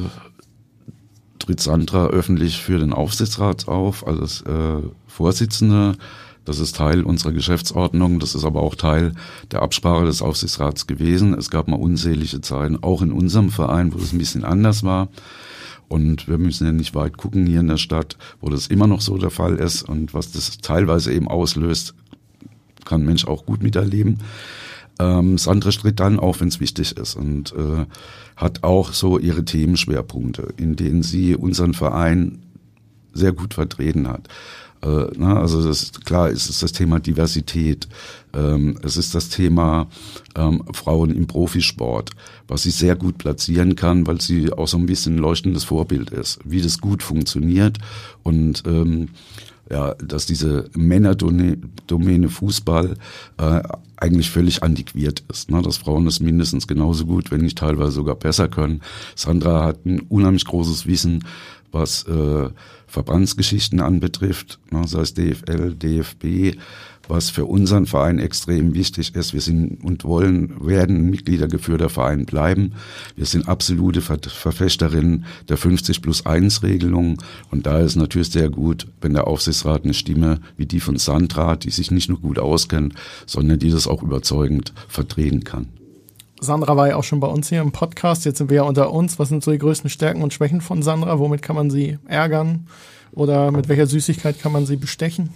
tritt 1.45 1.59
Sandra 1.59 2.07
öffentlich 2.07 2.61
für 2.61 2.79
den 2.79 2.93
Aufsichtsrat 2.93 3.67
auf 3.67 4.07
als 4.07 4.41
äh, 4.41 4.81
Vorsitzende. 5.07 5.95
Das 6.43 6.59
ist 6.59 6.75
Teil 6.75 7.03
unserer 7.03 7.31
Geschäftsordnung, 7.31 8.19
das 8.19 8.35
ist 8.35 8.45
aber 8.45 8.61
auch 8.61 8.75
Teil 8.75 9.13
der 9.51 9.63
Absprache 9.63 10.05
des 10.05 10.21
Aufsichtsrats 10.21 10.85
gewesen. 10.85 11.33
Es 11.33 11.49
gab 11.49 11.67
mal 11.67 11.79
unzählige 11.79 12.39
Zeiten, 12.41 12.83
auch 12.83 13.01
in 13.01 13.11
unserem 13.11 13.49
Verein, 13.49 13.93
wo 13.93 13.97
es 13.97 14.13
ein 14.13 14.19
bisschen 14.19 14.43
anders 14.43 14.83
war. 14.83 15.09
Und 15.87 16.27
wir 16.27 16.37
müssen 16.37 16.65
ja 16.65 16.71
nicht 16.71 16.93
weit 16.93 17.17
gucken 17.17 17.45
hier 17.47 17.61
in 17.61 17.67
der 17.67 17.77
Stadt, 17.77 18.17
wo 18.41 18.49
das 18.49 18.67
immer 18.67 18.85
noch 18.85 19.01
so 19.01 19.17
der 19.17 19.31
Fall 19.31 19.55
ist 19.55 19.83
und 19.83 20.13
was 20.13 20.31
das 20.31 20.57
teilweise 20.57 21.11
eben 21.13 21.27
auslöst, 21.27 21.95
kann 22.85 23.01
ein 23.01 23.05
Mensch 23.05 23.25
auch 23.25 23.45
gut 23.45 23.63
miterleben. 23.63 24.19
Ähm, 24.99 25.37
Sandra 25.37 25.71
stritt 25.71 25.99
dann 25.99 26.19
auch, 26.19 26.39
wenn 26.39 26.47
es 26.47 26.59
wichtig 26.59 26.97
ist 26.97 27.15
und 27.15 27.53
äh, 27.53 27.85
hat 28.35 28.63
auch 28.63 28.93
so 28.93 29.17
ihre 29.17 29.45
Themenschwerpunkte, 29.45 30.53
in 30.57 30.75
denen 30.75 31.03
sie 31.03 31.35
unseren 31.35 31.73
Verein 31.73 32.39
sehr 33.13 33.31
gut 33.31 33.53
vertreten 33.53 34.07
hat. 34.07 34.27
Äh, 34.81 35.07
na, 35.17 35.39
also 35.39 35.65
das 35.65 35.83
ist, 35.83 36.05
klar, 36.05 36.29
es 36.29 36.49
ist 36.49 36.61
das 36.61 36.71
Thema 36.71 36.99
Diversität, 36.99 37.87
ähm, 38.33 38.77
es 38.83 38.97
ist 38.97 39.15
das 39.15 39.29
Thema 39.29 39.87
ähm, 40.35 40.63
Frauen 40.73 41.15
im 41.15 41.27
Profisport, 41.27 42.11
was 42.47 42.63
sie 42.63 42.71
sehr 42.71 42.95
gut 42.95 43.17
platzieren 43.17 43.75
kann, 43.75 44.05
weil 44.05 44.21
sie 44.21 44.51
auch 44.51 44.67
so 44.67 44.77
ein 44.77 44.85
bisschen 44.85 45.15
ein 45.15 45.19
leuchtendes 45.19 45.63
Vorbild 45.63 46.11
ist, 46.11 46.39
wie 46.43 46.61
das 46.61 46.79
gut 46.79 47.03
funktioniert 47.03 47.79
und 48.23 48.63
ähm, 48.67 49.09
ja, 49.69 49.95
dass 49.95 50.25
diese 50.25 50.69
Männerdomäne 50.75 52.29
Fußball 52.29 52.95
äh, 53.37 53.61
eigentlich 53.97 54.29
völlig 54.29 54.63
antiquiert 54.63 55.23
ist. 55.29 55.49
Ne? 55.49 55.61
Dass 55.61 55.77
Frauen 55.77 56.05
es 56.07 56.19
mindestens 56.19 56.67
genauso 56.67 57.05
gut, 57.05 57.31
wenn 57.31 57.41
nicht 57.41 57.57
teilweise 57.57 57.91
sogar 57.91 58.15
besser 58.15 58.47
können. 58.47 58.81
Sandra 59.15 59.63
hat 59.63 59.85
ein 59.85 60.01
unheimlich 60.09 60.45
großes 60.45 60.85
Wissen, 60.85 61.23
was 61.75 62.03
äh, 62.07 62.49
Verbandsgeschichten 62.87 63.81
anbetrifft, 63.81 64.59
ne? 64.71 64.87
sei 64.87 65.01
es 65.01 65.13
DFL, 65.13 65.75
DFB, 65.75 66.57
was 67.07 67.29
für 67.29 67.45
unseren 67.45 67.85
Verein 67.85 68.17
extrem 68.17 68.73
wichtig 68.73 69.13
ist. 69.13 69.33
Wir 69.33 69.41
sind 69.41 69.83
und 69.83 70.05
wollen, 70.05 70.65
werden 70.65 71.09
Mitgliedergeführter 71.09 71.89
Verein 71.89 72.25
bleiben. 72.25 72.73
Wir 73.15 73.25
sind 73.25 73.47
absolute 73.47 74.01
Ver 74.01 74.17
Verfechterinnen 74.25 75.25
der 75.49 75.57
50 75.57 76.01
plus 76.01 76.25
1 76.25 76.63
Regelung. 76.63 77.21
Und 77.51 77.67
da 77.67 77.79
ist 77.79 77.95
natürlich 77.95 78.31
sehr 78.31 78.49
gut, 78.49 78.87
wenn 79.01 79.13
der 79.13 79.27
Aufsichtsrat 79.27 79.83
eine 79.83 79.93
Stimme 79.93 80.39
wie 80.57 80.65
die 80.65 80.79
von 80.79 80.97
Sandra, 80.97 81.57
die 81.57 81.69
sich 81.69 81.91
nicht 81.91 82.09
nur 82.09 82.19
gut 82.19 82.39
auskennt, 82.39 82.95
sondern 83.27 83.59
die 83.59 83.69
das 83.69 83.87
auch 83.87 84.01
überzeugend 84.01 84.73
vertreten 84.87 85.43
kann. 85.43 85.67
Sandra 86.39 86.75
war 86.75 86.89
ja 86.89 86.95
auch 86.95 87.03
schon 87.03 87.19
bei 87.19 87.27
uns 87.27 87.49
hier 87.49 87.61
im 87.61 87.71
Podcast. 87.71 88.25
Jetzt 88.25 88.39
sind 88.39 88.49
wir 88.49 88.57
ja 88.57 88.63
unter 88.63 88.91
uns. 88.91 89.19
Was 89.19 89.29
sind 89.29 89.43
so 89.43 89.51
die 89.51 89.57
größten 89.57 89.89
Stärken 89.89 90.21
und 90.21 90.33
Schwächen 90.33 90.61
von 90.61 90.83
Sandra? 90.83 91.19
Womit 91.19 91.41
kann 91.41 91.55
man 91.55 91.69
sie 91.69 91.97
ärgern? 92.07 92.67
Oder 93.13 93.51
mit 93.51 93.69
welcher 93.69 93.87
Süßigkeit 93.87 94.39
kann 94.41 94.51
man 94.51 94.65
sie 94.65 94.75
bestechen? 94.75 95.29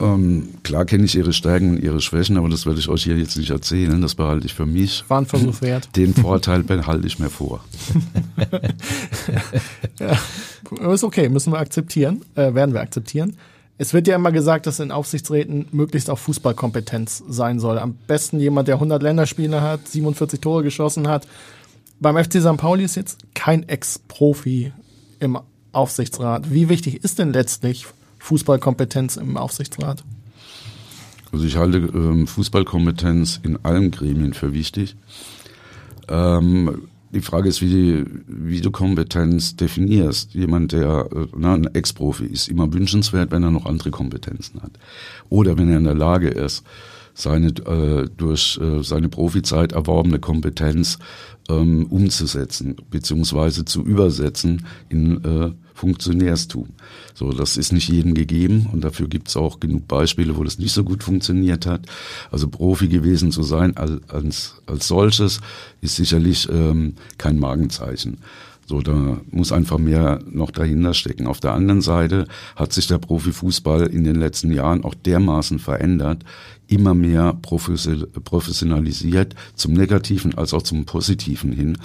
Ähm, 0.00 0.48
klar 0.62 0.84
kenne 0.86 1.04
ich 1.04 1.14
ihre 1.14 1.32
Stärken 1.32 1.70
und 1.70 1.82
ihre 1.82 2.00
Schwächen, 2.00 2.36
aber 2.36 2.48
das 2.48 2.66
werde 2.66 2.80
ich 2.80 2.88
euch 2.88 3.04
hier 3.04 3.16
jetzt 3.16 3.36
nicht 3.36 3.50
erzählen. 3.50 4.00
Das 4.00 4.14
behalte 4.14 4.46
ich 4.46 4.54
für 4.54 4.66
mich. 4.66 5.04
War 5.08 5.20
ein 5.20 5.26
Versuch 5.26 5.60
wert. 5.62 5.88
Den 5.94 6.14
Vorteil 6.14 6.62
behalte 6.64 7.06
ich 7.06 7.18
mir 7.18 7.30
vor. 7.30 7.64
ja, 10.00 10.92
ist 10.92 11.04
okay, 11.04 11.28
müssen 11.28 11.52
wir 11.52 11.58
akzeptieren, 11.58 12.24
äh, 12.34 12.54
werden 12.54 12.74
wir 12.74 12.80
akzeptieren. 12.80 13.36
Es 13.76 13.92
wird 13.92 14.06
ja 14.06 14.14
immer 14.14 14.30
gesagt, 14.30 14.66
dass 14.66 14.78
in 14.78 14.92
Aufsichtsräten 14.92 15.66
möglichst 15.72 16.08
auch 16.08 16.18
Fußballkompetenz 16.18 17.24
sein 17.28 17.58
soll. 17.58 17.78
Am 17.78 17.94
besten 18.06 18.38
jemand, 18.38 18.68
der 18.68 18.76
100 18.76 19.02
Länderspiele 19.02 19.62
hat, 19.62 19.88
47 19.88 20.40
Tore 20.40 20.62
geschossen 20.62 21.08
hat. 21.08 21.26
Beim 21.98 22.22
FC 22.22 22.40
St. 22.40 22.56
Pauli 22.56 22.84
ist 22.84 22.94
jetzt 22.94 23.18
kein 23.34 23.68
Ex-Profi 23.68 24.72
im 25.18 25.38
Aufsichtsrat. 25.72 26.52
Wie 26.52 26.68
wichtig 26.68 27.02
ist 27.02 27.18
denn 27.18 27.32
letztlich 27.32 27.86
Fußballkompetenz 28.20 29.16
im 29.16 29.36
Aufsichtsrat? 29.36 30.04
Also 31.32 31.44
ich 31.44 31.56
halte 31.56 31.78
ähm, 31.78 32.28
Fußballkompetenz 32.28 33.40
in 33.42 33.58
allen 33.64 33.90
Gremien 33.90 34.34
für 34.34 34.52
wichtig. 34.52 34.94
Ähm, 36.08 36.88
die 37.14 37.20
Frage 37.20 37.48
ist, 37.48 37.62
wie, 37.62 38.04
wie 38.26 38.60
du 38.60 38.70
Kompetenz 38.70 39.56
definierst. 39.56 40.34
Jemand, 40.34 40.72
der 40.72 41.08
äh, 41.14 41.26
na, 41.36 41.54
ein 41.54 41.66
Ex-Profi 41.72 42.26
ist 42.26 42.48
immer 42.48 42.72
wünschenswert, 42.72 43.30
wenn 43.30 43.42
er 43.42 43.50
noch 43.50 43.66
andere 43.66 43.90
Kompetenzen 43.90 44.60
hat. 44.62 44.72
Oder 45.28 45.56
wenn 45.56 45.70
er 45.70 45.78
in 45.78 45.84
der 45.84 45.94
Lage 45.94 46.28
ist, 46.28 46.64
seine 47.14 47.48
äh, 47.48 48.08
durch 48.16 48.58
äh, 48.60 48.82
seine 48.82 49.08
Profizeit 49.08 49.72
erworbene 49.72 50.18
Kompetenz 50.18 50.98
ähm, 51.48 51.86
umzusetzen 51.86 52.76
beziehungsweise 52.90 53.64
zu 53.64 53.84
übersetzen 53.84 54.66
in 54.88 55.24
äh, 55.24 55.52
Funktionärstum. 55.74 56.68
So, 57.14 57.32
das 57.32 57.56
ist 57.56 57.72
nicht 57.72 57.88
jedem 57.88 58.14
gegeben 58.14 58.68
und 58.72 58.82
dafür 58.82 59.08
gibt 59.08 59.28
es 59.28 59.36
auch 59.36 59.60
genug 59.60 59.88
Beispiele, 59.88 60.36
wo 60.36 60.44
das 60.44 60.58
nicht 60.58 60.72
so 60.72 60.84
gut 60.84 61.02
funktioniert 61.02 61.66
hat. 61.66 61.86
Also 62.30 62.48
Profi 62.48 62.88
gewesen 62.88 63.32
zu 63.32 63.42
sein 63.42 63.76
als, 63.76 64.54
als, 64.66 64.88
solches 64.88 65.40
ist 65.80 65.96
sicherlich 65.96 66.48
ähm, 66.48 66.94
kein 67.18 67.38
Magenzeichen. 67.38 68.18
So, 68.66 68.80
da 68.80 69.20
muss 69.30 69.52
einfach 69.52 69.78
mehr 69.78 70.20
noch 70.30 70.50
dahinter 70.50 70.94
stecken. 70.94 71.26
Auf 71.26 71.40
der 71.40 71.52
anderen 71.52 71.82
Seite 71.82 72.26
hat 72.56 72.72
sich 72.72 72.86
der 72.86 72.98
Profifußball 72.98 73.88
in 73.88 74.04
den 74.04 74.16
letzten 74.16 74.52
Jahren 74.52 74.84
auch 74.84 74.94
dermaßen 74.94 75.58
verändert, 75.58 76.24
immer 76.66 76.94
mehr 76.94 77.36
professionalisiert, 77.42 79.34
zum 79.54 79.74
Negativen 79.74 80.38
als 80.38 80.54
auch 80.54 80.62
zum 80.62 80.86
Positiven 80.86 81.52
hin, 81.52 81.76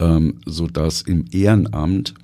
ähm, 0.00 0.40
so 0.44 0.66
dass 0.66 1.02
im 1.02 1.26
Ehrenamt 1.30 2.14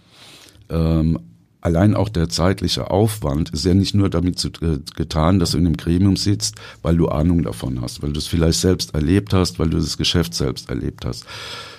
ähm, 0.70 1.18
allein 1.60 1.94
auch 1.94 2.08
der 2.08 2.28
zeitliche 2.28 2.90
Aufwand 2.90 3.50
ist 3.50 3.64
ja 3.64 3.74
nicht 3.74 3.94
nur 3.94 4.10
damit 4.10 4.38
zu, 4.38 4.48
äh, 4.60 4.80
getan, 4.96 5.38
dass 5.38 5.52
du 5.52 5.58
in 5.58 5.66
einem 5.66 5.76
Gremium 5.76 6.16
sitzt, 6.16 6.56
weil 6.82 6.96
du 6.96 7.08
Ahnung 7.08 7.42
davon 7.42 7.80
hast, 7.80 8.02
weil 8.02 8.12
du 8.12 8.18
es 8.18 8.26
vielleicht 8.26 8.60
selbst 8.60 8.94
erlebt 8.94 9.32
hast, 9.32 9.58
weil 9.58 9.70
du 9.70 9.78
das 9.78 9.96
Geschäft 9.96 10.34
selbst 10.34 10.68
erlebt 10.68 11.06
hast, 11.06 11.24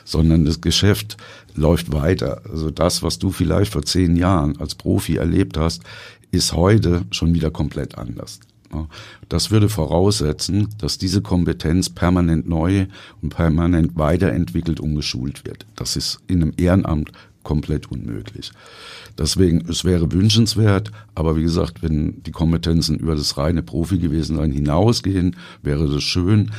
sondern 0.04 0.44
das 0.44 0.60
Geschäft 0.60 1.18
läuft 1.56 1.94
weiter. 1.94 2.42
Also 2.50 2.72
das, 2.72 3.04
was 3.04 3.20
du 3.20 3.32
vielleicht 3.32 3.72
vor 3.72 3.84
zehn 3.84 4.16
Jahren 4.16 4.58
als 4.60 4.76
Profi 4.76 5.18
erlebt 5.18 5.58
hast, 5.58 5.84
ist 6.32 6.54
heute 6.54 7.04
schon 7.12 7.34
wieder 7.34 7.52
komplett 7.52 7.98
anders. 7.98 8.40
Das 9.30 9.52
würde 9.52 9.70
voraussetzen, 9.70 10.70
dass 10.80 10.98
diese 10.98 11.22
Kompetenz 11.22 11.90
permanent 11.90 12.50
neu 12.50 12.88
und 13.22 13.30
permanent 13.30 13.96
weiterentwickelt 13.96 14.80
und 14.80 14.96
geschult 14.96 15.46
wird. 15.46 15.66
Das 15.76 15.96
ist 15.96 16.20
in 16.28 16.42
einem 16.42 16.54
Ehrenamt 16.58 17.12
komplett 17.46 17.90
unmöglich. 17.90 18.52
Deswegen, 19.18 19.64
es 19.70 19.86
wäre 19.86 20.12
wünschenswert, 20.12 20.92
aber 21.14 21.38
wie 21.38 21.44
gesagt, 21.44 21.82
wenn 21.82 22.22
die 22.24 22.32
Kompetenzen 22.32 22.98
über 22.98 23.16
das 23.16 23.38
reine 23.38 23.64
Profi 23.64 24.00
gewesen 24.00 24.36
sein 24.36 24.52
hinausgehen, 24.52 25.38
wäre 25.62 25.88
das 25.88 26.04
schön. 26.04 26.52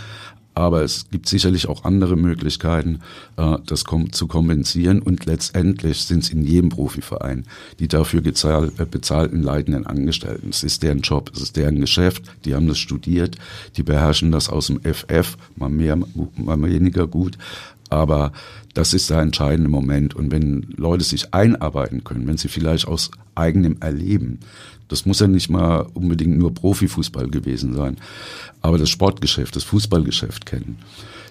Aber 0.54 0.82
es 0.82 1.10
gibt 1.10 1.28
sicherlich 1.28 1.68
auch 1.68 1.84
andere 1.84 2.16
Möglichkeiten, 2.16 3.00
äh, 3.36 3.58
das 3.66 3.84
zu 4.12 4.26
kompensieren. 4.26 5.02
Und 5.02 5.26
letztendlich 5.26 6.04
sind 6.04 6.22
es 6.22 6.30
in 6.30 6.46
jedem 6.46 6.70
Profiverein 6.70 7.44
die 7.78 7.88
dafür 7.88 8.24
äh, 8.24 8.86
bezahlten 8.90 9.42
leitenden 9.42 9.86
Angestellten. 9.86 10.48
Es 10.48 10.62
ist 10.62 10.82
deren 10.82 11.00
Job, 11.00 11.30
es 11.34 11.42
ist 11.42 11.56
deren 11.58 11.78
Geschäft. 11.78 12.22
Die 12.46 12.54
haben 12.54 12.68
das 12.68 12.78
studiert, 12.78 13.36
die 13.76 13.82
beherrschen 13.82 14.32
das 14.32 14.48
aus 14.48 14.68
dem 14.68 14.80
FF, 14.80 15.36
mal 15.56 15.68
mehr, 15.68 15.98
mal 16.36 16.62
weniger 16.62 17.06
gut. 17.06 17.36
Aber 17.90 18.32
das 18.74 18.94
ist 18.94 19.10
der 19.10 19.20
entscheidende 19.20 19.70
Moment. 19.70 20.14
Und 20.14 20.30
wenn 20.30 20.66
Leute 20.76 21.04
sich 21.04 21.32
einarbeiten 21.32 22.04
können, 22.04 22.26
wenn 22.26 22.36
sie 22.36 22.48
vielleicht 22.48 22.86
aus 22.86 23.10
eigenem 23.34 23.76
Erleben, 23.80 24.40
das 24.88 25.06
muss 25.06 25.20
ja 25.20 25.26
nicht 25.26 25.50
mal 25.50 25.86
unbedingt 25.94 26.38
nur 26.38 26.54
Profifußball 26.54 27.28
gewesen 27.28 27.74
sein, 27.74 27.96
aber 28.60 28.78
das 28.78 28.88
Sportgeschäft, 28.88 29.56
das 29.56 29.64
Fußballgeschäft 29.64 30.46
kennen, 30.46 30.78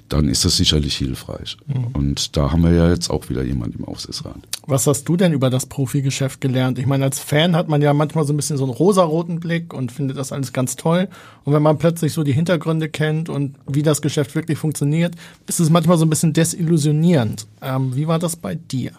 dann 0.09 0.29
ist 0.29 0.45
das 0.45 0.57
sicherlich 0.57 0.95
hilfreich. 0.95 1.57
Mhm. 1.65 1.87
Und 1.93 2.37
da 2.37 2.51
haben 2.51 2.63
wir 2.63 2.71
ja 2.71 2.89
jetzt 2.89 3.09
auch 3.09 3.29
wieder 3.29 3.43
jemand 3.43 3.75
im 3.75 3.85
Aufsichtsrat. 3.85 4.37
Was 4.67 4.85
hast 4.87 5.05
du 5.05 5.17
denn 5.17 5.33
über 5.33 5.49
das 5.49 5.65
Profigeschäft 5.65 6.41
gelernt? 6.41 6.77
Ich 6.77 6.85
meine, 6.85 7.05
als 7.05 7.19
Fan 7.19 7.55
hat 7.55 7.69
man 7.69 7.81
ja 7.81 7.93
manchmal 7.93 8.25
so 8.25 8.33
ein 8.33 8.37
bisschen 8.37 8.57
so 8.57 8.65
einen 8.65 8.73
rosaroten 8.73 9.39
Blick 9.39 9.73
und 9.73 9.91
findet 9.91 10.17
das 10.17 10.31
alles 10.31 10.53
ganz 10.53 10.75
toll. 10.75 11.07
Und 11.43 11.53
wenn 11.53 11.63
man 11.63 11.77
plötzlich 11.77 12.13
so 12.13 12.23
die 12.23 12.33
Hintergründe 12.33 12.89
kennt 12.89 13.29
und 13.29 13.55
wie 13.67 13.83
das 13.83 14.01
Geschäft 14.01 14.35
wirklich 14.35 14.57
funktioniert, 14.57 15.15
ist 15.47 15.59
es 15.59 15.69
manchmal 15.69 15.97
so 15.97 16.05
ein 16.05 16.09
bisschen 16.09 16.33
desillusionierend. 16.33 17.47
Ähm, 17.61 17.95
wie 17.95 18.07
war 18.07 18.19
das 18.19 18.35
bei 18.35 18.55
dir? 18.55 18.91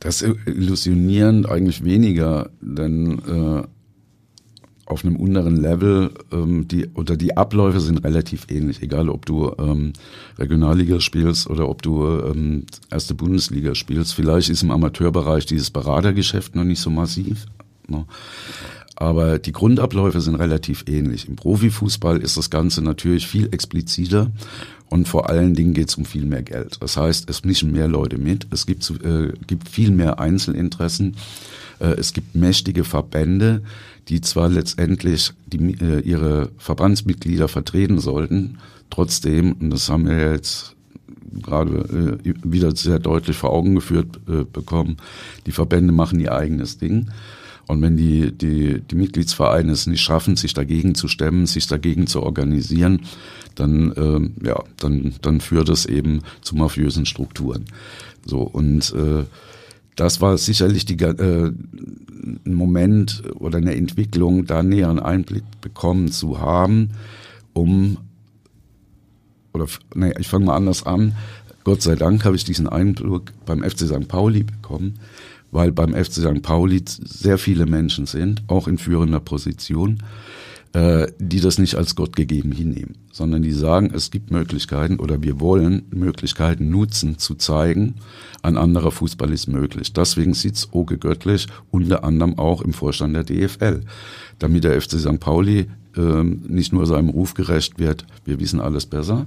Das 0.00 0.22
illusionierend 0.22 1.48
eigentlich 1.48 1.82
weniger, 1.82 2.50
denn 2.60 3.18
äh, 3.20 3.62
auf 4.86 5.04
einem 5.04 5.16
unteren 5.16 5.56
Level, 5.56 6.10
ähm, 6.32 6.68
die, 6.68 6.88
oder 6.94 7.16
die 7.16 7.36
Abläufe 7.36 7.80
sind 7.80 8.04
relativ 8.04 8.46
ähnlich, 8.50 8.82
egal 8.82 9.08
ob 9.08 9.24
du 9.24 9.52
ähm, 9.58 9.94
Regionalliga 10.38 11.00
spielst 11.00 11.48
oder 11.48 11.68
ob 11.68 11.82
du 11.82 12.06
ähm, 12.06 12.66
erste 12.90 13.14
Bundesliga 13.14 13.74
spielst. 13.74 14.14
Vielleicht 14.14 14.50
ist 14.50 14.62
im 14.62 14.70
Amateurbereich 14.70 15.46
dieses 15.46 15.70
Beratergeschäft 15.70 16.54
noch 16.54 16.64
nicht 16.64 16.80
so 16.80 16.90
massiv. 16.90 17.46
Ne? 17.88 18.04
Aber 18.96 19.38
die 19.38 19.52
Grundabläufe 19.52 20.20
sind 20.20 20.36
relativ 20.36 20.84
ähnlich. 20.86 21.28
Im 21.28 21.36
Profifußball 21.36 22.18
ist 22.18 22.36
das 22.36 22.50
Ganze 22.50 22.80
natürlich 22.82 23.26
viel 23.26 23.48
expliziter 23.52 24.30
und 24.88 25.08
vor 25.08 25.28
allen 25.28 25.54
Dingen 25.54 25.74
geht 25.74 25.88
es 25.88 25.96
um 25.96 26.04
viel 26.04 26.24
mehr 26.24 26.42
Geld. 26.42 26.76
Das 26.80 26.96
heißt, 26.96 27.28
es 27.28 27.44
mischen 27.44 27.72
mehr 27.72 27.88
Leute 27.88 28.18
mit, 28.18 28.46
es 28.52 28.66
gibt, 28.66 28.88
äh, 29.02 29.32
gibt 29.46 29.68
viel 29.68 29.90
mehr 29.90 30.20
Einzelinteressen, 30.20 31.16
äh, 31.80 31.94
es 31.94 32.12
gibt 32.12 32.36
mächtige 32.36 32.84
Verbände, 32.84 33.62
die 34.08 34.20
zwar 34.20 34.48
letztendlich 34.48 35.32
die, 35.46 35.74
äh, 35.80 36.00
ihre 36.00 36.50
Verbandsmitglieder 36.58 37.48
vertreten 37.48 37.98
sollten, 37.98 38.58
trotzdem, 38.90 39.52
und 39.52 39.70
das 39.70 39.88
haben 39.88 40.06
wir 40.06 40.32
jetzt 40.32 40.74
gerade 41.42 42.20
äh, 42.24 42.34
wieder 42.44 42.74
sehr 42.76 42.98
deutlich 42.98 43.36
vor 43.36 43.50
Augen 43.50 43.74
geführt 43.74 44.20
äh, 44.28 44.44
bekommen, 44.44 44.98
die 45.46 45.52
Verbände 45.52 45.92
machen 45.92 46.20
ihr 46.20 46.32
eigenes 46.32 46.78
Ding. 46.78 47.08
Und 47.66 47.80
wenn 47.80 47.96
die, 47.96 48.30
die, 48.30 48.80
die 48.82 48.94
Mitgliedsvereine 48.94 49.72
es 49.72 49.86
nicht 49.86 50.02
schaffen, 50.02 50.36
sich 50.36 50.52
dagegen 50.52 50.94
zu 50.94 51.08
stemmen, 51.08 51.46
sich 51.46 51.66
dagegen 51.66 52.06
zu 52.06 52.22
organisieren, 52.22 53.00
dann, 53.54 53.92
äh, 53.92 54.46
ja, 54.46 54.62
dann, 54.78 55.14
dann 55.22 55.40
führt 55.40 55.70
es 55.70 55.86
eben 55.86 56.20
zu 56.42 56.56
mafiösen 56.56 57.06
Strukturen. 57.06 57.64
So, 58.26 58.40
und 58.40 58.92
äh, 58.94 59.24
das 59.96 60.20
war 60.20 60.38
sicherlich 60.38 60.84
die, 60.84 60.96
äh, 61.02 61.52
ein 62.46 62.54
Moment 62.54 63.22
oder 63.36 63.58
eine 63.58 63.74
Entwicklung, 63.74 64.46
da 64.46 64.62
näheren 64.62 64.98
Einblick 64.98 65.44
bekommen 65.60 66.10
zu 66.10 66.40
haben, 66.40 66.90
um, 67.52 67.98
oder 69.52 69.66
nee, 69.94 70.12
ich 70.18 70.28
fange 70.28 70.46
mal 70.46 70.56
anders 70.56 70.84
an. 70.84 71.14
Gott 71.62 71.80
sei 71.82 71.94
Dank 71.94 72.24
habe 72.24 72.36
ich 72.36 72.44
diesen 72.44 72.68
Einblick 72.68 73.32
beim 73.46 73.62
FC 73.62 73.80
St. 73.86 74.08
Pauli 74.08 74.42
bekommen, 74.42 74.98
weil 75.50 75.72
beim 75.72 75.94
FC 75.94 76.14
St. 76.14 76.42
Pauli 76.42 76.82
sehr 76.86 77.38
viele 77.38 77.64
Menschen 77.64 78.06
sind, 78.06 78.42
auch 78.48 78.68
in 78.68 78.78
führender 78.78 79.20
Position, 79.20 80.02
äh, 80.74 81.12
die 81.20 81.40
das 81.40 81.58
nicht 81.58 81.76
als 81.76 81.94
Gott 81.94 82.16
gegeben 82.16 82.50
hinnehmen, 82.50 82.96
sondern 83.12 83.42
die 83.42 83.52
sagen, 83.52 83.92
es 83.94 84.10
gibt 84.10 84.32
Möglichkeiten 84.32 84.98
oder 84.98 85.22
wir 85.22 85.38
wollen 85.40 85.84
Möglichkeiten 85.90 86.68
nutzen, 86.68 87.16
zu 87.16 87.36
zeigen, 87.36 87.94
ein 88.42 88.56
anderer 88.56 88.90
Fußball 88.90 89.32
ist 89.32 89.46
möglich. 89.46 89.92
Deswegen 89.92 90.34
sitzt 90.34 90.74
Oge 90.74 90.98
Göttlich 90.98 91.46
unter 91.70 92.02
anderem 92.02 92.38
auch 92.40 92.60
im 92.60 92.72
Vorstand 92.72 93.14
der 93.14 93.22
DFL, 93.22 93.82
damit 94.40 94.64
der 94.64 94.80
FC 94.80 94.98
St. 94.98 95.20
Pauli 95.20 95.68
äh, 95.96 96.24
nicht 96.24 96.72
nur 96.72 96.86
seinem 96.86 97.10
Ruf 97.10 97.34
gerecht 97.34 97.78
wird, 97.78 98.04
wir 98.24 98.40
wissen 98.40 98.60
alles 98.60 98.86
besser, 98.86 99.26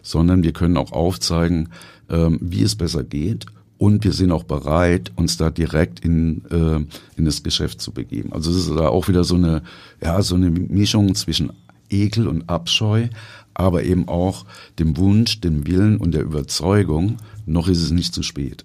sondern 0.00 0.42
wir 0.42 0.52
können 0.52 0.78
auch 0.78 0.92
aufzeigen, 0.92 1.68
äh, 2.08 2.30
wie 2.40 2.62
es 2.62 2.74
besser 2.74 3.04
geht 3.04 3.44
und 3.78 4.04
wir 4.04 4.12
sind 4.12 4.32
auch 4.32 4.44
bereit, 4.44 5.12
uns 5.16 5.36
da 5.36 5.50
direkt 5.50 6.00
in, 6.00 6.44
äh, 6.50 6.84
in 7.16 7.24
das 7.24 7.42
Geschäft 7.42 7.80
zu 7.80 7.92
begeben. 7.92 8.32
Also 8.32 8.50
es 8.50 8.56
ist 8.56 8.70
da 8.70 8.88
auch 8.88 9.08
wieder 9.08 9.24
so 9.24 9.34
eine, 9.34 9.62
ja, 10.02 10.20
so 10.22 10.34
eine 10.34 10.50
Mischung 10.50 11.14
zwischen 11.14 11.52
Ekel 11.90 12.26
und 12.26 12.48
Abscheu, 12.48 13.08
aber 13.54 13.84
eben 13.84 14.08
auch 14.08 14.44
dem 14.78 14.96
Wunsch, 14.96 15.40
dem 15.40 15.66
Willen 15.66 15.98
und 15.98 16.12
der 16.12 16.22
Überzeugung, 16.22 17.16
noch 17.44 17.68
ist 17.68 17.82
es 17.82 17.90
nicht 17.90 18.14
zu 18.14 18.22
spät. 18.22 18.64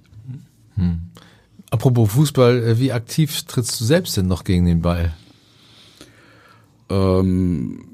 Hm. 0.75 0.99
Apropos 1.69 2.11
Fußball, 2.11 2.63
äh, 2.63 2.79
wie 2.79 2.91
aktiv 2.91 3.43
trittst 3.43 3.79
du 3.79 3.85
selbst 3.85 4.17
denn 4.17 4.27
noch 4.27 4.43
gegen 4.43 4.65
den 4.65 4.81
Ball? 4.81 5.13
Ähm, 6.89 7.85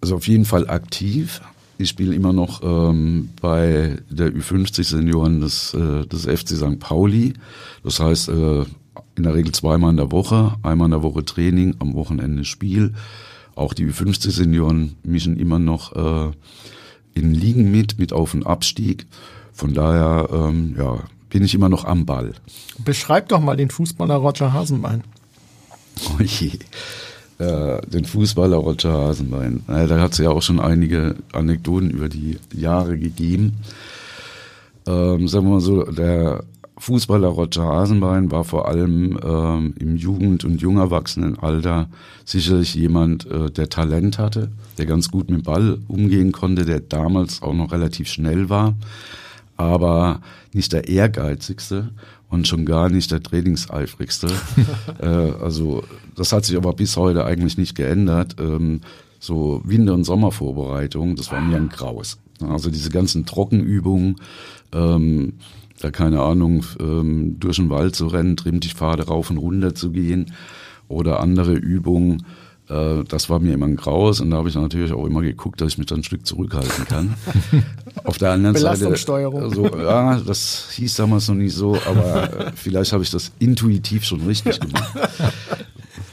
also 0.00 0.16
auf 0.16 0.28
jeden 0.28 0.44
Fall 0.44 0.68
aktiv. 0.68 1.40
Ich 1.84 1.90
spiele 1.90 2.14
immer 2.14 2.32
noch 2.32 2.62
ähm, 2.62 3.28
bei 3.42 3.98
der 4.08 4.32
Ü50-Senioren 4.32 5.42
des, 5.42 5.74
äh, 5.74 6.06
des 6.06 6.22
FC 6.24 6.56
St. 6.56 6.78
Pauli. 6.78 7.34
Das 7.82 8.00
heißt, 8.00 8.30
äh, 8.30 8.62
in 9.16 9.22
der 9.22 9.34
Regel 9.34 9.52
zweimal 9.52 9.90
in 9.90 9.98
der 9.98 10.10
Woche, 10.10 10.54
einmal 10.62 10.86
in 10.86 10.92
der 10.92 11.02
Woche 11.02 11.26
Training, 11.26 11.76
am 11.80 11.92
Wochenende 11.92 12.46
Spiel. 12.46 12.94
Auch 13.54 13.74
die 13.74 13.84
Ü50-Senioren 13.84 14.94
mischen 15.02 15.36
immer 15.38 15.58
noch 15.58 15.94
äh, 15.94 16.32
in 17.12 17.34
Ligen 17.34 17.70
mit, 17.70 17.98
mit 17.98 18.14
Auf- 18.14 18.32
und 18.32 18.46
Abstieg. 18.46 19.04
Von 19.52 19.74
daher, 19.74 20.30
ähm, 20.32 20.76
ja, 20.78 21.00
bin 21.28 21.44
ich 21.44 21.54
immer 21.54 21.68
noch 21.68 21.84
am 21.84 22.06
Ball. 22.06 22.32
Beschreib 22.78 23.28
doch 23.28 23.40
mal 23.40 23.58
den 23.58 23.68
Fußballer 23.68 24.14
Roger 24.14 24.54
Hasenbein. 24.54 25.04
Oh 26.08 26.22
je. 26.22 26.52
Äh, 27.44 27.80
den 27.88 28.04
Fußballer 28.04 28.56
Roger 28.56 28.92
Hasenbein. 28.92 29.62
Äh, 29.68 29.86
da 29.86 30.00
hat 30.00 30.12
es 30.12 30.18
ja 30.18 30.30
auch 30.30 30.42
schon 30.42 30.60
einige 30.60 31.16
Anekdoten 31.32 31.90
über 31.90 32.08
die 32.08 32.38
Jahre 32.54 32.98
gegeben. 32.98 33.54
Ähm, 34.86 35.28
sagen 35.28 35.46
wir 35.46 35.54
mal 35.54 35.60
so, 35.60 35.82
der 35.84 36.44
Fußballer 36.78 37.28
Roger 37.28 37.64
Hasenbein 37.64 38.30
war 38.30 38.44
vor 38.44 38.66
allem 38.66 39.18
ähm, 39.22 39.74
im 39.78 39.96
Jugend- 39.96 40.44
und 40.44 40.62
Jungerwachsenenalter 40.62 41.88
sicherlich 42.24 42.74
jemand, 42.74 43.30
äh, 43.30 43.50
der 43.50 43.68
Talent 43.68 44.18
hatte, 44.18 44.50
der 44.78 44.86
ganz 44.86 45.10
gut 45.10 45.30
mit 45.30 45.40
dem 45.40 45.44
Ball 45.44 45.78
umgehen 45.88 46.32
konnte, 46.32 46.64
der 46.64 46.80
damals 46.80 47.42
auch 47.42 47.54
noch 47.54 47.72
relativ 47.72 48.08
schnell 48.08 48.48
war 48.48 48.74
aber 49.56 50.20
nicht 50.52 50.72
der 50.72 50.88
ehrgeizigste 50.88 51.90
und 52.28 52.48
schon 52.48 52.64
gar 52.64 52.88
nicht 52.88 53.10
der 53.10 53.22
trainingseifrigste. 53.22 54.28
äh, 55.00 55.06
also 55.06 55.84
das 56.16 56.32
hat 56.32 56.44
sich 56.44 56.56
aber 56.56 56.72
bis 56.72 56.96
heute 56.96 57.24
eigentlich 57.24 57.58
nicht 57.58 57.74
geändert. 57.74 58.36
Ähm, 58.38 58.80
so 59.20 59.62
Winter- 59.64 59.94
und 59.94 60.04
Sommervorbereitung, 60.04 61.16
das 61.16 61.32
war 61.32 61.40
mir 61.40 61.56
ein 61.56 61.70
Graus. 61.70 62.18
Also 62.40 62.70
diese 62.70 62.90
ganzen 62.90 63.24
Trockenübungen, 63.24 64.16
ähm, 64.72 65.34
da 65.80 65.90
keine 65.90 66.20
Ahnung, 66.20 66.64
ähm, 66.80 67.38
durch 67.40 67.56
den 67.56 67.70
Wald 67.70 67.94
zu 67.94 68.06
rennen, 68.06 68.36
Trimmdichtpfade 68.36 69.04
rauf 69.04 69.30
und 69.30 69.38
runter 69.38 69.74
zu 69.74 69.90
gehen 69.90 70.32
oder 70.88 71.20
andere 71.20 71.54
Übungen. 71.54 72.24
Äh, 72.68 73.04
das 73.04 73.28
war 73.28 73.40
mir 73.40 73.54
immer 73.54 73.66
ein 73.66 73.76
Graus 73.76 74.20
und 74.20 74.30
da 74.30 74.38
habe 74.38 74.48
ich 74.48 74.54
natürlich 74.54 74.92
auch 74.92 75.04
immer 75.06 75.20
geguckt, 75.20 75.60
dass 75.60 75.72
ich 75.72 75.78
mich 75.78 75.86
dann 75.86 76.00
ein 76.00 76.04
Stück 76.04 76.26
zurückhalten 76.26 76.86
kann. 76.86 77.14
Auf 78.04 78.18
der 78.18 78.32
anderen 78.32 78.56
Seite, 78.56 78.96
so, 78.96 79.66
ja, 79.78 80.18
das 80.20 80.68
hieß 80.72 80.96
damals 80.96 81.28
noch 81.28 81.34
nicht 81.34 81.54
so, 81.54 81.76
aber 81.86 82.46
äh, 82.46 82.52
vielleicht 82.54 82.92
habe 82.92 83.02
ich 83.02 83.10
das 83.10 83.32
intuitiv 83.38 84.04
schon 84.04 84.22
richtig 84.26 84.60
gemacht. 84.60 84.94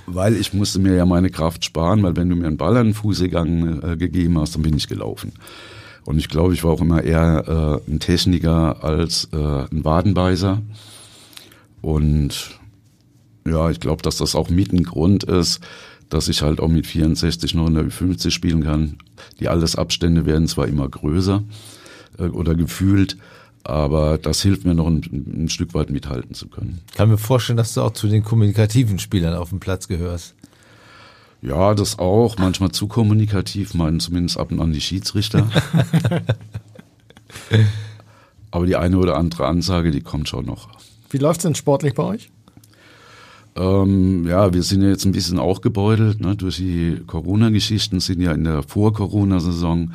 Weil 0.07 0.35
ich 0.35 0.53
musste 0.53 0.79
mir 0.79 0.93
ja 0.93 1.05
meine 1.05 1.29
Kraft 1.29 1.63
sparen, 1.63 2.03
weil 2.03 2.17
wenn 2.17 2.27
du 2.27 2.35
mir 2.35 2.47
einen 2.47 2.57
Ball 2.57 2.75
an 2.75 2.87
den 2.87 2.93
Fuß 2.93 3.21
gegangen, 3.21 3.81
äh, 3.81 3.95
gegeben 3.95 4.37
hast, 4.39 4.55
dann 4.55 4.61
bin 4.61 4.75
ich 4.75 4.89
gelaufen. 4.89 5.31
Und 6.03 6.17
ich 6.17 6.27
glaube, 6.27 6.53
ich 6.53 6.65
war 6.65 6.71
auch 6.71 6.81
immer 6.81 7.01
eher 7.01 7.81
äh, 7.87 7.91
ein 7.91 7.99
Techniker 8.01 8.83
als 8.83 9.29
äh, 9.31 9.37
ein 9.37 9.85
Wadenbeißer. 9.85 10.61
Und 11.81 12.59
ja, 13.45 13.69
ich 13.69 13.79
glaube, 13.79 14.01
dass 14.01 14.17
das 14.17 14.35
auch 14.35 14.49
mit 14.49 14.73
ein 14.73 14.83
Grund 14.83 15.23
ist, 15.23 15.61
dass 16.11 16.27
ich 16.27 16.41
halt 16.41 16.59
auch 16.59 16.67
mit 16.67 16.85
64 16.85 17.55
noch 17.55 17.67
in 17.67 17.73
der 17.73 17.85
Ü50 17.85 18.31
spielen 18.31 18.63
kann. 18.63 18.97
Die 19.39 19.47
Altersabstände 19.47 20.25
werden 20.25 20.47
zwar 20.47 20.67
immer 20.67 20.87
größer 20.87 21.41
äh, 22.19 22.23
oder 22.25 22.53
gefühlt, 22.53 23.17
aber 23.63 24.17
das 24.17 24.41
hilft 24.41 24.65
mir 24.65 24.75
noch 24.75 24.87
ein, 24.87 25.01
ein, 25.43 25.49
Stück 25.49 25.73
weit 25.73 25.89
mithalten 25.89 26.35
zu 26.35 26.49
können. 26.49 26.81
Ich 26.89 26.97
kann 26.97 27.09
mir 27.09 27.17
vorstellen, 27.17 27.57
dass 27.57 27.73
du 27.73 27.81
auch 27.81 27.93
zu 27.93 28.07
den 28.07 28.23
kommunikativen 28.23 28.99
Spielern 28.99 29.35
auf 29.35 29.49
dem 29.49 29.59
Platz 29.59 29.87
gehörst. 29.87 30.35
Ja, 31.41 31.73
das 31.73 31.97
auch. 31.97 32.37
Manchmal 32.37 32.71
zu 32.71 32.87
kommunikativ, 32.87 33.73
meinen 33.73 33.99
zumindest 33.99 34.37
ab 34.37 34.51
und 34.51 34.59
an 34.59 34.73
die 34.73 34.81
Schiedsrichter. 34.81 35.49
aber 38.51 38.65
die 38.65 38.75
eine 38.75 38.97
oder 38.97 39.15
andere 39.17 39.47
Ansage, 39.47 39.91
die 39.91 40.01
kommt 40.01 40.27
schon 40.27 40.45
noch. 40.45 40.69
Wie 41.09 41.17
läuft 41.17 41.39
es 41.39 41.43
denn 41.43 41.55
sportlich 41.55 41.93
bei 41.93 42.03
euch? 42.03 42.31
Ähm, 43.55 44.25
ja, 44.27 44.53
wir 44.53 44.63
sind 44.63 44.81
ja 44.81 44.89
jetzt 44.89 45.05
ein 45.05 45.11
bisschen 45.11 45.39
auch 45.39 45.61
gebeutelt 45.61 46.21
ne, 46.21 46.35
durch 46.35 46.57
die 46.57 47.01
Corona-Geschichten, 47.05 47.99
sind 47.99 48.21
ja 48.21 48.31
in 48.31 48.45
der 48.45 48.63
Vor-Corona-Saison, 48.63 49.91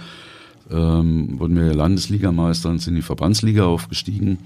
ähm, 0.70 1.38
wurden 1.40 1.56
wir 1.56 1.74
Landesligameister 1.74 2.68
und 2.68 2.80
sind 2.80 2.94
in 2.94 2.96
die 2.96 3.02
Verbandsliga 3.02 3.64
aufgestiegen. 3.64 4.38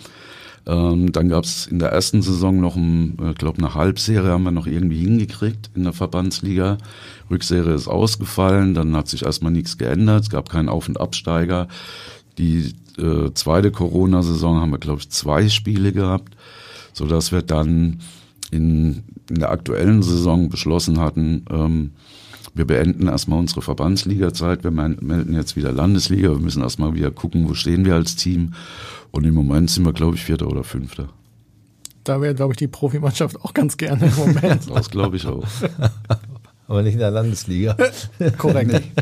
Ähm, 0.66 1.10
dann 1.10 1.28
gab 1.28 1.44
es 1.44 1.66
in 1.66 1.78
der 1.78 1.90
ersten 1.90 2.22
Saison 2.22 2.60
noch, 2.60 2.76
ein, 2.76 3.16
ich 3.30 3.38
glaube, 3.38 3.58
eine 3.58 3.74
Halbserie 3.74 4.30
haben 4.30 4.44
wir 4.44 4.50
noch 4.50 4.66
irgendwie 4.66 5.00
hingekriegt 5.00 5.70
in 5.74 5.84
der 5.84 5.92
Verbandsliga. 5.92 6.78
Rückserie 7.30 7.74
ist 7.74 7.88
ausgefallen, 7.88 8.74
dann 8.74 8.94
hat 8.94 9.08
sich 9.08 9.24
erstmal 9.24 9.52
nichts 9.52 9.78
geändert, 9.78 10.24
es 10.24 10.30
gab 10.30 10.50
keinen 10.50 10.68
Auf- 10.68 10.88
und 10.88 11.00
Absteiger. 11.00 11.66
Die 12.38 12.74
äh, 12.98 13.32
zweite 13.34 13.72
Corona-Saison 13.72 14.60
haben 14.60 14.70
wir, 14.70 14.78
glaube 14.78 15.00
ich, 15.00 15.10
zwei 15.10 15.48
Spiele 15.48 15.92
gehabt, 15.92 16.36
so 16.92 17.06
dass 17.06 17.32
wir 17.32 17.42
dann 17.42 18.00
in, 18.50 19.02
in 19.28 19.38
der 19.38 19.50
aktuellen 19.50 20.02
Saison 20.02 20.48
beschlossen 20.48 20.98
hatten, 21.00 21.44
ähm, 21.50 21.92
wir 22.54 22.66
beenden 22.66 23.06
erstmal 23.06 23.38
unsere 23.38 23.62
Verbandsliga-Zeit, 23.62 24.64
wir 24.64 24.70
melden 24.70 25.34
jetzt 25.34 25.56
wieder 25.56 25.72
Landesliga, 25.72 26.30
wir 26.30 26.40
müssen 26.40 26.62
erstmal 26.62 26.94
wieder 26.94 27.10
gucken, 27.10 27.48
wo 27.48 27.54
stehen 27.54 27.84
wir 27.84 27.94
als 27.94 28.16
Team. 28.16 28.54
Und 29.12 29.24
im 29.24 29.34
Moment 29.34 29.70
sind 29.70 29.84
wir, 29.84 29.92
glaube 29.92 30.16
ich, 30.16 30.24
Vierter 30.24 30.48
oder 30.48 30.64
Fünfter. 30.64 31.08
Da 32.04 32.20
wäre, 32.20 32.34
glaube 32.34 32.54
ich, 32.54 32.56
die 32.56 32.68
Profimannschaft 32.68 33.40
auch 33.42 33.54
ganz 33.54 33.76
gerne 33.76 34.06
im 34.06 34.16
Moment. 34.16 34.68
das 34.74 34.90
glaube 34.90 35.16
ich 35.16 35.26
auch. 35.26 35.46
Aber 36.66 36.82
nicht 36.82 36.94
in 36.94 37.00
der 37.00 37.10
Landesliga. 37.10 37.76
Korrekt. 38.38 38.82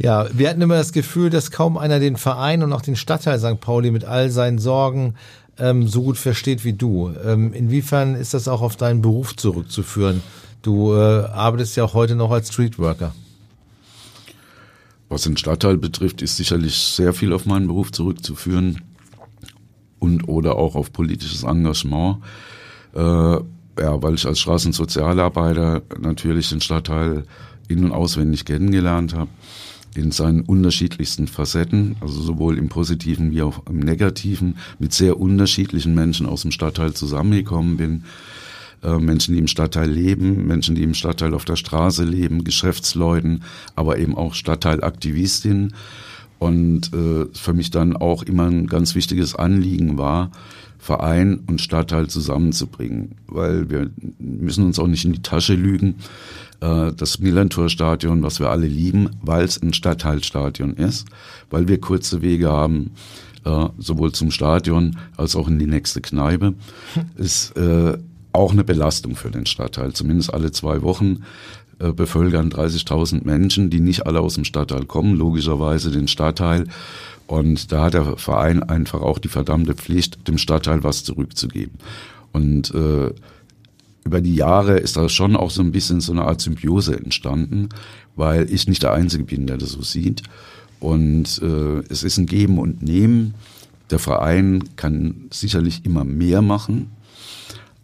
Ja, 0.00 0.28
wir 0.32 0.48
hatten 0.48 0.62
immer 0.62 0.76
das 0.76 0.92
Gefühl, 0.92 1.28
dass 1.28 1.50
kaum 1.50 1.76
einer 1.76 1.98
den 1.98 2.16
Verein 2.16 2.62
und 2.62 2.72
auch 2.72 2.82
den 2.82 2.94
Stadtteil 2.94 3.40
St. 3.40 3.60
Pauli 3.60 3.90
mit 3.90 4.04
all 4.04 4.30
seinen 4.30 4.60
Sorgen 4.60 5.14
ähm, 5.58 5.88
so 5.88 6.02
gut 6.02 6.18
versteht 6.18 6.64
wie 6.64 6.72
du. 6.72 7.12
Ähm, 7.24 7.52
inwiefern 7.52 8.14
ist 8.14 8.34
das 8.34 8.48
auch 8.48 8.62
auf 8.62 8.76
deinen 8.76 9.02
Beruf 9.02 9.36
zurückzuführen? 9.36 10.22
Du 10.62 10.94
äh, 10.94 11.24
arbeitest 11.26 11.76
ja 11.76 11.84
auch 11.84 11.94
heute 11.94 12.14
noch 12.14 12.30
als 12.30 12.52
Streetworker. 12.52 13.14
Was 15.08 15.22
den 15.22 15.36
Stadtteil 15.36 15.78
betrifft, 15.78 16.20
ist 16.22 16.36
sicherlich 16.36 16.76
sehr 16.76 17.12
viel 17.12 17.32
auf 17.32 17.46
meinen 17.46 17.66
Beruf 17.66 17.92
zurückzuführen 17.92 18.82
und 19.98 20.28
oder 20.28 20.56
auch 20.56 20.74
auf 20.74 20.92
politisches 20.92 21.44
Engagement. 21.44 22.18
Äh, 22.94 23.00
ja, 23.00 24.02
weil 24.02 24.14
ich 24.14 24.26
als 24.26 24.40
Straßensozialarbeiter 24.40 25.82
natürlich 25.98 26.50
den 26.50 26.60
Stadtteil 26.60 27.24
in- 27.68 27.84
und 27.84 27.92
auswendig 27.92 28.44
kennengelernt 28.44 29.14
habe 29.14 29.30
in 29.98 30.10
seinen 30.10 30.42
unterschiedlichsten 30.42 31.26
Facetten, 31.26 31.96
also 32.00 32.20
sowohl 32.20 32.58
im 32.58 32.68
positiven 32.68 33.30
wie 33.30 33.42
auch 33.42 33.66
im 33.66 33.80
negativen, 33.80 34.56
mit 34.78 34.92
sehr 34.92 35.18
unterschiedlichen 35.18 35.94
Menschen 35.94 36.26
aus 36.26 36.42
dem 36.42 36.50
Stadtteil 36.50 36.94
zusammengekommen 36.94 37.76
bin. 37.76 38.04
Äh, 38.82 38.98
Menschen, 38.98 39.34
die 39.34 39.40
im 39.40 39.48
Stadtteil 39.48 39.90
leben, 39.90 40.46
Menschen, 40.46 40.74
die 40.74 40.82
im 40.82 40.94
Stadtteil 40.94 41.34
auf 41.34 41.44
der 41.44 41.56
Straße 41.56 42.04
leben, 42.04 42.44
Geschäftsleuten, 42.44 43.42
aber 43.74 43.98
eben 43.98 44.16
auch 44.16 44.34
Stadtteilaktivistinnen. 44.34 45.74
Und 46.38 46.92
äh, 46.94 47.26
für 47.32 47.52
mich 47.52 47.72
dann 47.72 47.96
auch 47.96 48.22
immer 48.22 48.46
ein 48.46 48.68
ganz 48.68 48.94
wichtiges 48.94 49.34
Anliegen 49.34 49.98
war, 49.98 50.30
Verein 50.78 51.40
und 51.48 51.60
Stadtteil 51.60 52.06
zusammenzubringen, 52.06 53.16
weil 53.26 53.68
wir 53.68 53.90
müssen 54.20 54.64
uns 54.64 54.78
auch 54.78 54.86
nicht 54.86 55.04
in 55.04 55.12
die 55.12 55.22
Tasche 55.22 55.54
lügen. 55.54 55.96
Äh, 56.60 56.92
das 56.92 57.18
Millantor-Stadion, 57.18 58.22
was 58.22 58.40
wir 58.40 58.50
alle 58.50 58.66
lieben, 58.66 59.10
weil 59.22 59.44
es 59.44 59.60
ein 59.62 59.72
Stadtteilstadion 59.72 60.74
ist, 60.74 61.06
weil 61.50 61.68
wir 61.68 61.80
kurze 61.80 62.22
Wege 62.22 62.50
haben, 62.50 62.92
äh, 63.44 63.68
sowohl 63.78 64.12
zum 64.12 64.30
Stadion 64.30 64.96
als 65.16 65.36
auch 65.36 65.48
in 65.48 65.58
die 65.58 65.66
nächste 65.66 66.00
Kneipe, 66.00 66.54
ist 67.16 67.56
äh, 67.56 67.96
auch 68.32 68.52
eine 68.52 68.64
Belastung 68.64 69.16
für 69.16 69.30
den 69.30 69.46
Stadtteil. 69.46 69.92
Zumindest 69.92 70.32
alle 70.32 70.52
zwei 70.52 70.82
Wochen 70.82 71.22
bevölkern 71.80 72.50
30.000 72.50 73.24
Menschen, 73.24 73.70
die 73.70 73.78
nicht 73.78 74.04
alle 74.04 74.18
aus 74.18 74.34
dem 74.34 74.42
Stadtteil 74.42 74.84
kommen, 74.84 75.16
logischerweise 75.16 75.92
den 75.92 76.08
Stadtteil. 76.08 76.66
Und 77.28 77.70
da 77.70 77.84
hat 77.84 77.94
der 77.94 78.16
Verein 78.16 78.64
einfach 78.64 79.00
auch 79.00 79.20
die 79.20 79.28
verdammte 79.28 79.74
Pflicht, 79.74 80.26
dem 80.26 80.38
Stadtteil 80.38 80.82
was 80.82 81.04
zurückzugeben. 81.04 81.78
Und 82.32 82.74
äh, 82.74 83.12
über 84.08 84.22
die 84.22 84.34
Jahre 84.34 84.78
ist 84.78 84.96
da 84.96 85.10
schon 85.10 85.36
auch 85.36 85.50
so 85.50 85.60
ein 85.60 85.70
bisschen 85.70 86.00
so 86.00 86.12
eine 86.12 86.24
Art 86.24 86.40
Symbiose 86.40 86.96
entstanden, 86.96 87.68
weil 88.16 88.50
ich 88.50 88.66
nicht 88.66 88.82
der 88.82 88.94
Einzige 88.94 89.24
bin, 89.24 89.46
der 89.46 89.58
das 89.58 89.72
so 89.72 89.82
sieht. 89.82 90.22
Und 90.80 91.42
äh, 91.42 91.80
es 91.90 92.02
ist 92.02 92.16
ein 92.16 92.24
Geben 92.24 92.58
und 92.58 92.82
Nehmen. 92.82 93.34
Der 93.90 93.98
Verein 93.98 94.64
kann 94.76 95.28
sicherlich 95.30 95.84
immer 95.84 96.04
mehr 96.04 96.40
machen, 96.40 96.90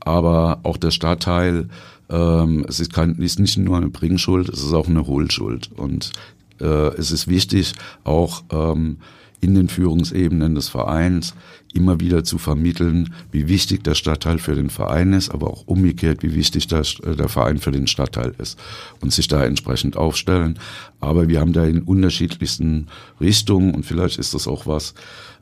aber 0.01 0.61
auch 0.63 0.79
der 0.79 0.93
Stadtteil, 0.93 1.69
ähm, 2.09 2.65
es 2.69 2.81
ist, 2.81 2.95
kein, 2.95 3.17
ist 3.17 3.39
nicht 3.39 3.59
nur 3.59 3.77
eine 3.77 3.91
Bringschuld, 3.91 4.49
es 4.49 4.63
ist 4.63 4.73
auch 4.73 4.89
eine 4.89 5.07
Hohlschuld. 5.07 5.73
Und 5.77 6.11
äh, 6.59 6.89
es 6.97 7.11
ist 7.11 7.29
wichtig, 7.29 7.75
auch 8.03 8.45
ähm, 8.51 8.97
in 9.43 9.55
den 9.55 9.69
Führungsebenen 9.69 10.55
des 10.55 10.71
Vereins 10.71 11.35
immer 11.75 12.01
wieder 12.01 12.25
zu 12.25 12.39
vermitteln, 12.39 13.13
wie 13.33 13.49
wichtig 13.49 13.85
der 13.85 13.95
Stadtteil 13.95 14.39
für 14.39 14.55
den 14.55 14.71
Verein 14.71 15.13
ist, 15.13 15.31
aber 15.31 15.51
auch 15.51 15.67
umgekehrt, 15.67 16.23
wie 16.23 16.35
wichtig 16.35 16.67
der, 16.69 16.81
äh, 16.81 17.17
der 17.17 17.29
Verein 17.29 17.59
für 17.59 17.73
den 17.73 17.87
Stadtteil 17.87 18.35
ist 18.39 18.59
und 19.01 19.13
sich 19.13 19.29
da 19.29 19.45
entsprechend 19.45 19.97
aufstellen. 19.97 20.59
Aber 21.01 21.29
wir 21.29 21.41
haben 21.41 21.53
da 21.53 21.65
in 21.65 21.83
unterschiedlichsten 21.83 22.87
Richtungen 23.21 23.75
und 23.75 23.85
vielleicht 23.85 24.19
ist 24.19 24.35
das 24.35 24.49
auch 24.49 24.67
was, 24.67 24.95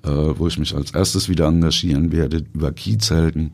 äh, 0.04 0.08
wo 0.08 0.46
ich 0.48 0.58
mich 0.58 0.74
als 0.74 0.92
erstes 0.92 1.28
wieder 1.28 1.46
engagieren 1.46 2.12
werde, 2.12 2.44
über 2.52 2.72
Kiezhelden 2.72 3.52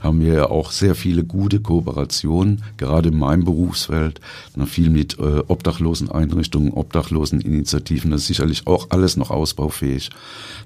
haben 0.00 0.20
wir 0.20 0.32
ja 0.32 0.50
auch 0.50 0.70
sehr 0.70 0.94
viele 0.94 1.24
gute 1.24 1.60
Kooperationen, 1.60 2.62
gerade 2.76 3.10
in 3.10 3.18
meinem 3.18 3.44
Berufsfeld, 3.44 4.20
na, 4.56 4.66
viel 4.66 4.90
mit 4.90 5.18
äh, 5.18 5.42
Obdachloseneinrichtungen, 5.46 6.72
Obdachloseninitiativen, 6.72 8.10
das 8.10 8.22
ist 8.22 8.28
sicherlich 8.28 8.66
auch 8.66 8.88
alles 8.90 9.16
noch 9.16 9.30
ausbaufähig. 9.30 10.10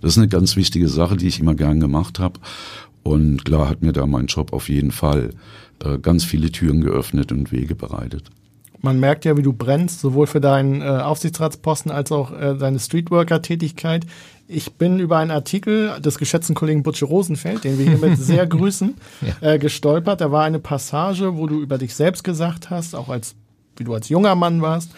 Das 0.01 0.12
ist 0.12 0.18
eine 0.18 0.28
ganz 0.28 0.57
wichtige 0.57 0.89
Sache, 0.89 1.16
die 1.16 1.28
ich 1.28 1.41
immer 1.41 1.55
gern 1.55 1.80
gemacht 1.80 2.18
habe. 2.18 2.41
Und 3.03 3.45
klar 3.45 3.68
hat 3.68 3.82
mir 3.82 3.93
da 3.93 4.07
mein 4.07 4.26
Job 4.26 4.53
auf 4.53 4.68
jeden 4.68 4.91
Fall 4.91 5.30
äh, 5.85 5.99
ganz 5.99 6.24
viele 6.24 6.51
Türen 6.51 6.80
geöffnet 6.80 7.32
und 7.32 7.53
Wege 7.53 7.74
bereitet. 7.74 8.30
Man 8.85 9.01
merkt 9.01 9.24
ja, 9.24 9.35
wie 9.39 9.43
du 9.43 9.55
brennst, 9.55 10.01
sowohl 10.01 10.26
für 10.26 10.43
deinen 10.43 10.82
äh, 10.82 10.85
Aufsichtsratsposten 10.85 11.91
als 11.91 12.12
auch 12.12 12.30
äh, 12.32 12.55
deine 12.55 12.78
Streetworker-Tätigkeit. 12.78 14.05
Ich 14.47 14.74
bin 14.74 15.01
über 15.01 15.16
einen 15.16 15.30
Artikel 15.30 15.99
des 16.03 16.18
geschätzten 16.18 16.55
Kollegen 16.55 16.82
Butche 16.82 17.07
Rosenfeld, 17.07 17.64
den 17.64 17.78
wir 17.78 17.87
hiermit 17.87 18.18
sehr 18.18 18.47
grüßen, 18.47 18.95
ja. 19.22 19.53
äh, 19.55 19.59
gestolpert. 19.59 20.20
Da 20.20 20.30
war 20.30 20.45
eine 20.45 20.59
Passage, 20.59 21.39
wo 21.39 21.47
du 21.47 21.62
über 21.62 21.78
dich 21.78 21.95
selbst 21.95 22.24
gesagt 22.24 22.68
hast, 22.68 22.95
auch 22.95 23.09
als, 23.09 23.35
wie 23.78 23.85
du 23.85 23.95
als 23.95 24.11
junger 24.11 24.35
Mann 24.35 24.61
warst, 24.61 24.91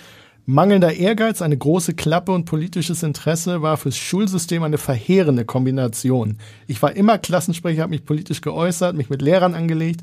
Mangelnder 0.48 0.92
Ehrgeiz, 0.92 1.42
eine 1.42 1.56
große 1.56 1.94
Klappe 1.94 2.30
und 2.30 2.44
politisches 2.44 3.02
Interesse 3.02 3.62
war 3.62 3.76
fürs 3.76 3.96
Schulsystem 3.96 4.62
eine 4.62 4.78
verheerende 4.78 5.44
Kombination. 5.44 6.38
Ich 6.68 6.80
war 6.82 6.94
immer 6.94 7.18
Klassensprecher, 7.18 7.82
habe 7.82 7.90
mich 7.90 8.04
politisch 8.04 8.42
geäußert, 8.42 8.94
mich 8.94 9.10
mit 9.10 9.22
Lehrern 9.22 9.54
angelegt. 9.54 10.02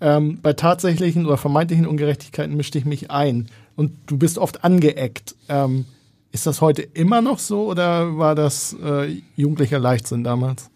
Ähm, 0.00 0.40
bei 0.42 0.52
tatsächlichen 0.52 1.26
oder 1.26 1.36
vermeintlichen 1.36 1.86
Ungerechtigkeiten 1.86 2.56
mischte 2.56 2.78
ich 2.78 2.84
mich 2.84 3.10
ein. 3.10 3.48
Und 3.76 3.92
du 4.06 4.18
bist 4.18 4.38
oft 4.38 4.64
angeeckt. 4.64 5.34
Ähm, 5.48 5.86
ist 6.32 6.46
das 6.46 6.60
heute 6.60 6.82
immer 6.82 7.22
noch 7.22 7.38
so 7.38 7.64
oder 7.70 8.18
war 8.18 8.34
das 8.34 8.76
äh, 8.84 9.22
jugendlicher 9.36 9.78
Leichtsinn 9.78 10.22
damals? 10.22 10.70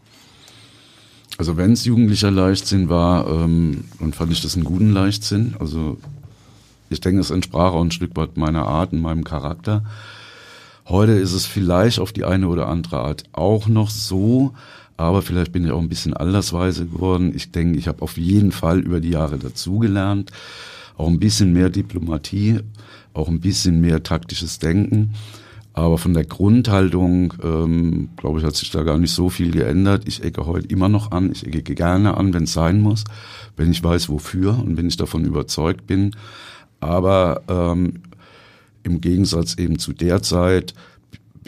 Also 1.36 1.56
wenn 1.56 1.72
es 1.72 1.84
jugendlicher 1.84 2.30
Leichtsinn 2.30 2.88
war, 2.88 3.26
ähm, 3.28 3.84
dann 3.98 4.12
fand 4.12 4.32
ich 4.32 4.40
das 4.40 4.54
einen 4.54 4.64
guten 4.64 4.92
Leichtsinn. 4.92 5.54
Also 5.58 5.98
ich 6.88 7.00
denke, 7.00 7.20
es 7.20 7.30
entsprach 7.30 7.72
auch 7.72 7.82
ein 7.82 7.90
Stück 7.90 8.16
weit 8.16 8.36
meiner 8.36 8.66
Art 8.66 8.92
und 8.92 9.00
meinem 9.00 9.24
Charakter. 9.24 9.84
Heute 10.88 11.12
ist 11.12 11.32
es 11.32 11.46
vielleicht 11.46 12.00
auf 12.00 12.12
die 12.12 12.24
eine 12.24 12.48
oder 12.48 12.68
andere 12.68 12.98
Art 12.98 13.24
auch 13.32 13.68
noch 13.68 13.90
so, 13.90 14.54
aber 15.00 15.22
vielleicht 15.22 15.52
bin 15.52 15.64
ich 15.64 15.70
auch 15.70 15.80
ein 15.80 15.88
bisschen 15.88 16.12
andersweise 16.12 16.84
geworden. 16.84 17.32
Ich 17.34 17.50
denke, 17.52 17.78
ich 17.78 17.88
habe 17.88 18.02
auf 18.02 18.18
jeden 18.18 18.52
Fall 18.52 18.80
über 18.80 19.00
die 19.00 19.08
Jahre 19.08 19.38
dazugelernt, 19.38 20.30
auch 20.98 21.08
ein 21.08 21.18
bisschen 21.18 21.54
mehr 21.54 21.70
Diplomatie, 21.70 22.60
auch 23.14 23.28
ein 23.28 23.40
bisschen 23.40 23.80
mehr 23.80 24.02
taktisches 24.02 24.58
Denken. 24.58 25.14
Aber 25.72 25.96
von 25.96 26.12
der 26.12 26.26
Grundhaltung, 26.26 27.32
ähm, 27.42 28.10
glaube 28.18 28.40
ich, 28.40 28.44
hat 28.44 28.56
sich 28.56 28.70
da 28.70 28.82
gar 28.82 28.98
nicht 28.98 29.12
so 29.12 29.30
viel 29.30 29.52
geändert. 29.52 30.02
Ich 30.06 30.22
ecke 30.22 30.44
heute 30.44 30.66
immer 30.66 30.90
noch 30.90 31.12
an. 31.12 31.32
Ich 31.32 31.46
ecke 31.46 31.74
gerne 31.74 32.18
an, 32.18 32.34
wenn 32.34 32.44
es 32.44 32.52
sein 32.52 32.82
muss, 32.82 33.04
wenn 33.56 33.70
ich 33.70 33.82
weiß, 33.82 34.10
wofür 34.10 34.58
und 34.58 34.76
wenn 34.76 34.88
ich 34.88 34.98
davon 34.98 35.24
überzeugt 35.24 35.86
bin. 35.86 36.14
Aber 36.80 37.40
ähm, 37.48 38.02
im 38.82 39.00
Gegensatz 39.00 39.54
eben 39.54 39.78
zu 39.78 39.94
der 39.94 40.20
Zeit 40.20 40.74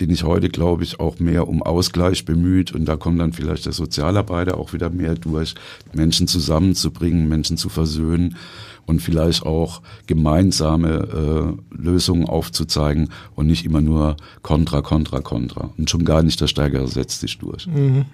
bin 0.02 0.10
ich 0.10 0.24
heute, 0.24 0.48
glaube 0.48 0.82
ich, 0.82 0.98
auch 0.98 1.20
mehr 1.20 1.46
um 1.46 1.62
Ausgleich 1.62 2.24
bemüht 2.24 2.72
und 2.72 2.86
da 2.86 2.96
kommt 2.96 3.20
dann 3.20 3.32
vielleicht 3.32 3.66
der 3.66 3.72
Sozialarbeiter 3.72 4.58
auch 4.58 4.72
wieder 4.72 4.90
mehr 4.90 5.14
durch, 5.14 5.54
Menschen 5.92 6.26
zusammenzubringen, 6.26 7.28
Menschen 7.28 7.56
zu 7.56 7.68
versöhnen 7.68 8.36
und 8.84 9.00
vielleicht 9.00 9.46
auch 9.46 9.80
gemeinsame 10.08 11.56
äh, 11.70 11.80
Lösungen 11.80 12.28
aufzuzeigen 12.28 13.10
und 13.36 13.46
nicht 13.46 13.64
immer 13.64 13.80
nur 13.80 14.16
Kontra, 14.42 14.80
Kontra, 14.80 15.20
Kontra. 15.20 15.70
Und 15.78 15.88
schon 15.88 16.04
gar 16.04 16.24
nicht 16.24 16.40
der 16.40 16.48
Stärkere 16.48 16.88
setzt 16.88 17.20
sich 17.20 17.38
durch. 17.38 17.68
Mhm. 17.68 18.06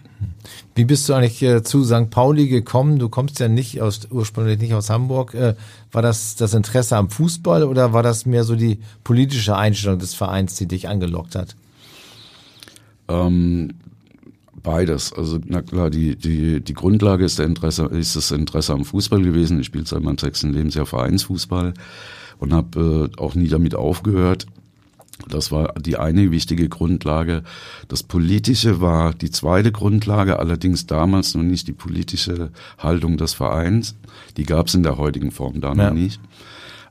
Wie 0.74 0.84
bist 0.84 1.08
du 1.08 1.14
eigentlich 1.14 1.42
äh, 1.42 1.62
zu 1.62 1.84
St. 1.84 2.10
Pauli 2.10 2.48
gekommen? 2.48 2.98
Du 2.98 3.08
kommst 3.08 3.40
ja 3.40 3.48
nicht 3.48 3.80
aus, 3.80 4.08
ursprünglich 4.10 4.58
nicht 4.58 4.74
aus 4.74 4.90
Hamburg. 4.90 5.32
Äh, 5.32 5.54
war 5.90 6.02
das 6.02 6.36
das 6.36 6.52
Interesse 6.52 6.98
am 6.98 7.08
Fußball 7.08 7.64
oder 7.64 7.94
war 7.94 8.02
das 8.02 8.26
mehr 8.26 8.44
so 8.44 8.56
die 8.56 8.78
politische 9.04 9.56
Einstellung 9.56 9.98
des 9.98 10.12
Vereins, 10.12 10.56
die 10.56 10.66
dich 10.66 10.86
angelockt 10.86 11.34
hat? 11.34 11.56
Ähm, 13.08 13.70
beides. 14.62 15.12
Also 15.12 15.38
na 15.44 15.62
klar, 15.62 15.90
die, 15.90 16.16
die, 16.16 16.60
die 16.60 16.74
Grundlage 16.74 17.24
ist, 17.24 17.38
der 17.38 17.46
Interesse, 17.46 17.86
ist 17.86 18.16
das 18.16 18.30
Interesse 18.30 18.72
am 18.72 18.84
Fußball 18.84 19.22
gewesen. 19.22 19.60
Ich 19.60 19.66
spiele 19.66 19.86
seit 19.86 20.02
meinem 20.02 20.18
sechsten 20.18 20.52
Lebensjahr 20.52 20.86
Vereinsfußball 20.86 21.74
und 22.38 22.52
habe 22.52 23.10
äh, 23.16 23.20
auch 23.20 23.34
nie 23.34 23.48
damit 23.48 23.74
aufgehört. 23.74 24.46
Das 25.28 25.50
war 25.50 25.74
die 25.74 25.96
eine 25.96 26.30
wichtige 26.30 26.68
Grundlage. 26.68 27.42
Das 27.88 28.02
Politische 28.02 28.80
war 28.80 29.14
die 29.14 29.30
zweite 29.30 29.72
Grundlage, 29.72 30.38
allerdings 30.38 30.86
damals 30.86 31.34
noch 31.34 31.42
nicht 31.42 31.66
die 31.66 31.72
politische 31.72 32.50
Haltung 32.78 33.16
des 33.16 33.34
Vereins. 33.34 33.96
Die 34.36 34.44
gab 34.44 34.68
es 34.68 34.74
in 34.74 34.84
der 34.84 34.96
heutigen 34.96 35.32
Form 35.32 35.60
da 35.60 35.68
ja. 35.68 35.74
noch 35.74 35.92
nicht. 35.92 36.20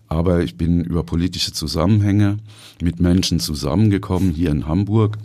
Aber 0.07 0.41
ich 0.41 0.55
bin 0.55 0.83
über 0.83 1.03
politische 1.03 1.51
Zusammenhänge 1.51 2.37
mit 2.81 2.99
Menschen 2.99 3.39
zusammengekommen, 3.39 4.31
hier 4.31 4.51
in 4.51 4.67
Hamburg, 4.67 5.17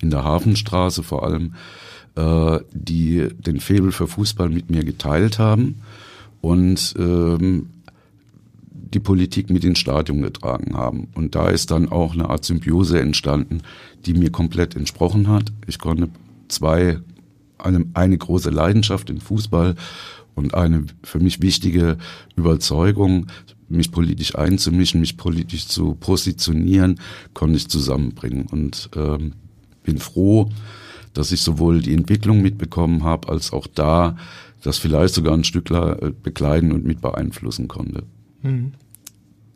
in 0.00 0.10
der 0.10 0.24
Hafenstraße 0.24 1.02
vor 1.02 1.24
allem, 1.24 1.54
äh, 2.16 2.60
die 2.72 3.28
den 3.38 3.60
Febel 3.60 3.92
für 3.92 4.06
Fußball 4.06 4.48
mit 4.48 4.70
mir 4.70 4.84
geteilt 4.84 5.38
haben 5.38 5.82
und 6.40 6.94
ähm, 6.98 7.68
die 8.72 9.00
Politik 9.00 9.50
mit 9.50 9.64
ins 9.64 9.78
Stadion 9.78 10.22
getragen 10.22 10.76
haben. 10.76 11.08
Und 11.14 11.34
da 11.34 11.48
ist 11.48 11.70
dann 11.70 11.88
auch 11.90 12.14
eine 12.14 12.28
Art 12.28 12.44
Symbiose 12.44 13.00
entstanden, 13.00 13.62
die 14.06 14.14
mir 14.14 14.30
komplett 14.30 14.74
entsprochen 14.74 15.28
hat. 15.28 15.52
Ich 15.66 15.78
konnte 15.78 16.08
zwei, 16.48 16.98
eine, 17.58 17.86
eine 17.94 18.18
große 18.18 18.50
Leidenschaft 18.50 19.10
im 19.10 19.20
Fußball 19.20 19.76
und 20.34 20.54
eine 20.54 20.86
für 21.02 21.20
mich 21.20 21.42
wichtige 21.42 21.98
Überzeugung, 22.36 23.26
mich 23.70 23.92
politisch 23.92 24.36
einzumischen, 24.36 25.00
mich 25.00 25.16
politisch 25.16 25.66
zu 25.66 25.94
positionieren, 25.94 27.00
konnte 27.34 27.56
ich 27.56 27.68
zusammenbringen. 27.68 28.46
Und 28.50 28.90
ähm, 28.96 29.32
bin 29.82 29.98
froh, 29.98 30.50
dass 31.14 31.32
ich 31.32 31.40
sowohl 31.40 31.80
die 31.80 31.94
Entwicklung 31.94 32.42
mitbekommen 32.42 33.04
habe, 33.04 33.28
als 33.28 33.52
auch 33.52 33.66
da 33.66 34.16
das 34.62 34.78
vielleicht 34.78 35.14
sogar 35.14 35.34
ein 35.34 35.44
Stück 35.44 35.70
äh, 35.70 36.12
begleiten 36.22 36.72
und 36.72 36.84
mit 36.84 37.00
beeinflussen 37.00 37.68
konnte. 37.68 38.02
Mhm. 38.42 38.72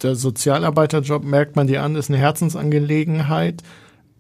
Der 0.02 0.16
Sozialarbeiterjob, 0.16 1.24
merkt 1.24 1.56
man 1.56 1.66
dir 1.66 1.82
an, 1.82 1.96
ist 1.96 2.10
eine 2.10 2.18
Herzensangelegenheit. 2.18 3.62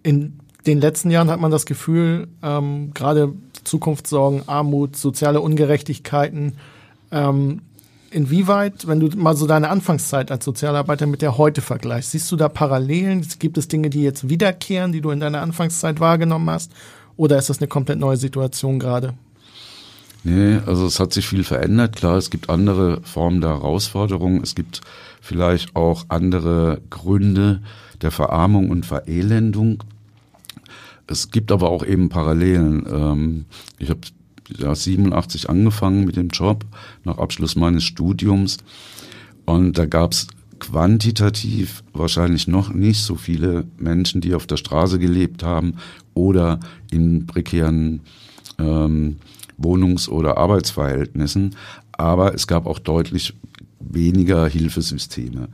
In 0.02 0.38
den 0.66 0.80
letzten 0.80 1.10
Jahren 1.10 1.30
hat 1.30 1.40
man 1.40 1.50
das 1.50 1.66
Gefühl, 1.66 2.28
ähm, 2.42 2.92
gerade 2.94 3.34
Zukunftssorgen, 3.64 4.48
Armut, 4.48 4.96
soziale 4.96 5.40
Ungerechtigkeiten, 5.40 6.54
ähm, 7.10 7.62
inwieweit, 8.14 8.86
wenn 8.86 9.00
du 9.00 9.08
mal 9.16 9.36
so 9.36 9.46
deine 9.46 9.68
Anfangszeit 9.68 10.30
als 10.30 10.44
Sozialarbeiter 10.44 11.06
mit 11.06 11.20
der 11.20 11.36
heute 11.36 11.60
vergleichst, 11.60 12.12
siehst 12.12 12.30
du 12.30 12.36
da 12.36 12.48
Parallelen? 12.48 13.26
Gibt 13.38 13.58
es 13.58 13.68
Dinge, 13.68 13.90
die 13.90 14.02
jetzt 14.02 14.28
wiederkehren, 14.28 14.92
die 14.92 15.00
du 15.00 15.10
in 15.10 15.20
deiner 15.20 15.42
Anfangszeit 15.42 16.00
wahrgenommen 16.00 16.48
hast? 16.48 16.72
Oder 17.16 17.38
ist 17.38 17.50
das 17.50 17.58
eine 17.58 17.68
komplett 17.68 17.98
neue 17.98 18.16
Situation 18.16 18.78
gerade? 18.78 19.14
Nee, 20.22 20.58
also 20.64 20.86
es 20.86 21.00
hat 21.00 21.12
sich 21.12 21.26
viel 21.26 21.44
verändert. 21.44 21.96
Klar, 21.96 22.16
es 22.16 22.30
gibt 22.30 22.48
andere 22.48 23.02
Formen 23.02 23.40
der 23.40 23.50
Herausforderungen. 23.50 24.42
Es 24.42 24.54
gibt 24.54 24.80
vielleicht 25.20 25.76
auch 25.76 26.06
andere 26.08 26.80
Gründe 26.88 27.60
der 28.00 28.10
Verarmung 28.10 28.70
und 28.70 28.86
Verelendung. 28.86 29.82
Es 31.06 31.30
gibt 31.30 31.52
aber 31.52 31.68
auch 31.68 31.84
eben 31.84 32.08
Parallelen. 32.08 32.86
Ähm, 32.90 33.44
ich 33.78 33.90
habe 33.90 34.00
ja, 34.56 34.74
87 34.74 35.48
angefangen 35.48 36.04
mit 36.04 36.16
dem 36.16 36.28
Job 36.28 36.64
nach 37.04 37.18
Abschluss 37.18 37.56
meines 37.56 37.84
Studiums 37.84 38.58
und 39.44 39.78
da 39.78 39.86
gab 39.86 40.12
es 40.12 40.26
quantitativ 40.58 41.82
wahrscheinlich 41.92 42.48
noch 42.48 42.72
nicht 42.72 43.02
so 43.02 43.16
viele 43.16 43.66
Menschen, 43.76 44.20
die 44.20 44.34
auf 44.34 44.46
der 44.46 44.56
Straße 44.56 44.98
gelebt 44.98 45.42
haben 45.42 45.74
oder 46.14 46.60
in 46.90 47.26
prekären 47.26 48.00
ähm, 48.58 49.16
Wohnungs- 49.58 50.08
oder 50.08 50.38
Arbeitsverhältnissen, 50.38 51.56
aber 51.92 52.34
es 52.34 52.46
gab 52.46 52.66
auch 52.66 52.78
deutlich 52.78 53.34
weniger 53.80 54.46
Hilfesysteme. 54.48 55.48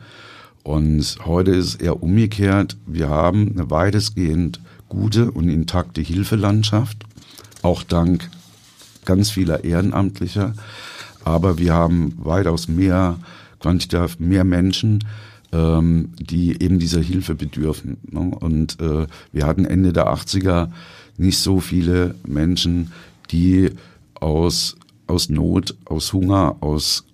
Und 0.62 1.18
heute 1.24 1.52
ist 1.52 1.66
es 1.66 1.74
eher 1.76 2.02
umgekehrt. 2.02 2.76
Wir 2.86 3.08
haben 3.08 3.52
eine 3.52 3.70
weitestgehend 3.70 4.60
gute 4.88 5.30
und 5.30 5.48
intakte 5.48 6.00
Hilfelandschaft, 6.00 7.04
auch 7.62 7.82
dank 7.82 8.30
ganz 9.04 9.30
vieler 9.30 9.64
Ehrenamtlicher. 9.64 10.54
Aber 11.24 11.58
wir 11.58 11.74
haben 11.74 12.14
weitaus 12.18 12.68
mehr 12.68 13.18
quantitativ 13.60 14.18
mehr 14.18 14.44
Menschen, 14.44 15.04
ähm, 15.52 16.10
die 16.18 16.62
eben 16.62 16.78
dieser 16.78 17.00
Hilfe 17.00 17.34
bedürfen. 17.34 17.98
Ne? 18.10 18.20
Und 18.20 18.80
äh, 18.80 19.06
wir 19.32 19.46
hatten 19.46 19.64
Ende 19.64 19.92
der 19.92 20.08
80er 20.08 20.70
nicht 21.18 21.38
so 21.38 21.60
viele 21.60 22.14
Menschen, 22.26 22.92
die 23.30 23.70
aus, 24.14 24.76
aus 25.06 25.28
Not, 25.28 25.76
aus 25.84 26.12
Hunger, 26.12 26.56
aus 26.60 27.04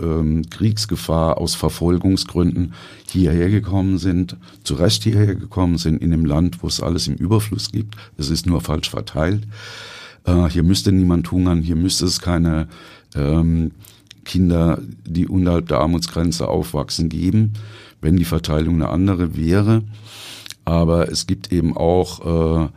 ähm, 0.00 0.48
Kriegsgefahr, 0.50 1.38
aus 1.38 1.54
Verfolgungsgründen 1.54 2.74
hierher 3.10 3.50
gekommen 3.50 3.98
sind, 3.98 4.36
zu 4.62 4.74
Recht 4.74 5.02
hierher 5.02 5.34
gekommen 5.34 5.78
sind 5.78 6.02
in 6.02 6.12
einem 6.12 6.24
Land, 6.24 6.62
wo 6.62 6.66
es 6.66 6.80
alles 6.80 7.08
im 7.08 7.14
Überfluss 7.14 7.72
gibt. 7.72 7.96
Es 8.16 8.30
ist 8.30 8.46
nur 8.46 8.60
falsch 8.60 8.90
verteilt. 8.90 9.42
Äh, 10.26 10.48
hier 10.50 10.62
müsste 10.62 10.92
niemand 10.92 11.30
hungern, 11.30 11.62
hier 11.62 11.76
müsste 11.76 12.04
es 12.04 12.20
keine 12.20 12.68
ähm, 13.14 13.72
Kinder, 14.24 14.80
die 15.06 15.26
unterhalb 15.26 15.68
der 15.68 15.78
Armutsgrenze 15.78 16.48
aufwachsen, 16.48 17.08
geben, 17.08 17.54
wenn 18.00 18.16
die 18.16 18.24
Verteilung 18.24 18.74
eine 18.74 18.88
andere 18.88 19.36
wäre. 19.36 19.82
Aber 20.64 21.10
es 21.10 21.26
gibt 21.26 21.52
eben 21.52 21.76
auch 21.76 22.66
äh, 22.66 22.68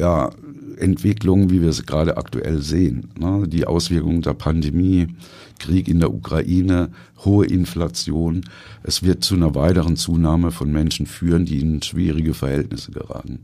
ja, 0.00 0.30
Entwicklungen, 0.78 1.50
wie 1.50 1.60
wir 1.60 1.68
es 1.68 1.84
gerade 1.86 2.16
aktuell 2.16 2.62
sehen. 2.62 3.10
Ne? 3.18 3.46
Die 3.46 3.66
Auswirkungen 3.66 4.22
der 4.22 4.34
Pandemie, 4.34 5.08
Krieg 5.58 5.86
in 5.86 6.00
der 6.00 6.12
Ukraine, 6.12 6.90
hohe 7.24 7.46
Inflation. 7.46 8.42
Es 8.82 9.02
wird 9.02 9.22
zu 9.22 9.34
einer 9.34 9.54
weiteren 9.54 9.96
Zunahme 9.96 10.50
von 10.50 10.72
Menschen 10.72 11.06
führen, 11.06 11.44
die 11.44 11.60
in 11.60 11.82
schwierige 11.82 12.34
Verhältnisse 12.34 12.90
geraten. 12.90 13.40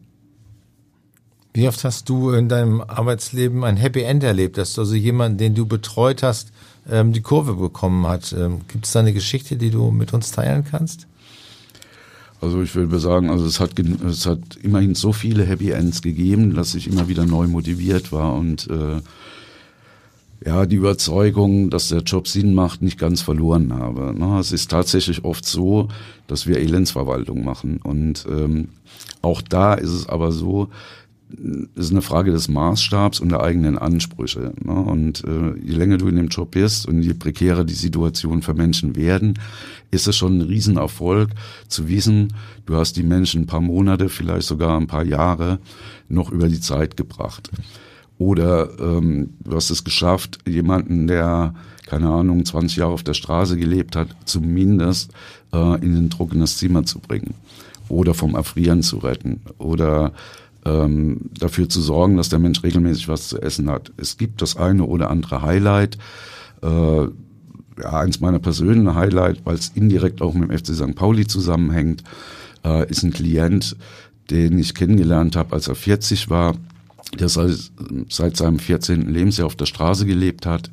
Wie 1.53 1.67
oft 1.67 1.83
hast 1.83 2.09
du 2.09 2.31
in 2.31 2.49
deinem 2.49 2.81
Arbeitsleben 2.81 3.65
ein 3.65 3.77
Happy 3.77 4.03
End 4.03 4.23
erlebt, 4.23 4.57
dass 4.57 4.79
also 4.79 4.95
jemanden, 4.95 5.39
den 5.39 5.55
du 5.55 5.67
betreut 5.67 6.23
hast, 6.23 6.53
ähm, 6.89 7.13
die 7.13 7.23
Kurve 7.23 7.55
bekommen 7.55 8.07
hat? 8.07 8.33
Ähm, 8.33 8.61
Gibt 8.69 8.87
es 8.87 8.93
da 8.93 9.01
eine 9.01 9.13
Geschichte, 9.13 9.57
die 9.57 9.71
du 9.71 9.91
mit 9.91 10.13
uns 10.13 10.31
teilen 10.31 10.65
kannst? 10.65 11.07
Also 12.41 12.63
ich 12.63 12.75
würde 12.75 12.99
sagen, 12.99 13.29
also 13.31 13.45
es 13.45 13.61
hat, 13.61 13.79
es 13.79 14.27
hat 14.27 14.39
immerhin 14.63 14.95
so 14.95 15.13
viele 15.13 15.45
Happy 15.45 15.71
Ends 15.71 16.01
gegeben, 16.01 16.55
dass 16.55 16.75
ich 16.75 16.87
immer 16.87 17.09
wieder 17.09 17.27
neu 17.27 17.47
motiviert 17.49 18.13
war 18.13 18.35
und 18.35 18.69
äh, 18.71 19.01
ja, 20.45 20.65
die 20.65 20.77
Überzeugung, 20.77 21.69
dass 21.69 21.89
der 21.89 22.01
Job 22.01 22.27
Sinn 22.27 22.55
macht, 22.55 22.81
nicht 22.81 22.99
ganz 22.99 23.21
verloren 23.21 23.75
habe. 23.75 24.15
Ne? 24.19 24.39
Es 24.39 24.53
ist 24.53 24.71
tatsächlich 24.71 25.25
oft 25.25 25.45
so, 25.45 25.89
dass 26.29 26.47
wir 26.47 26.59
Elendsverwaltung 26.59 27.45
machen. 27.45 27.79
Und 27.83 28.25
ähm, 28.27 28.69
auch 29.21 29.43
da 29.43 29.75
ist 29.75 29.91
es 29.91 30.09
aber 30.09 30.33
so, 30.33 30.71
ist 31.75 31.91
eine 31.91 32.03
Frage 32.03 32.33
des 32.33 32.49
Maßstabs 32.49 33.21
und 33.21 33.31
der 33.31 33.43
eigenen 33.43 33.79
Ansprüche. 33.79 34.53
Ne? 34.63 34.73
Und 34.73 35.25
äh, 35.25 35.59
je 35.63 35.75
länger 35.75 35.99
du 35.99 36.09
in 36.09 36.17
dem 36.17 36.29
Job 36.29 36.53
bist 36.53 36.87
und 36.87 37.03
je 37.03 37.15
prekärer 37.15 37.65
die 37.65 37.75
Situation 37.75 38.43
für 38.43 38.55
Menschen 38.55 38.97
werden, 38.97 39.39
ist 39.91 40.09
es 40.09 40.17
schon 40.17 40.39
ein 40.39 40.43
Riesenerfolg 40.43 41.31
zu 41.69 41.89
wissen, 41.89 42.35
du 42.67 42.77
hast 42.77 42.97
die 42.97 43.03
Menschen 43.03 43.43
ein 43.43 43.47
paar 43.47 43.61
Monate, 43.61 44.09
vielleicht 44.09 44.47
sogar 44.47 44.79
ein 44.79 44.87
paar 44.87 45.05
Jahre 45.05 45.59
noch 46.09 46.31
über 46.31 46.49
die 46.49 46.61
Zeit 46.61 46.97
gebracht. 46.97 47.51
Oder 48.19 48.69
ähm, 48.79 49.31
du 49.41 49.57
hast 49.57 49.71
es 49.71 49.83
geschafft, 49.83 50.41
jemanden, 50.47 51.07
der, 51.07 51.55
keine 51.87 52.11
Ahnung, 52.11 52.45
20 52.45 52.77
Jahre 52.77 52.93
auf 52.93 53.03
der 53.03 53.15
Straße 53.15 53.57
gelebt 53.57 53.97
hat, 53.97 54.09
zumindest 54.27 55.13
äh, 55.55 55.83
in 55.83 55.97
ein 55.97 56.11
trockenes 56.11 56.59
Zimmer 56.59 56.85
zu 56.85 56.99
bringen. 56.99 57.33
Oder 57.89 58.13
vom 58.13 58.35
Erfrieren 58.35 58.83
zu 58.83 58.99
retten. 58.99 59.41
Oder 59.57 60.13
ähm, 60.65 61.31
dafür 61.39 61.69
zu 61.69 61.81
sorgen, 61.81 62.17
dass 62.17 62.29
der 62.29 62.39
Mensch 62.39 62.63
regelmäßig 62.63 63.09
was 63.09 63.29
zu 63.29 63.41
essen 63.41 63.71
hat. 63.71 63.93
Es 63.97 64.17
gibt 64.17 64.43
das 64.43 64.57
eine 64.57 64.85
oder 64.85 65.11
andere 65.11 65.43
Highlight. 65.43 65.99
Äh, 66.63 67.03
ja, 67.83 67.93
eins 67.93 68.21
meiner 68.21 68.39
persönlichen 68.39 68.95
Highlight, 68.95 69.47
weil 69.47 69.55
es 69.55 69.71
indirekt 69.75 70.21
auch 70.21 70.35
mit 70.35 70.51
dem 70.51 70.59
FC 70.59 70.75
St. 70.75 70.95
Pauli 70.95 71.27
zusammenhängt, 71.27 72.05
äh, 72.65 72.89
ist 72.91 73.03
ein 73.03 73.13
Klient, 73.13 73.77
den 74.31 74.59
ich 74.59 74.75
kennengelernt 74.75 75.35
habe, 75.35 75.55
als 75.55 75.69
er 75.69 75.75
40 75.75 76.29
war, 76.29 76.57
der 77.19 77.29
seit, 77.29 77.57
seit 78.09 78.37
seinem 78.37 78.59
14. 78.59 79.09
Lebensjahr 79.09 79.47
auf 79.47 79.57
der 79.57 79.67
Straße 79.67 80.05
gelebt 80.05 80.45
hat 80.47 80.71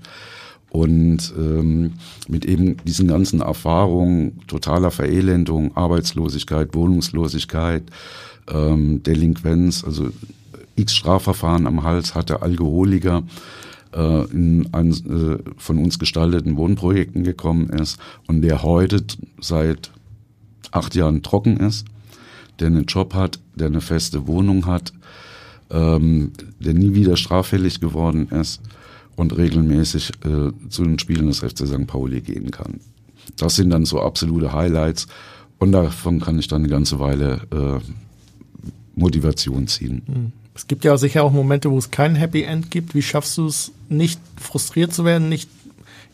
und 0.70 1.34
ähm, 1.38 1.94
mit 2.28 2.46
eben 2.46 2.78
diesen 2.86 3.08
ganzen 3.08 3.42
Erfahrungen 3.42 4.42
totaler 4.48 4.92
Verelendung, 4.92 5.76
Arbeitslosigkeit, 5.76 6.76
Wohnungslosigkeit, 6.76 7.84
ähm, 8.50 9.02
Delinquenz, 9.04 9.84
also 9.84 10.10
x 10.76 10.96
Strafverfahren 10.96 11.68
am 11.68 11.84
Hals 11.84 12.16
hatte, 12.16 12.42
Alkoholiker 12.42 13.24
äh, 13.94 14.26
in 14.32 14.68
ein 14.74 14.92
äh, 14.92 15.38
von 15.58 15.78
uns 15.78 16.00
gestalteten 16.00 16.58
Wohnprojekten 16.58 17.24
gekommen 17.24 17.70
ist 17.70 17.98
und 18.28 18.42
der 18.42 18.62
heute 18.64 19.04
seit 19.40 19.92
acht 20.72 20.96
Jahren 20.96 21.24
trocken 21.24 21.58
ist, 21.58 21.86
der 22.60 22.68
einen 22.68 22.86
Job 22.86 23.14
hat, 23.14 23.40
der 23.56 23.68
eine 23.68 23.82
feste 23.82 24.28
Wohnung 24.28 24.66
hat, 24.66 24.92
ähm, 25.72 26.34
der 26.60 26.74
nie 26.74 26.94
wieder 26.94 27.16
straffällig 27.16 27.80
geworden 27.80 28.28
ist 28.30 28.62
und 29.18 29.36
regelmäßig 29.36 30.12
äh, 30.24 30.52
zu 30.70 30.84
den 30.84 30.98
Spielen 31.00 31.28
des 31.28 31.40
FC 31.40 31.68
St. 31.68 31.88
Pauli 31.88 32.22
gehen 32.22 32.52
kann. 32.52 32.80
Das 33.36 33.58
sind 33.58 33.72
dann 33.72 33.84
so 33.84 34.00
absolute 34.00 34.54
Highlights 34.54 35.08
und 35.60 35.74
davon 35.74 36.22
kann 36.22 36.40
ich 36.40 36.48
dann 36.48 36.62
eine 36.62 36.70
ganze 36.70 37.00
Weile 37.00 37.42
äh, 37.52 37.80
Motivation 38.96 39.68
ziehen. 39.68 40.04
Hm. 40.06 40.32
Es 40.56 40.68
gibt 40.68 40.86
ja 40.86 40.98
sicher 40.98 41.24
auch 41.24 41.32
Momente, 41.32 41.70
wo 41.70 41.78
es 41.78 41.92
kein 41.92 42.16
Happy 42.16 42.42
End 42.44 42.72
gibt. 42.72 42.96
Wie 42.96 43.04
schaffst 43.04 43.38
du 43.38 43.46
es, 43.48 43.72
nicht 43.90 44.20
frustriert 44.40 44.94
zu 44.94 45.06
werden, 45.06 45.30
nicht 45.30 45.50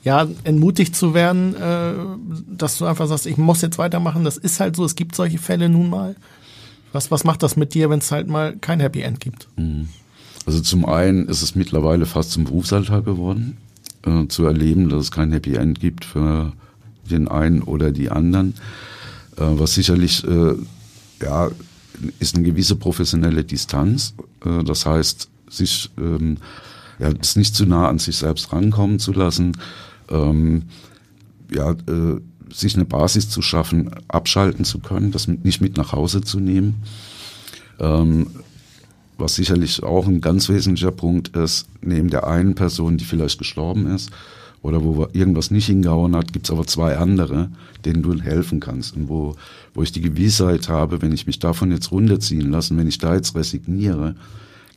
ja, 0.04 0.28
entmutigt 0.44 0.96
zu 0.96 1.14
werden, 1.14 1.56
äh, 1.56 1.94
dass 2.50 2.78
du 2.78 2.86
einfach 2.86 3.08
sagst, 3.08 3.26
ich 3.26 3.38
muss 3.38 3.62
jetzt 3.62 3.78
weitermachen, 3.78 4.26
das 4.26 4.36
ist 4.36 4.60
halt 4.60 4.76
so, 4.76 4.84
es 4.84 4.96
gibt 4.96 5.16
solche 5.16 5.38
Fälle 5.38 5.70
nun 5.70 5.90
mal. 5.90 6.16
Was, 6.92 7.10
was 7.10 7.24
macht 7.24 7.42
das 7.42 7.56
mit 7.56 7.74
dir, 7.74 7.90
wenn 7.90 8.00
es 8.00 8.12
halt 8.12 8.28
mal 8.28 8.56
kein 8.58 8.80
Happy 8.80 9.02
End 9.02 9.20
gibt? 9.20 9.48
Hm. 9.56 9.88
Also 10.46 10.60
zum 10.62 10.86
einen 10.86 11.28
ist 11.28 11.42
es 11.42 11.56
mittlerweile 11.56 12.06
fast 12.06 12.32
zum 12.32 12.44
Berufsalltag 12.44 13.06
geworden, 13.06 13.58
äh, 14.06 14.28
zu 14.28 14.46
erleben, 14.46 14.90
dass 14.90 15.04
es 15.04 15.12
kein 15.12 15.32
Happy 15.32 15.56
End 15.56 15.80
gibt 15.80 16.06
für 16.06 16.54
den 17.10 17.28
einen 17.28 17.62
oder 17.62 17.92
die 17.92 18.10
anderen, 18.10 18.56
äh, 19.38 19.42
was 19.42 19.76
sicherlich 19.76 20.24
äh, 20.26 20.56
ja 21.22 21.50
ist 22.20 22.36
eine 22.36 22.44
gewisse 22.44 22.76
professionelle 22.76 23.44
Distanz. 23.44 24.14
Äh, 24.46 24.64
das 24.64 24.86
heißt, 24.86 25.30
sich 25.50 25.90
ähm, 25.98 26.38
ja, 27.00 27.14
das 27.14 27.36
nicht 27.36 27.56
zu 27.56 27.66
nah 27.66 27.88
an 27.88 28.00
sich 28.00 28.18
selbst 28.18 28.52
rankommen 28.52 29.00
zu 29.00 29.14
lassen, 29.14 29.58
ähm, 30.10 30.64
ja, 31.52 31.72
äh, 31.72 32.20
sich 32.52 32.76
eine 32.76 32.86
Basis 32.86 33.30
zu 33.30 33.42
schaffen, 33.42 33.92
abschalten 34.08 34.66
zu 34.66 34.80
können, 34.80 35.12
das 35.12 35.28
nicht 35.28 35.62
mit 35.62 35.78
nach 35.78 35.92
Hause 35.92 36.22
zu 36.22 36.40
nehmen. 36.40 36.76
Ähm, 37.80 38.28
was 39.18 39.36
sicherlich 39.36 39.84
auch 39.84 40.08
ein 40.08 40.22
ganz 40.22 40.50
wesentlicher 40.50 40.92
Punkt 40.92 41.36
ist, 41.36 41.68
neben 41.82 42.10
der 42.10 42.28
einen 42.28 42.56
Person, 42.56 42.98
die 42.98 43.06
vielleicht 43.06 43.38
gestorben 43.38 43.88
ist, 43.88 44.12
oder 44.64 44.84
wo 44.84 45.08
irgendwas 45.12 45.52
nicht 45.52 45.66
hingehauen 45.68 46.16
hat, 46.16 46.32
gibt's 46.32 46.50
aber 46.50 46.66
zwei 46.66 46.98
andere, 46.98 47.50
denen 47.84 48.02
du 48.02 48.20
helfen 48.20 48.62
kannst 48.62 48.96
und 48.96 49.10
wo, 49.10 49.36
wo 49.74 49.84
ich 49.84 49.92
die 49.92 50.02
Gewissheit 50.02 50.70
habe, 50.70 51.02
wenn 51.02 51.12
ich 51.12 51.28
mich 51.28 51.38
davon 51.38 51.70
jetzt 51.72 51.92
runterziehen 51.92 52.50
lasse, 52.50 52.76
wenn 52.78 52.88
ich 52.88 52.98
da 52.98 53.14
jetzt 53.14 53.36
resigniere, 53.36 54.16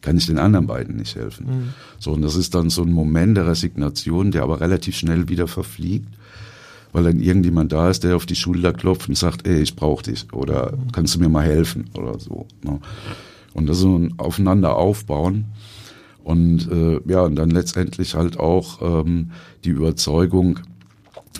kann 0.02 0.16
ich 0.16 0.26
den 0.26 0.38
anderen 0.38 0.66
beiden 0.66 0.96
nicht 0.96 1.14
helfen. 1.14 1.46
Mhm. 1.46 1.74
So, 2.00 2.12
und 2.12 2.22
das 2.22 2.34
ist 2.34 2.54
dann 2.54 2.68
so 2.68 2.82
ein 2.82 2.92
Moment 2.92 3.36
der 3.36 3.46
Resignation, 3.46 4.32
der 4.32 4.42
aber 4.42 4.60
relativ 4.60 4.96
schnell 4.96 5.28
wieder 5.28 5.46
verfliegt, 5.46 6.08
weil 6.92 7.04
dann 7.04 7.20
irgendjemand 7.20 7.72
da 7.72 7.88
ist, 7.88 8.02
der 8.04 8.16
auf 8.16 8.26
die 8.26 8.36
Schulter 8.36 8.72
klopft 8.72 9.08
und 9.08 9.16
sagt, 9.16 9.46
ey, 9.46 9.62
ich 9.62 9.76
brauche 9.76 10.02
dich 10.02 10.32
oder 10.32 10.72
mhm. 10.72 10.92
kannst 10.92 11.14
du 11.14 11.20
mir 11.20 11.28
mal 11.28 11.44
helfen 11.44 11.90
oder 11.94 12.18
so. 12.18 12.46
Ne? 12.62 12.80
Und 13.56 13.66
das 13.66 13.78
so 13.78 13.98
ein 13.98 14.14
Aufeinander 14.18 14.76
aufbauen. 14.76 15.46
Und 16.22 16.70
äh, 16.70 17.00
ja, 17.10 17.22
und 17.22 17.36
dann 17.36 17.50
letztendlich 17.50 18.14
halt 18.14 18.38
auch 18.38 18.82
ähm, 18.82 19.30
die 19.64 19.70
Überzeugung, 19.70 20.58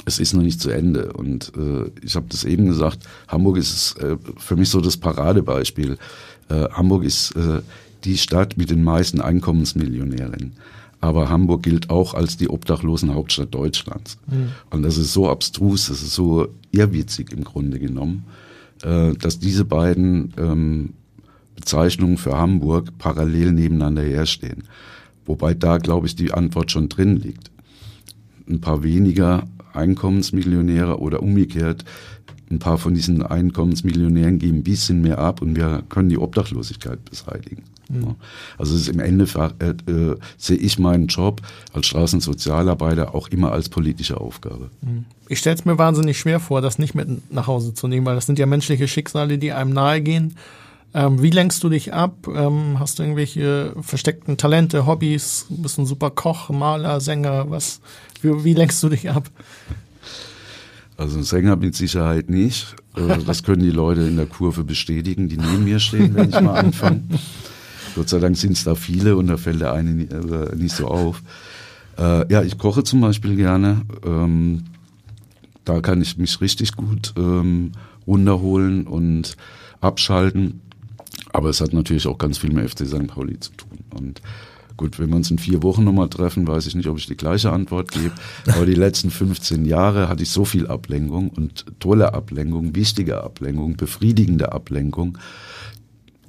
es 0.07 0.19
ist 0.19 0.33
noch 0.33 0.43
nicht 0.43 0.61
zu 0.61 0.71
Ende. 0.71 1.13
Und 1.13 1.53
äh, 1.57 1.91
ich 2.03 2.17
habe 2.17 2.27
das 2.31 2.45
eben 2.45 2.67
gesagt, 2.69 3.01
Hamburg 3.29 3.59
ist 3.59 4.01
äh, 4.01 4.17
für 4.39 4.57
mich 4.57 4.71
so 4.71 4.81
das 4.81 4.97
Paradebeispiel. 4.97 5.99
Äh, 6.49 6.69
Hamburg 6.71 7.05
ist 7.05 7.33
äh, 7.33 7.61
die 8.05 8.17
Stadt 8.17 8.57
mit 8.57 8.71
den 8.71 8.83
meisten 8.83 9.21
Einkommensmillionären. 9.21 10.53
Aber 11.03 11.29
Hamburg 11.29 11.65
gilt 11.65 11.91
auch 11.91 12.15
als 12.15 12.39
die 12.39 12.49
obdachlosen 12.49 13.15
Hauptstadt 13.15 13.55
Deutschlands. 13.55 14.17
Mhm. 14.27 14.53
Und 14.71 14.83
das 14.85 14.97
ist 14.97 15.13
so 15.13 15.29
abstrus, 15.29 15.89
das 15.89 16.03
ist 16.03 16.15
so 16.15 16.49
irrwitzig 16.71 17.31
im 17.33 17.45
Grunde 17.45 17.79
genommen, 17.79 18.25
äh, 18.83 19.13
dass 19.13 19.39
diese 19.39 19.67
beiden 19.67 20.33
ähm, 20.39 20.95
Bezeichnungen 21.57 22.19
für 22.19 22.37
Hamburg 22.37 22.97
parallel 22.99 23.53
nebeneinander 23.53 24.03
herstehen. 24.03 24.65
Wobei 25.25 25.55
da, 25.55 25.79
glaube 25.79 26.07
ich, 26.07 26.15
die 26.15 26.33
Antwort 26.33 26.71
schon 26.71 26.89
drin 26.89 27.17
liegt. 27.17 27.51
Ein 28.49 28.61
paar 28.61 28.85
weniger 28.85 29.49
Einkommensmillionäre 29.73 31.01
oder 31.01 31.23
umgekehrt, 31.23 31.85
ein 32.51 32.61
paar 32.61 32.79
von 32.79 32.95
diesen 32.95 33.23
Einkommensmillionären 33.23 34.39
geben 34.39 34.59
ein 34.59 34.63
bisschen 34.63 35.03
mehr 35.03 35.19
ab 35.19 35.43
und 35.43 35.57
wir 35.57 35.83
können 35.89 36.09
die 36.09 36.19
Obdachlosigkeit 36.19 37.05
beseitigen. 37.05 37.65
Mhm. 37.89 38.15
Also 38.57 38.75
es 38.75 38.83
ist 38.83 38.89
im 38.89 39.01
Endeffekt 39.01 39.63
äh, 39.63 39.71
äh, 39.91 40.17
sehe 40.37 40.57
ich 40.57 40.79
meinen 40.79 41.09
Job 41.09 41.41
als 41.73 41.87
Straßensozialarbeiter 41.87 43.15
auch 43.15 43.29
immer 43.29 43.53
als 43.53 43.69
politische 43.69 44.21
Aufgabe. 44.21 44.71
Mhm. 44.81 45.05
Ich 45.29 45.39
stelle 45.39 45.57
es 45.57 45.65
mir 45.65 45.79
wahnsinnig 45.79 46.19
schwer 46.19 46.39
vor, 46.39 46.61
das 46.61 46.79
nicht 46.79 46.95
mit 46.95 47.33
nach 47.33 47.49
Hause 47.49 47.75
zu 47.75 47.89
nehmen, 47.89 48.07
weil 48.07 48.15
das 48.15 48.27
sind 48.27 48.39
ja 48.39 48.47
menschliche 48.47 48.87
Schicksale, 48.87 49.39
die 49.39 49.53
einem 49.53 49.73
nahegehen. 49.73 50.35
Ähm, 50.95 51.23
wie 51.23 51.31
lenkst 51.31 51.63
du 51.63 51.69
dich 51.69 51.93
ab? 51.93 52.27
Ähm, 52.27 52.79
hast 52.79 52.99
du 52.99 53.03
irgendwelche 53.03 53.75
versteckten 53.81 54.37
Talente, 54.37 54.87
Hobbys? 54.87 55.47
Bist 55.51 55.79
ein 55.79 55.87
super 55.87 56.11
Koch, 56.11 56.51
Maler, 56.51 57.01
Sänger? 57.01 57.51
Was? 57.51 57.81
Wie, 58.23 58.45
wie 58.45 58.55
lenkst 58.55 58.83
du 58.83 58.89
dich 58.89 59.11
ab? 59.11 59.31
Also 60.97 61.19
ein 61.19 61.25
Sänger 61.25 61.57
mit 61.57 61.75
Sicherheit 61.75 62.31
nicht. 62.31 62.75
Äh, 62.97 63.19
das 63.27 63.43
können 63.43 63.63
die 63.63 63.71
Leute 63.71 64.03
in 64.03 64.17
der 64.17 64.27
Kurve 64.27 64.65
bestätigen, 64.65 65.29
die 65.29 65.37
neben 65.37 65.65
mir 65.65 65.81
stehen, 65.81 66.15
wenn 66.15 66.31
ich 66.31 66.41
mal 66.41 66.59
anfange. 66.59 67.03
Gott 67.95 68.09
sei 68.09 68.19
Dank 68.19 68.37
sind 68.37 68.53
es 68.53 68.65
da 68.65 68.75
viele 68.75 69.17
und 69.17 69.27
da 69.27 69.37
fällt 69.37 69.61
der 69.61 69.73
eine 69.73 69.91
äh, 69.91 70.57
nicht 70.57 70.75
so 70.75 70.89
auf. 70.89 71.23
Äh, 71.99 72.31
ja, 72.33 72.43
ich 72.43 72.59
koche 72.59 72.85
zum 72.85 73.01
Beispiel 73.01 73.37
gerne. 73.37 73.83
Ähm, 74.05 74.65
da 75.65 75.81
kann 75.81 76.01
ich 76.01 76.17
mich 76.17 76.41
richtig 76.41 76.77
gut 76.77 77.13
ähm, 77.17 77.73
runterholen 78.07 78.87
und 78.87 79.37
abschalten. 79.81 80.61
Aber 81.37 81.51
es 81.51 81.61
hat 81.61 81.75
natürlich 81.75 82.07
auch 82.07 82.17
ganz 82.17 82.39
viel 82.39 82.51
mit 82.51 82.71
FC 82.71 82.87
St. 82.87 83.09
Pauli 83.09 83.39
zu 83.39 83.51
tun. 83.53 83.81
Und 83.95 84.23
gut, 84.79 84.99
wenn 84.99 85.11
wir 85.11 85.17
uns 85.17 85.31
in 85.31 85.39
vier 85.39 85.63
Wochen 85.63 85.85
nochmal 85.85 86.09
treffen, 86.09 86.49
weiß 86.49 86.67
ich 86.67 86.75
nicht, 86.75 86.89
ob 86.89 86.97
ich 86.97 87.05
die 87.05 87.17
gleiche 87.17 87.53
Antwort 87.53 87.93
gebe. 87.93 88.13
Aber 88.47 88.65
die 88.65 88.73
letzten 88.73 89.11
15 89.11 89.67
Jahre 89.67 90.09
hatte 90.09 90.23
ich 90.23 90.31
so 90.31 90.47
viel 90.47 90.67
Ablenkung 90.67 91.29
und 91.29 91.67
tolle 91.79 92.15
Ablenkung, 92.15 92.75
wichtige 92.75 93.23
Ablenkung, 93.23 93.77
befriedigende 93.77 94.53
Ablenkung, 94.53 95.19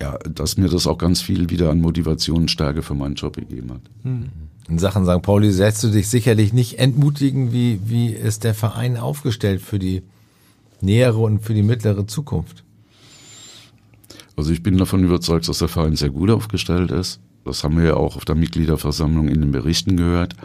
ja, 0.01 0.18
dass 0.18 0.58
mir 0.58 0.68
das 0.68 0.88
auch 0.88 0.97
ganz 0.97 1.22
viel 1.22 1.49
wieder 1.49 1.72
an 1.72 1.80
Motivation 1.80 2.41
und 2.41 2.51
Stärke 2.51 2.82
für 2.82 2.93
meinen 2.93 3.16
Job 3.16 3.38
gegeben 3.38 3.72
hat. 3.72 3.82
Hm. 4.03 4.26
In 4.68 4.78
Sachen 4.78 5.05
St. 5.05 5.22
Pauli 5.22 5.53
setzt 5.53 5.86
du 5.86 5.88
dich 5.88 6.10
sicherlich 6.10 6.51
nicht 6.51 6.80
entmutigen, 6.80 7.53
wie, 7.53 7.80
wie 7.86 8.10
ist 8.10 8.43
der 8.43 8.53
Verein 8.53 8.97
aufgestellt 8.97 9.62
für 9.62 9.80
die 9.80 10.03
nähere 10.82 11.20
und 11.20 11.39
für 11.39 11.53
die 11.53 11.64
mittlere 11.64 12.05
Zukunft? 12.08 12.66
Also 14.38 14.51
ich 14.51 14.61
bin 14.61 14.77
davon 14.77 15.03
überzeugt, 15.03 15.49
dass 15.49 15.57
der 15.57 15.67
Verein 15.67 15.95
sehr 15.95 16.11
gut 16.11 16.29
aufgestellt 16.29 16.91
ist. 16.91 17.19
Das 17.43 17.63
haben 17.63 17.77
wir 17.77 17.85
ja 17.85 17.93
auch 17.95 18.15
auf 18.15 18.23
der 18.23 18.35
Mitgliederversammlung 18.35 19.27
in 19.27 19.41
den 19.41 19.51
Berichten 19.51 19.97
gehört. 19.97 20.35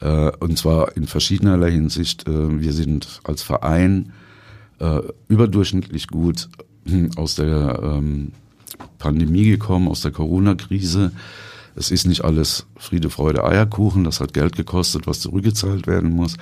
Äh, 0.00 0.32
und 0.40 0.56
zwar 0.56 0.96
in 0.96 1.06
verschiedenerlei 1.06 1.70
Hinsicht. 1.70 2.26
Äh, 2.26 2.60
wir 2.60 2.72
sind 2.72 3.20
als 3.24 3.42
Verein 3.42 4.12
äh, 4.78 5.00
überdurchschnittlich 5.28 6.08
gut 6.08 6.48
aus 7.16 7.34
der 7.34 7.80
ähm, 7.82 8.32
Pandemie 8.98 9.44
gekommen, 9.44 9.88
aus 9.88 10.00
der 10.00 10.10
Corona-Krise. 10.10 11.12
Es 11.74 11.90
ist 11.90 12.06
nicht 12.06 12.24
alles 12.24 12.66
Friede, 12.76 13.10
Freude, 13.10 13.44
Eierkuchen. 13.44 14.04
Das 14.04 14.20
hat 14.20 14.32
Geld 14.32 14.56
gekostet, 14.56 15.06
was 15.06 15.20
zurückgezahlt 15.20 15.86
werden 15.86 16.10
muss. 16.10 16.36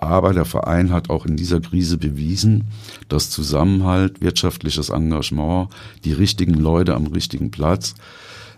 Aber 0.00 0.32
der 0.32 0.44
Verein 0.44 0.92
hat 0.92 1.10
auch 1.10 1.26
in 1.26 1.36
dieser 1.36 1.60
Krise 1.60 1.98
bewiesen, 1.98 2.64
dass 3.08 3.30
Zusammenhalt, 3.30 4.20
wirtschaftliches 4.20 4.90
Engagement, 4.90 5.70
die 6.04 6.12
richtigen 6.12 6.54
Leute 6.54 6.94
am 6.94 7.08
richtigen 7.08 7.50
Platz 7.50 7.94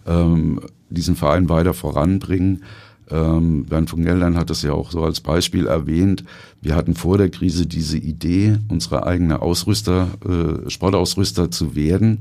ähm, 0.07 0.61
diesen 0.91 1.17
Verein 1.17 1.49
weiter 1.49 1.73
voranbringen. 1.73 2.63
Ähm, 3.11 3.65
Bernd 3.65 3.89
von 3.89 4.05
Geldern 4.05 4.37
hat 4.37 4.51
das 4.51 4.61
ja 4.63 4.73
auch 4.73 4.91
so 4.91 5.03
als 5.03 5.21
Beispiel 5.21 5.67
erwähnt. 5.67 6.25
Wir 6.61 6.75
hatten 6.77 6.95
vor 6.95 7.17
der 7.17 7.31
Krise 7.31 7.67
diese 7.67 7.97
Idee, 7.97 8.59
unsere 8.69 9.07
eigene 9.07 9.41
Ausrüster, 9.41 10.09
äh, 10.25 10.69
Sportausrüster 10.69 11.51
zu 11.51 11.75
werden. 11.75 12.19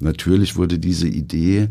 Natürlich 0.00 0.56
wurde 0.56 0.78
diese 0.78 1.06
Idee 1.06 1.68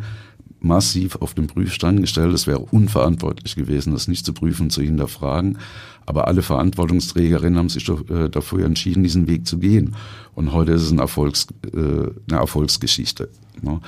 massiv 0.64 1.18
auf 1.18 1.34
den 1.34 1.48
Prüfstand 1.48 2.02
gestellt. 2.02 2.34
Es 2.34 2.48
wäre 2.48 2.60
unverantwortlich 2.60 3.56
gewesen, 3.56 3.94
das 3.94 4.08
nicht 4.08 4.26
zu 4.26 4.34
prüfen, 4.34 4.70
zu 4.70 4.82
hinterfragen. 4.82 5.58
Aber 6.06 6.28
alle 6.28 6.42
Verantwortungsträgerinnen 6.42 7.60
haben 7.60 7.70
sich 7.70 7.88
äh, 7.88 8.30
dafür 8.30 8.66
entschieden, 8.66 9.04
diesen 9.04 9.28
Weg 9.28 9.46
zu 9.46 9.58
gehen. 9.60 9.96
Und 10.36 10.54
heute 10.54 10.72
ist 10.72 10.84
es 10.84 10.92
ein 10.92 11.00
Erfolgs, 11.00 11.48
äh, 11.74 11.78
eine 11.78 12.40
Erfolgsgeschichte. 12.40 13.30
Ne? 13.62 13.82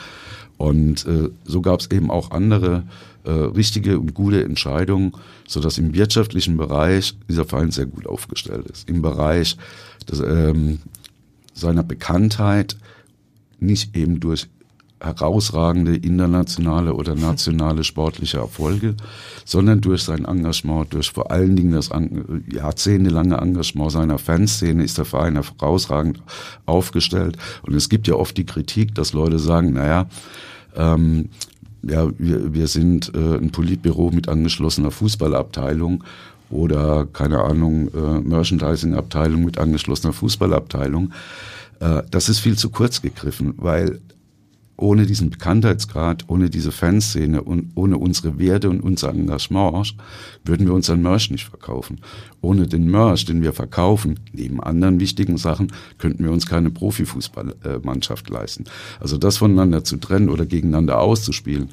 Und 0.58 1.06
äh, 1.06 1.30
so 1.46 1.62
gab 1.62 1.80
es 1.80 1.92
eben 1.92 2.12
auch 2.12 2.32
andere 2.32 2.84
richtige 3.28 4.00
und 4.00 4.14
gute 4.14 4.44
Entscheidungen, 4.44 5.14
so 5.48 5.60
dass 5.60 5.80
im 5.80 5.96
wirtschaftlichen 5.96 6.58
Bereich 6.58 7.18
dieser 7.28 7.46
Verein 7.46 7.72
sehr 7.72 7.88
gut 7.88 8.06
aufgestellt 8.06 8.68
ist. 8.68 8.88
Im 8.88 9.02
Bereich 9.02 9.58
des, 10.08 10.20
ähm, 10.20 10.78
seiner 11.56 11.82
Bekanntheit, 11.82 12.78
nicht 13.60 13.96
eben 13.96 14.20
durch 14.20 14.48
herausragende 15.00 15.96
internationale 15.96 16.94
oder 16.94 17.16
nationale 17.16 17.84
sportliche 17.84 18.38
Erfolge, 18.38 18.96
sondern 19.44 19.82
durch 19.82 20.04
sein 20.04 20.26
Engagement, 20.26 20.94
durch 20.94 21.12
vor 21.12 21.32
allen 21.32 21.56
Dingen 21.56 21.72
das 21.72 21.90
jahrzehntelange 22.52 23.38
Engagement 23.38 23.92
seiner 23.92 24.18
Fanszene 24.18 24.84
ist 24.84 24.98
der 24.98 25.06
Verein 25.06 25.36
herausragend 25.36 26.22
aufgestellt. 26.66 27.38
Und 27.64 27.76
es 27.76 27.90
gibt 27.90 28.08
ja 28.08 28.16
oft 28.16 28.38
die 28.38 28.46
Kritik, 28.46 28.96
dass 28.96 29.14
Leute 29.14 29.40
sagen, 29.40 29.74
naja, 29.74 30.08
ähm, 30.76 31.30
ja, 31.84 32.10
wir, 32.18 32.54
wir 32.54 32.68
sind 32.68 33.14
äh, 33.14 33.38
ein 33.38 33.52
Politbüro 33.52 34.10
mit 34.12 34.28
angeschlossener 34.28 34.92
Fußballabteilung 34.92 36.04
oder 36.50 37.06
keine 37.12 37.44
Ahnung, 37.44 37.90
äh, 37.94 38.22
Merchandising-Abteilung 38.22 39.44
mit 39.44 39.58
angeschlossener 39.58 40.14
Fußballabteilung. 40.14 41.12
Äh, 41.80 42.02
das 42.10 42.30
ist 42.30 42.40
viel 42.40 42.58
zu 42.58 42.70
kurz 42.70 43.02
gegriffen, 43.02 43.54
weil 43.58 44.00
ohne 44.78 45.06
diesen 45.06 45.30
Bekanntheitsgrad, 45.30 46.26
ohne 46.28 46.50
diese 46.50 46.72
Fanszene 46.72 47.42
und 47.42 47.72
ohne 47.76 47.98
unsere 47.98 48.40
Werte 48.40 48.70
und 48.70 48.82
unser 48.82 49.10
Engagement 49.10 49.96
würden 50.44 50.68
wir 50.68 50.74
unseren 50.74 51.02
Merch 51.02 51.32
nicht 51.32 51.46
verkaufen. 51.46 52.02
Ohne 52.42 52.68
den 52.68 52.90
Merch, 52.92 53.26
den 53.26 53.42
wir 53.42 53.54
verkaufen, 53.54 54.20
neben 54.34 54.62
anderen 54.62 55.00
wichtigen 55.00 55.38
Sachen, 55.38 55.72
könnten 55.98 56.24
wir 56.24 56.32
uns 56.32 56.46
keine 56.46 56.72
Profifußballmannschaft 56.72 58.30
leisten. 58.30 58.66
Also 59.00 59.18
das 59.18 59.38
voneinander 59.38 59.84
zu 59.84 59.98
trennen 59.98 60.30
oder 60.30 60.46
gegeneinander 60.46 61.00
auszuspielen, 61.00 61.70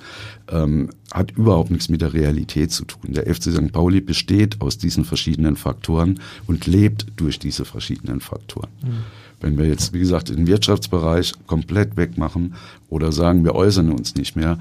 ähm, 0.50 0.90
hat 1.12 1.32
überhaupt 1.32 1.70
nichts 1.70 1.88
mit 1.88 2.00
der 2.00 2.14
Realität 2.14 2.70
zu 2.70 2.84
tun. 2.84 3.12
Der 3.12 3.26
FC 3.32 3.52
St. 3.52 3.72
Pauli 3.72 4.00
besteht 4.00 4.60
aus 4.60 4.78
diesen 4.78 5.04
verschiedenen 5.04 5.56
Faktoren 5.56 6.20
und 6.46 6.66
lebt 6.66 7.06
durch 7.16 7.38
diese 7.38 7.64
verschiedenen 7.64 8.20
Faktoren. 8.20 8.70
Mhm. 8.82 9.21
Wenn 9.42 9.58
wir 9.58 9.66
jetzt, 9.66 9.92
wie 9.92 9.98
gesagt, 9.98 10.28
den 10.30 10.46
Wirtschaftsbereich 10.46 11.32
komplett 11.46 11.96
wegmachen 11.96 12.54
oder 12.88 13.12
sagen, 13.12 13.44
wir 13.44 13.54
äußern 13.54 13.90
uns 13.90 14.14
nicht 14.14 14.36
mehr, 14.36 14.58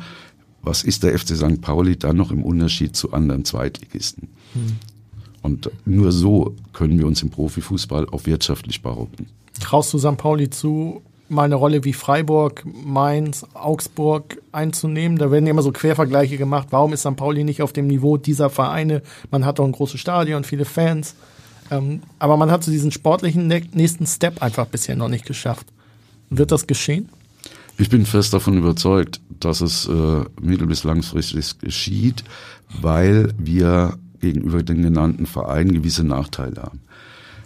was 0.64 0.84
ist 0.84 1.04
der 1.04 1.18
FC 1.18 1.36
St. 1.36 1.62
Pauli 1.62 1.98
dann 1.98 2.18
noch 2.18 2.32
im 2.32 2.44
Unterschied 2.44 2.96
zu 2.96 3.14
anderen 3.14 3.46
Zweitligisten? 3.46 4.30
Hm. 4.54 4.78
Und 5.42 5.72
nur 5.86 6.12
so 6.12 6.56
können 6.74 7.00
wir 7.00 7.08
uns 7.08 7.24
im 7.24 7.30
Profifußball 7.30 8.08
auch 8.10 8.26
wirtschaftlich 8.26 8.82
behaupten. 8.82 9.28
Traust 9.60 9.94
du 9.94 9.98
St. 9.98 10.18
Pauli 10.18 10.50
zu, 10.50 11.02
mal 11.30 11.44
eine 11.44 11.56
Rolle 11.56 11.84
wie 11.84 11.94
Freiburg, 11.94 12.64
Mainz, 12.66 13.46
Augsburg 13.54 14.42
einzunehmen? 14.52 15.18
Da 15.18 15.32
werden 15.32 15.48
immer 15.48 15.64
so 15.64 15.72
Quervergleiche 15.72 16.38
gemacht. 16.38 16.68
Warum 16.72 16.94
ist 16.94 17.02
St. 17.02 17.16
Pauli 17.16 17.44
nicht 17.44 17.62
auf 17.62 17.74
dem 17.74 17.88
Niveau 17.88 18.18
dieser 18.18 18.50
Vereine? 18.50 19.02
Man 19.32 19.46
hat 19.46 19.60
doch 19.60 19.66
ein 19.66 19.72
großes 19.72 20.00
Stadion, 20.00 20.44
viele 20.44 20.66
Fans. 20.66 21.16
Ähm, 21.72 22.02
aber 22.20 22.38
man 22.38 22.52
hat 22.52 22.64
so 22.64 22.70
diesen 22.72 22.92
sportlichen 22.92 23.48
nächsten 23.48 24.06
Step 24.06 24.44
einfach 24.44 24.68
bisher 24.68 24.96
noch 24.96 25.08
nicht 25.08 25.26
geschafft. 25.26 25.66
Wird 26.30 26.52
das 26.52 26.68
geschehen? 26.68 27.10
Ich 27.78 27.90
bin 27.90 28.06
fest 28.06 28.34
davon 28.34 28.58
überzeugt, 28.58 29.22
dass 29.40 29.62
es 29.62 29.88
äh, 29.88 30.24
mittel- 30.40 30.68
bis 30.68 30.84
langfristig 30.84 31.58
geschieht, 31.60 32.24
weil 32.82 33.34
wir 33.38 33.98
gegenüber 34.20 34.62
den 34.62 34.84
genannten 34.84 35.26
Vereinen 35.26 35.74
gewisse 35.74 36.04
Nachteile 36.04 36.62
haben. 36.62 36.82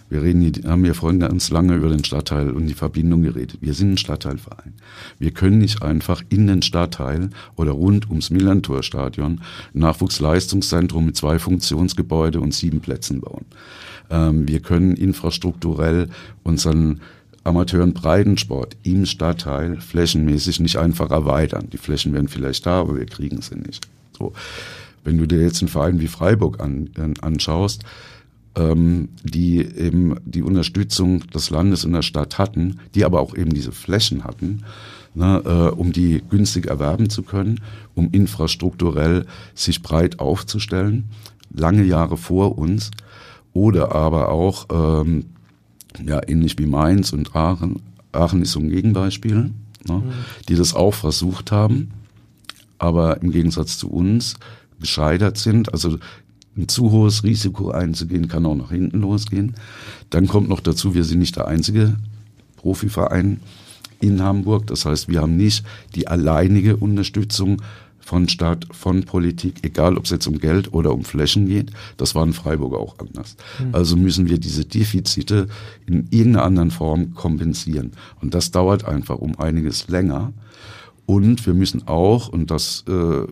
Wir 0.09 0.21
reden 0.21 0.41
hier, 0.41 0.69
haben 0.69 0.85
ja 0.85 0.93
vorhin 0.93 1.19
ganz 1.19 1.49
lange 1.49 1.75
über 1.75 1.89
den 1.89 2.03
Stadtteil 2.03 2.51
und 2.51 2.67
die 2.67 2.73
Verbindung 2.73 3.23
geredet. 3.23 3.57
Wir 3.61 3.73
sind 3.73 3.93
ein 3.93 3.97
Stadtteilverein. 3.97 4.73
Wir 5.17 5.31
können 5.31 5.57
nicht 5.57 5.81
einfach 5.81 6.21
in 6.29 6.47
den 6.47 6.61
Stadtteil 6.61 7.31
oder 7.55 7.71
rund 7.71 8.09
ums 8.09 8.29
Millantor-Stadion 8.29 9.41
Nachwuchsleistungszentrum 9.73 11.07
mit 11.07 11.17
zwei 11.17 11.39
Funktionsgebäude 11.39 12.39
und 12.39 12.53
sieben 12.53 12.81
Plätzen 12.81 13.19
bauen. 13.21 13.45
Ähm, 14.09 14.47
wir 14.47 14.59
können 14.59 14.95
infrastrukturell 14.95 16.09
unseren 16.43 17.01
Amateuren 17.43 17.93
Breitensport 17.93 18.75
im 18.83 19.05
Stadtteil 19.05 19.79
flächenmäßig 19.79 20.59
nicht 20.59 20.77
einfach 20.77 21.11
erweitern. 21.11 21.67
Die 21.71 21.77
Flächen 21.77 22.11
wären 22.13 22.27
vielleicht 22.27 22.65
da, 22.65 22.81
aber 22.81 22.97
wir 22.97 23.05
kriegen 23.05 23.41
sie 23.41 23.55
nicht. 23.55 23.87
So. 24.17 24.33
Wenn 25.03 25.19
du 25.19 25.27
dir 25.27 25.41
jetzt 25.41 25.61
einen 25.61 25.69
Verein 25.69 25.99
wie 25.99 26.07
Freiburg 26.07 26.59
an, 26.59 26.89
äh, 26.97 27.13
anschaust, 27.21 27.83
ähm, 28.55 29.09
die 29.23 29.59
eben 29.59 30.15
die 30.25 30.41
Unterstützung 30.41 31.21
des 31.27 31.49
Landes 31.49 31.85
und 31.85 31.93
der 31.93 32.01
Stadt 32.01 32.37
hatten, 32.37 32.79
die 32.93 33.05
aber 33.05 33.19
auch 33.19 33.35
eben 33.35 33.53
diese 33.53 33.71
Flächen 33.71 34.23
hatten, 34.23 34.63
ne, 35.13 35.41
äh, 35.45 35.75
um 35.75 35.91
die 35.91 36.23
günstig 36.29 36.67
erwerben 36.67 37.09
zu 37.09 37.23
können, 37.23 37.61
um 37.93 38.09
infrastrukturell 38.11 39.25
sich 39.53 39.81
breit 39.81 40.19
aufzustellen, 40.19 41.05
lange 41.53 41.83
Jahre 41.83 42.17
vor 42.17 42.57
uns, 42.57 42.91
oder 43.53 43.95
aber 43.95 44.29
auch, 44.29 44.67
ähm, 44.71 45.25
ja, 46.05 46.21
ähnlich 46.27 46.59
wie 46.59 46.65
Mainz 46.65 47.13
und 47.13 47.35
Aachen, 47.35 47.81
Aachen 48.11 48.41
ist 48.41 48.51
so 48.51 48.59
ein 48.59 48.69
Gegenbeispiel, 48.69 49.35
ne, 49.87 49.93
mhm. 49.93 50.03
die 50.49 50.55
das 50.55 50.73
auch 50.73 50.93
versucht 50.93 51.51
haben, 51.51 51.91
aber 52.77 53.21
im 53.21 53.31
Gegensatz 53.31 53.77
zu 53.77 53.89
uns 53.89 54.35
gescheitert 54.79 55.37
sind. 55.37 55.71
Also 55.71 55.97
ein 56.57 56.67
zu 56.67 56.91
hohes 56.91 57.23
Risiko 57.23 57.71
einzugehen, 57.71 58.27
kann 58.27 58.45
auch 58.45 58.55
nach 58.55 58.71
hinten 58.71 59.01
losgehen. 59.01 59.55
Dann 60.09 60.27
kommt 60.27 60.49
noch 60.49 60.61
dazu, 60.61 60.93
wir 60.93 61.03
sind 61.03 61.19
nicht 61.19 61.35
der 61.35 61.47
einzige 61.47 61.95
Profiverein 62.57 63.41
in 63.99 64.21
Hamburg. 64.21 64.67
Das 64.67 64.85
heißt, 64.85 65.09
wir 65.09 65.21
haben 65.21 65.37
nicht 65.37 65.65
die 65.95 66.07
alleinige 66.07 66.77
Unterstützung 66.77 67.61
von 67.99 68.29
Staat, 68.29 68.67
von 68.71 69.03
Politik, 69.03 69.55
egal 69.63 69.97
ob 69.97 70.05
es 70.05 70.11
jetzt 70.11 70.27
um 70.27 70.37
Geld 70.37 70.71
oder 70.73 70.93
um 70.93 71.03
Flächen 71.03 71.47
geht. 71.47 71.71
Das 71.97 72.13
war 72.13 72.23
in 72.23 72.33
Freiburg 72.33 72.75
auch 72.75 72.99
anders. 72.99 73.35
Mhm. 73.59 73.73
Also 73.73 73.97
müssen 73.97 74.29
wir 74.29 74.37
diese 74.37 74.63
Defizite 74.63 75.47
in 75.87 76.07
irgendeiner 76.11 76.43
anderen 76.43 76.71
Form 76.71 77.15
kompensieren. 77.15 77.93
Und 78.21 78.35
das 78.35 78.51
dauert 78.51 78.85
einfach 78.85 79.17
um 79.17 79.39
einiges 79.39 79.87
länger. 79.87 80.33
Und 81.07 81.45
wir 81.47 81.55
müssen 81.55 81.87
auch, 81.87 82.29
und 82.29 82.51
das 82.51 82.83
äh, 82.87 83.25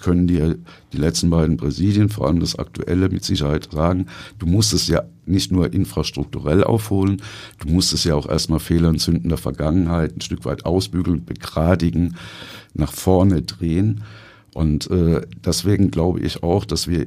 können 0.00 0.26
dir 0.26 0.58
die 0.92 0.96
letzten 0.96 1.30
beiden 1.30 1.56
Präsidien, 1.56 2.08
vor 2.08 2.26
allem 2.26 2.40
das 2.40 2.58
aktuelle, 2.58 3.08
mit 3.08 3.24
Sicherheit 3.24 3.68
sagen, 3.72 4.06
du 4.38 4.46
musst 4.46 4.72
es 4.72 4.88
ja 4.88 5.02
nicht 5.24 5.52
nur 5.52 5.72
infrastrukturell 5.72 6.64
aufholen, 6.64 7.22
du 7.58 7.68
musst 7.68 7.92
es 7.92 8.04
ja 8.04 8.14
auch 8.14 8.28
erstmal 8.28 8.60
Fehler 8.60 8.88
und 8.88 9.00
Sünden 9.00 9.28
der 9.28 9.38
Vergangenheit 9.38 10.16
ein 10.16 10.20
Stück 10.20 10.44
weit 10.44 10.64
ausbügeln, 10.64 11.24
begradigen 11.24 12.16
nach 12.74 12.92
vorne 12.92 13.42
drehen. 13.42 14.02
Und 14.54 14.90
äh, 14.90 15.22
deswegen 15.44 15.90
glaube 15.90 16.20
ich 16.20 16.42
auch, 16.42 16.64
dass 16.64 16.88
wir 16.88 17.06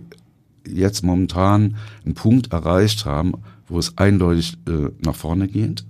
jetzt 0.68 1.04
momentan 1.04 1.78
einen 2.06 2.14
Punkt 2.14 2.52
erreicht 2.54 3.06
haben, 3.06 3.34
wo 3.68 3.80
es 3.80 3.98
eindeutig 3.98 4.58
äh, 4.68 4.90
nach 5.04 5.16
vorne 5.16 5.48
geht. 5.48 5.86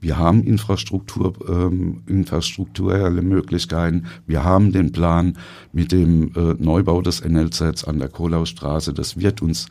Wir 0.00 0.16
haben 0.16 0.44
Infrastruktur, 0.44 1.34
ähm, 1.46 2.02
infrastrukturelle 2.06 3.20
Möglichkeiten. 3.20 4.06
Wir 4.26 4.44
haben 4.44 4.72
den 4.72 4.92
Plan 4.92 5.36
mit 5.72 5.92
dem 5.92 6.32
äh, 6.34 6.54
Neubau 6.58 7.02
des 7.02 7.22
NLZs 7.22 7.84
an 7.84 7.98
der 7.98 8.08
Kohlaustraße. 8.08 8.94
Das 8.94 9.18
wird 9.18 9.42
uns 9.42 9.66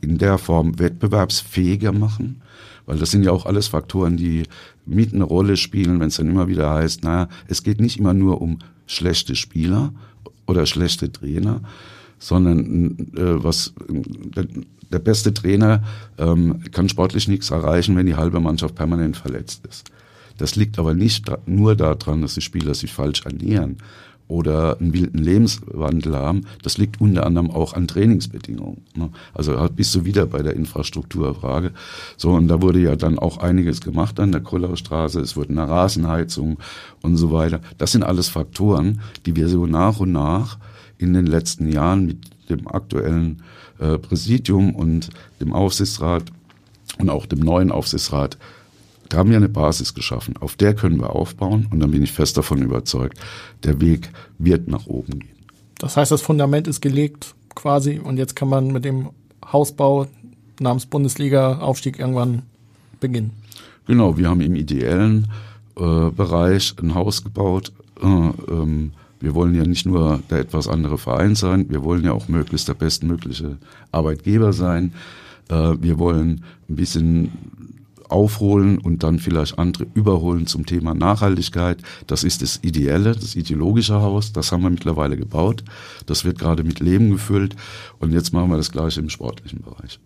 in 0.00 0.16
der 0.16 0.38
Form 0.38 0.78
wettbewerbsfähiger 0.78 1.92
machen, 1.92 2.40
weil 2.86 2.98
das 2.98 3.10
sind 3.10 3.24
ja 3.24 3.32
auch 3.32 3.44
alles 3.44 3.68
Faktoren, 3.68 4.16
die 4.16 4.44
mit 4.86 5.12
eine 5.12 5.24
Rolle 5.24 5.58
spielen, 5.58 6.00
wenn 6.00 6.08
es 6.08 6.16
dann 6.16 6.30
immer 6.30 6.48
wieder 6.48 6.70
heißt, 6.70 7.04
naja, 7.04 7.28
es 7.46 7.62
geht 7.62 7.80
nicht 7.80 7.98
immer 7.98 8.14
nur 8.14 8.40
um 8.40 8.60
schlechte 8.86 9.36
Spieler 9.36 9.92
oder 10.46 10.64
schlechte 10.64 11.12
Trainer, 11.12 11.60
sondern 12.24 12.96
äh, 13.16 13.44
was 13.44 13.74
der, 14.34 14.46
der, 14.90 14.98
beste 14.98 15.34
Trainer 15.34 15.82
ähm, 16.16 16.60
kann 16.72 16.88
sportlich 16.88 17.28
nichts 17.28 17.50
erreichen, 17.50 17.96
wenn 17.96 18.06
die 18.06 18.16
halbe 18.16 18.40
Mannschaft 18.40 18.74
permanent 18.74 19.18
verletzt 19.18 19.66
ist. 19.68 19.90
Das 20.38 20.56
liegt 20.56 20.78
aber 20.78 20.94
nicht 20.94 21.30
nur 21.44 21.76
daran, 21.76 22.22
dass 22.22 22.34
die 22.34 22.40
Spieler 22.40 22.74
sich 22.74 22.94
falsch 22.94 23.26
ernähren 23.26 23.76
oder 24.26 24.80
einen 24.80 24.94
wilden 24.94 25.18
Lebenswandel 25.18 26.16
haben. 26.16 26.46
Das 26.62 26.78
liegt 26.78 26.98
unter 26.98 27.26
anderem 27.26 27.50
auch 27.50 27.74
an 27.74 27.86
Trainingsbedingungen. 27.86 28.80
Ne? 28.94 29.10
Also 29.34 29.54
bist 29.76 29.94
du 29.94 30.06
wieder 30.06 30.24
bei 30.24 30.40
der 30.40 30.56
Infrastrukturfrage. 30.56 31.72
So, 32.16 32.30
und 32.30 32.48
da 32.48 32.62
wurde 32.62 32.78
ja 32.78 32.96
dann 32.96 33.18
auch 33.18 33.36
einiges 33.36 33.82
gemacht 33.82 34.18
an 34.18 34.32
der 34.32 34.40
Kollaustraße. 34.40 35.20
Es 35.20 35.36
wurde 35.36 35.50
eine 35.50 35.68
Rasenheizung 35.68 36.56
und 37.02 37.18
so 37.18 37.32
weiter. 37.32 37.60
Das 37.76 37.92
sind 37.92 38.02
alles 38.02 38.28
Faktoren, 38.28 39.02
die 39.26 39.36
wir 39.36 39.48
so 39.48 39.66
nach 39.66 40.00
und 40.00 40.12
nach 40.12 40.56
in 40.98 41.14
den 41.14 41.26
letzten 41.26 41.70
Jahren 41.70 42.06
mit 42.06 42.18
dem 42.48 42.68
aktuellen 42.68 43.42
äh, 43.78 43.98
Präsidium 43.98 44.74
und 44.74 45.10
dem 45.40 45.52
Aufsichtsrat 45.52 46.24
und 46.98 47.10
auch 47.10 47.26
dem 47.26 47.40
neuen 47.40 47.72
Aufsichtsrat 47.72 48.38
da 49.08 49.18
haben 49.18 49.30
wir 49.30 49.36
eine 49.36 49.48
Basis 49.48 49.94
geschaffen. 49.94 50.36
Auf 50.38 50.56
der 50.56 50.74
können 50.74 50.98
wir 50.98 51.10
aufbauen 51.14 51.68
und 51.70 51.80
dann 51.80 51.90
bin 51.90 52.02
ich 52.02 52.12
fest 52.12 52.36
davon 52.36 52.62
überzeugt, 52.62 53.18
der 53.62 53.80
Weg 53.80 54.10
wird 54.38 54.68
nach 54.68 54.86
oben 54.86 55.20
gehen. 55.20 55.34
Das 55.78 55.96
heißt, 55.96 56.10
das 56.10 56.22
Fundament 56.22 56.66
ist 56.66 56.80
gelegt 56.80 57.34
quasi 57.54 58.00
und 58.02 58.16
jetzt 58.16 58.34
kann 58.34 58.48
man 58.48 58.72
mit 58.72 58.84
dem 58.84 59.10
Hausbau 59.52 60.06
namens 60.58 60.86
Bundesliga-Aufstieg 60.86 61.98
irgendwann 61.98 62.42
beginnen. 63.00 63.32
Genau, 63.86 64.16
wir 64.16 64.28
haben 64.28 64.40
im 64.40 64.56
ideellen 64.56 65.28
äh, 65.76 66.10
Bereich 66.10 66.74
ein 66.82 66.94
Haus 66.94 67.22
gebaut. 67.22 67.72
Äh, 68.02 68.06
ähm, 68.06 68.92
wir 69.24 69.34
wollen 69.34 69.54
ja 69.54 69.64
nicht 69.64 69.86
nur 69.86 70.20
der 70.30 70.40
etwas 70.40 70.68
andere 70.68 70.98
Verein 70.98 71.34
sein, 71.34 71.70
wir 71.70 71.82
wollen 71.82 72.04
ja 72.04 72.12
auch 72.12 72.28
möglichst 72.28 72.68
der 72.68 72.74
bestmögliche 72.74 73.56
Arbeitgeber 73.90 74.52
sein. 74.52 74.92
Äh, 75.48 75.74
wir 75.80 75.98
wollen 75.98 76.44
ein 76.68 76.76
bisschen 76.76 77.32
aufholen 78.08 78.78
und 78.78 79.02
dann 79.02 79.18
vielleicht 79.18 79.58
andere 79.58 79.86
überholen 79.94 80.46
zum 80.46 80.66
Thema 80.66 80.94
Nachhaltigkeit. 80.94 81.78
Das 82.06 82.22
ist 82.22 82.42
das 82.42 82.60
Ideelle, 82.62 83.12
das 83.12 83.34
ideologische 83.34 83.94
Haus. 83.94 84.32
Das 84.32 84.52
haben 84.52 84.62
wir 84.62 84.70
mittlerweile 84.70 85.16
gebaut. 85.16 85.64
Das 86.06 86.24
wird 86.24 86.38
gerade 86.38 86.62
mit 86.62 86.80
Leben 86.80 87.10
gefüllt. 87.10 87.56
Und 87.98 88.12
jetzt 88.12 88.32
machen 88.32 88.50
wir 88.50 88.58
das 88.58 88.72
gleiche 88.72 89.00
im 89.00 89.08
sportlichen 89.08 89.62
Bereich. 89.62 89.98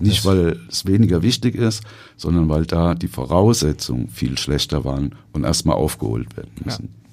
Nicht, 0.00 0.24
weil 0.24 0.58
es 0.68 0.86
weniger 0.86 1.22
wichtig 1.22 1.54
ist, 1.54 1.82
sondern 2.16 2.48
weil 2.48 2.64
da 2.64 2.94
die 2.94 3.06
Voraussetzungen 3.06 4.08
viel 4.08 4.36
schlechter 4.38 4.84
waren 4.84 5.14
und 5.32 5.44
erstmal 5.44 5.76
aufgeholt 5.76 6.36
werden 6.36 6.52
müssen. 6.64 6.84
Ja 6.84 7.03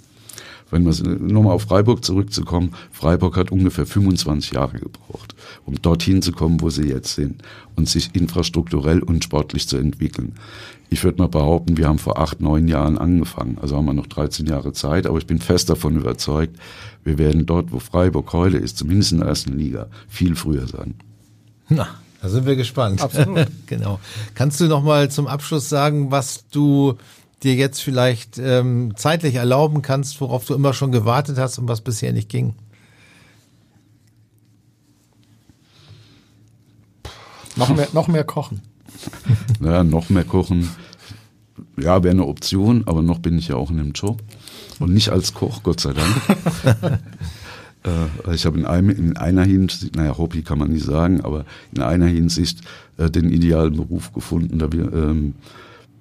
wenn 0.72 0.84
man 0.84 1.28
nochmal 1.28 1.54
auf 1.54 1.64
Freiburg 1.64 2.04
zurückzukommen, 2.04 2.74
Freiburg 2.92 3.38
hat 3.38 3.52
ungefähr 3.52 3.86
25 3.86 4.54
Jahre 4.54 4.80
gebraucht, 4.80 5.36
um 5.66 5.80
dorthin 5.82 6.22
zu 6.22 6.32
kommen, 6.32 6.62
wo 6.62 6.70
sie 6.70 6.88
jetzt 6.88 7.16
sind 7.16 7.44
und 7.76 7.88
sich 7.88 8.16
infrastrukturell 8.16 9.02
und 9.02 9.24
sportlich 9.24 9.68
zu 9.68 9.78
entwickeln. 9.78 10.34
Ich 10.90 11.04
würde 11.04 11.22
mal 11.22 11.30
behaupten, 11.30 11.78
wir 11.78 11.88
haben 11.88 12.00
vor 12.00 12.20
acht, 12.20 12.42
neun 12.42 12.68
Jahren 12.68 12.98
angefangen, 12.98 13.58
also 13.62 13.78
haben 13.78 13.86
wir 13.86 13.94
noch 13.94 14.08
13 14.08 14.46
Jahre 14.46 14.74
Zeit, 14.74 15.06
aber 15.06 15.18
ich 15.18 15.28
bin 15.28 15.40
fest 15.40 15.70
davon 15.70 15.96
überzeugt, 15.96 16.58
wir 17.04 17.18
werden 17.18 17.46
dort, 17.46 17.72
wo 17.72 17.80
Freiburg 17.80 18.34
heute 18.34 18.58
ist, 18.58 18.78
zumindest 18.78 19.14
in 19.14 19.20
der 19.20 19.28
ersten 19.28 19.58
Liga, 19.58 19.88
viel 20.08 20.36
früher 20.36 20.68
sein. 20.68 20.96
Na, 21.70 21.88
da 22.22 22.30
sind 22.30 22.46
wir 22.46 22.56
gespannt. 22.56 23.02
Absolut. 23.02 23.48
genau. 23.66 24.00
Kannst 24.36 24.60
du 24.60 24.66
noch 24.66 24.84
mal 24.84 25.10
zum 25.10 25.28
Abschluss 25.28 25.70
sagen, 25.70 26.12
was 26.12 26.46
du 26.50 26.98
dir 27.44 27.56
jetzt 27.56 27.82
vielleicht 27.82 28.38
ähm, 28.38 28.94
zeitlich 28.96 29.36
erlauben 29.36 29.82
kannst, 29.82 30.22
worauf 30.22 30.46
du 30.46 30.54
immer 30.54 30.74
schon 30.74 30.92
gewartet 30.92 31.38
hast 31.38 31.58
und 31.58 31.68
was 31.68 31.82
bisher 31.82 32.14
nicht 32.14 32.30
ging? 32.30 32.56
Noch 37.56 37.76
mehr, 37.76 37.88
noch 37.94 38.08
mehr 38.08 38.24
kochen. 38.24 38.62
Ja, 39.62 39.84
noch 39.84 40.10
mehr 40.10 40.24
kochen. 40.24 40.70
Ja, 41.78 42.04
wäre 42.04 42.14
eine 42.14 42.26
Option, 42.26 42.84
aber 42.88 43.02
noch 43.02 43.20
bin 43.20 43.38
ich 43.38 43.50
ja 43.50 43.56
auch 43.56 43.70
in 43.70 43.78
dem 43.78 43.92
Job. 43.92 44.22
Und 44.80 44.94
nicht 44.94 45.10
als 45.10 45.34
Koch, 45.34 45.62
Gott 45.64 45.80
sei 45.80 45.94
Dank. 45.94 46.16
äh, 47.86 48.34
ich 48.34 48.46
habe 48.46 48.60
in, 48.60 48.66
einem, 48.66 48.90
in 48.90 49.18
einer 49.18 49.44
Hinsicht, 49.44 49.96
naja, 49.96 50.18
Hobby 50.18 50.42
kann 50.42 50.58
man 50.58 50.72
nicht 50.72 50.86
sagen, 50.86 51.22
aber 51.22 51.46
in 51.72 51.82
einer 51.82 52.08
Hinsicht 52.08 52.62
äh, 52.98 53.10
den 53.10 53.30
idealen 53.30 53.76
Beruf 53.76 54.14
gefunden. 54.14 54.60
Da 54.60 54.72
wir, 54.72 54.92
ähm, 54.94 55.36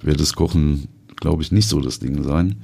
wird 0.01 0.21
das 0.21 0.33
Kochen 0.35 0.89
glaube 1.21 1.43
ich, 1.43 1.53
nicht 1.53 1.69
so 1.69 1.81
das 1.81 1.99
Ding 1.99 2.23
sein. 2.23 2.57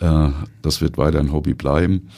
Äh, 0.00 0.30
das 0.62 0.80
wird 0.80 0.98
weiter 0.98 1.20
ein 1.20 1.32
Hobby 1.32 1.54
bleiben. 1.54 2.08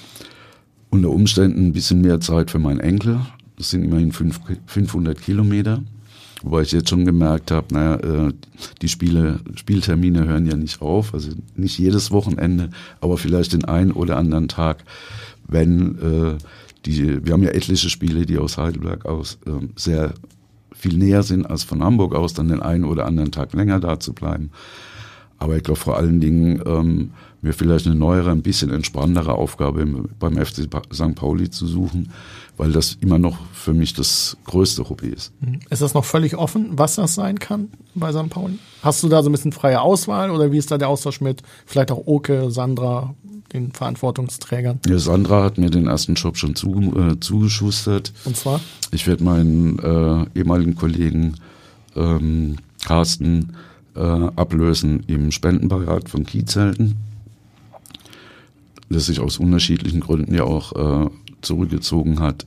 Unter 0.90 1.10
Umständen 1.10 1.68
ein 1.68 1.72
bisschen 1.72 2.00
mehr 2.00 2.20
Zeit 2.20 2.50
für 2.50 2.58
meinen 2.58 2.80
Enkel. 2.80 3.20
Das 3.56 3.70
sind 3.70 3.84
immerhin 3.84 4.12
fünf, 4.12 4.40
500 4.66 5.20
Kilometer. 5.20 5.82
Wobei 6.42 6.62
ich 6.62 6.72
jetzt 6.72 6.90
schon 6.90 7.04
gemerkt 7.04 7.50
habe, 7.50 7.72
naja, 7.72 7.94
äh, 7.96 8.32
die 8.82 8.88
Spiele, 8.88 9.40
Spieltermine 9.54 10.26
hören 10.26 10.46
ja 10.46 10.56
nicht 10.56 10.82
auf, 10.82 11.14
also 11.14 11.30
nicht 11.54 11.78
jedes 11.78 12.10
Wochenende, 12.10 12.70
aber 13.00 13.16
vielleicht 13.16 13.52
den 13.52 13.64
einen 13.64 13.92
oder 13.92 14.16
anderen 14.16 14.48
Tag, 14.48 14.84
wenn 15.46 15.98
äh, 15.98 16.38
die, 16.84 17.24
wir 17.24 17.32
haben 17.32 17.44
ja 17.44 17.50
etliche 17.50 17.88
Spiele, 17.88 18.26
die 18.26 18.38
aus 18.38 18.58
Heidelberg 18.58 19.06
aus 19.06 19.38
äh, 19.46 19.68
sehr 19.76 20.14
viel 20.74 20.98
näher 20.98 21.22
sind 21.22 21.46
als 21.46 21.62
von 21.62 21.82
Hamburg 21.82 22.12
aus, 22.14 22.34
dann 22.34 22.48
den 22.48 22.60
einen 22.60 22.84
oder 22.84 23.06
anderen 23.06 23.30
Tag 23.30 23.52
länger 23.52 23.78
da 23.78 24.00
zu 24.00 24.12
bleiben. 24.12 24.50
Aber 25.42 25.56
ich 25.56 25.64
glaube 25.64 25.80
vor 25.80 25.96
allen 25.96 26.20
Dingen 26.20 26.62
ähm, 26.64 27.10
mir 27.40 27.52
vielleicht 27.52 27.86
eine 27.86 27.96
neuere, 27.96 28.30
ein 28.30 28.42
bisschen 28.42 28.70
entspannendere 28.70 29.34
Aufgabe 29.34 29.80
im, 29.82 30.08
beim 30.20 30.36
FC 30.36 30.68
St. 30.94 31.16
Pauli 31.16 31.50
zu 31.50 31.66
suchen, 31.66 32.12
weil 32.56 32.70
das 32.70 32.96
immer 33.00 33.18
noch 33.18 33.38
für 33.52 33.74
mich 33.74 33.92
das 33.92 34.36
größte 34.44 34.88
Hobby 34.88 35.08
ist. 35.08 35.32
Mhm. 35.40 35.58
Ist 35.68 35.82
das 35.82 35.94
noch 35.94 36.04
völlig 36.04 36.36
offen, 36.36 36.70
was 36.78 36.94
das 36.94 37.16
sein 37.16 37.40
kann 37.40 37.70
bei 37.96 38.12
St. 38.12 38.30
Pauli? 38.30 38.60
Hast 38.82 39.02
du 39.02 39.08
da 39.08 39.20
so 39.24 39.30
ein 39.30 39.32
bisschen 39.32 39.50
freie 39.50 39.80
Auswahl 39.80 40.30
oder 40.30 40.52
wie 40.52 40.58
ist 40.58 40.70
da 40.70 40.78
der 40.78 40.88
Austausch 40.88 41.20
mit 41.20 41.42
vielleicht 41.66 41.90
auch 41.90 42.02
Oke, 42.06 42.52
Sandra, 42.52 43.16
den 43.52 43.72
Verantwortungsträgern? 43.72 44.78
Ja, 44.86 44.98
Sandra 45.00 45.42
hat 45.42 45.58
mir 45.58 45.70
den 45.70 45.88
ersten 45.88 46.14
Job 46.14 46.36
schon 46.36 46.54
zu, 46.54 46.94
äh, 46.96 47.18
zugeschustert. 47.18 48.12
Und 48.24 48.36
zwar? 48.36 48.60
Ich 48.92 49.08
werde 49.08 49.24
meinen 49.24 49.80
äh, 49.80 50.38
ehemaligen 50.38 50.76
Kollegen 50.76 51.34
ähm, 51.96 52.58
Carsten 52.84 53.56
äh, 53.94 54.00
ablösen 54.00 55.04
im 55.06 55.30
Spendenbeirat 55.30 56.08
von 56.08 56.24
Kiezhelden, 56.24 56.96
das 58.88 59.06
sich 59.06 59.20
aus 59.20 59.38
unterschiedlichen 59.38 60.00
Gründen 60.00 60.34
ja 60.34 60.44
auch 60.44 61.06
äh, 61.06 61.10
zurückgezogen 61.40 62.20
hat. 62.20 62.46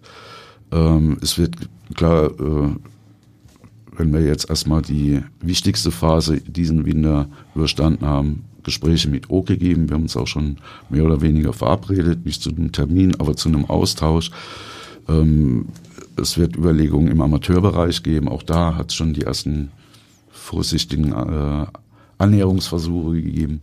Ähm, 0.71 1.17
es 1.21 1.37
wird 1.37 1.55
klar, 1.95 2.31
äh, 2.39 2.69
wenn 3.97 4.13
wir 4.13 4.21
jetzt 4.21 4.49
erstmal 4.49 4.81
die 4.81 5.21
wichtigste 5.41 5.91
Phase 5.91 6.41
diesen 6.41 6.85
Winter 6.85 7.27
überstanden 7.53 8.05
haben, 8.05 8.43
Gespräche 8.63 9.09
mit 9.09 9.29
Oke 9.29 9.57
geben. 9.57 9.87
Wir 9.87 9.95
haben 9.95 10.03
uns 10.03 10.17
auch 10.17 10.27
schon 10.27 10.57
mehr 10.89 11.05
oder 11.05 11.21
weniger 11.21 11.53
verabredet, 11.53 12.25
nicht 12.25 12.41
zu 12.41 12.49
einem 12.49 12.71
Termin, 12.71 13.15
aber 13.19 13.35
zu 13.35 13.47
einem 13.47 13.65
Austausch. 13.65 14.31
Ähm, 15.07 15.67
es 16.17 16.37
wird 16.37 16.57
Überlegungen 16.57 17.09
im 17.09 17.21
Amateurbereich 17.21 18.03
geben. 18.03 18.27
Auch 18.27 18.43
da 18.43 18.75
hat 18.75 18.89
es 18.89 18.95
schon 18.95 19.13
die 19.13 19.21
ersten 19.21 19.69
vorsichtigen 20.45 21.11
äh, 21.11 21.65
Annäherungsversuche 22.17 23.21
gegeben. 23.21 23.61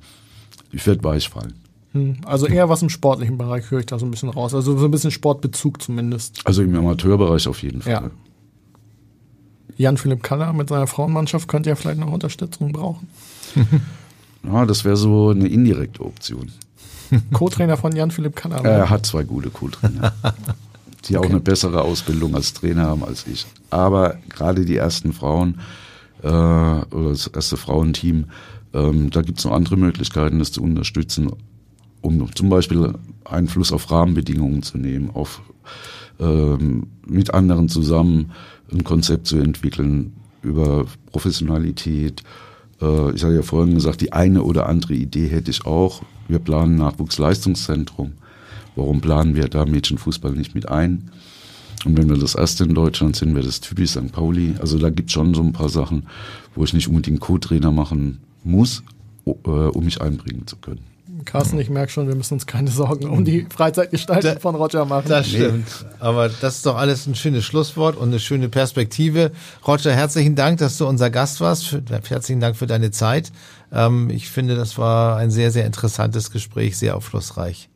Ich 0.73 0.87
werde 0.87 1.03
weichfallen. 1.05 1.55
Hm, 1.93 2.17
also 2.25 2.47
eher 2.47 2.69
was 2.69 2.83
im 2.83 2.89
sportlichen 2.89 3.39
Bereich 3.39 3.71
höre 3.71 3.81
ich 3.81 3.87
da 3.87 3.99
so 3.99 4.07
ein 4.07 4.11
bisschen 4.11 4.31
raus. 4.31 4.55
Also 4.55 4.77
so 4.77 4.85
ein 4.85 4.91
bisschen 4.91 5.11
Sportbezug 5.11 5.81
zumindest. 5.81 6.41
Also 6.45 6.63
im 6.63 6.75
Amateurbereich 6.75 7.47
auf 7.49 7.63
jeden 7.63 7.83
Fall. 7.83 7.93
Ja. 7.93 8.11
Jan-Philipp 9.77 10.23
Kaller 10.23 10.53
mit 10.53 10.69
seiner 10.69 10.87
Frauenmannschaft 10.87 11.49
könnte 11.49 11.71
ja 11.71 11.77
vielleicht 11.77 11.99
noch 11.99 12.13
Unterstützung 12.13 12.73
brauchen. 12.73 13.09
ja, 14.45 14.67
das 14.67 14.85
wäre 14.85 14.97
so 14.97 15.31
eine 15.31 15.49
indirekte 15.49 16.05
Option. 16.05 16.51
Co-Trainer 17.33 17.77
von 17.77 17.95
Jan-Philipp 17.95 18.37
Kaller. 18.37 18.65
Er 18.65 18.91
hat 18.91 19.07
zwei 19.07 19.23
gute 19.23 19.51
Co-Trainer, 19.51 20.13
die 21.05 21.17
okay. 21.17 21.27
auch 21.27 21.31
eine 21.31 21.41
bessere 21.41 21.83
Ausbildung 21.83 22.35
als 22.35 22.53
Trainer 22.53 22.87
haben 22.87 23.05
als 23.05 23.27
ich. 23.27 23.47
Aber 23.71 24.17
gerade 24.29 24.65
die 24.65 24.77
ersten 24.77 25.13
Frauen 25.13 25.61
äh, 26.23 26.27
oder 26.27 27.11
das 27.11 27.27
erste 27.27 27.57
Frauenteam. 27.57 28.27
Ähm, 28.73 29.11
da 29.11 29.23
gibt 29.23 29.39
es 29.39 29.45
noch 29.45 29.53
andere 29.53 29.77
Möglichkeiten, 29.77 30.39
das 30.39 30.53
zu 30.53 30.63
unterstützen, 30.63 31.31
um 32.01 32.35
zum 32.35 32.49
Beispiel 32.49 32.95
Einfluss 33.25 33.73
auf 33.73 33.91
Rahmenbedingungen 33.91 34.63
zu 34.63 34.79
nehmen, 34.79 35.11
auf 35.11 35.43
ähm, 36.19 36.87
mit 37.07 37.35
anderen 37.35 37.69
zusammen 37.69 38.33
ein 38.73 38.85
Konzept 38.85 39.27
zu 39.27 39.39
entwickeln 39.39 40.15
über 40.43 40.87
Professionalität. 41.11 42.23
Äh, 42.81 43.13
ich 43.13 43.23
hatte 43.23 43.35
ja 43.35 43.43
vorhin 43.43 43.75
gesagt, 43.75 44.01
die 44.01 44.13
eine 44.13 44.43
oder 44.43 44.69
andere 44.69 44.95
Idee 44.95 45.29
hätte 45.29 45.51
ich 45.51 45.67
auch. 45.67 46.03
Wir 46.29 46.39
planen 46.39 46.77
Nachwuchsleistungszentrum. 46.77 48.13
Warum 48.75 49.01
planen 49.01 49.37
wir 49.37 49.49
da 49.49 49.67
Mädchenfußball 49.67 50.33
nicht 50.33 50.55
mit 50.55 50.69
ein? 50.69 51.11
Und 51.87 51.97
wenn 51.99 52.09
wir 52.09 52.17
das 52.19 52.35
erste 52.35 52.65
in 52.65 52.75
Deutschland 52.75 53.17
sind, 53.17 53.35
wäre 53.35 53.45
das 53.47 53.61
typisch 53.61 53.91
St. 53.91 54.13
Pauli. 54.13 54.55
Also 54.61 54.79
da 54.79 54.91
gibt 54.91 55.09
es 55.11 55.15
schon 55.15 55.35
so 55.35 55.43
ein 55.43 55.53
paar 55.53 55.69
Sachen, 55.69 56.07
wo 56.55 56.65
ich 56.65 56.73
nicht 56.73 56.89
unbedingt 56.89 57.21
Co-Trainer 57.21 57.71
machen 57.73 58.19
muss, 58.45 58.83
äh, 59.27 59.31
um 59.49 59.85
mich 59.85 60.01
einbringen 60.01 60.47
zu 60.47 60.57
können. 60.57 60.81
Carsten, 61.25 61.59
ich 61.61 61.71
merke 61.71 61.93
schon, 61.93 62.09
wir 62.09 62.17
müssen 62.17 62.35
uns 62.35 62.47
keine 62.47 62.69
Sorgen 62.71 63.09
um 63.09 63.25
die 63.25 63.47
Freizeitgestaltung 63.49 64.35
Da- 64.35 64.41
von 64.41 64.57
Roger 64.57 64.85
machen. 64.85 65.09
Das 65.09 65.29
stimmt. 65.29 65.67
Aber 66.01 66.29
das 66.29 66.57
ist 66.57 66.67
doch 66.67 66.77
alles 66.77 67.07
ein 67.07 67.15
schönes 67.15 67.45
Schlusswort 67.45 67.97
und 67.97 68.09
eine 68.09 68.19
schöne 68.19 68.49
Perspektive. 68.49 69.31
Roger, 69.65 69.93
herzlichen 69.93 70.35
Dank, 70.35 70.59
dass 70.59 70.79
du 70.79 70.87
unser 70.87 71.11
Gast 71.11 71.41
warst. 71.41 71.69
Für, 71.69 71.81
herzlichen 72.09 72.41
Dank 72.41 72.57
für 72.57 72.67
deine 72.67 72.91
Zeit. 72.91 73.31
Ähm, 73.73 74.11
ich 74.11 74.31
finde, 74.31 74.57
das 74.57 74.79
war 74.79 75.17
ein 75.17 75.31
sehr, 75.31 75.53
sehr 75.53 75.65
interessantes 75.65 76.33
Gespräch, 76.33 76.77
sehr 76.77 76.97
aufschlussreich. 76.97 77.69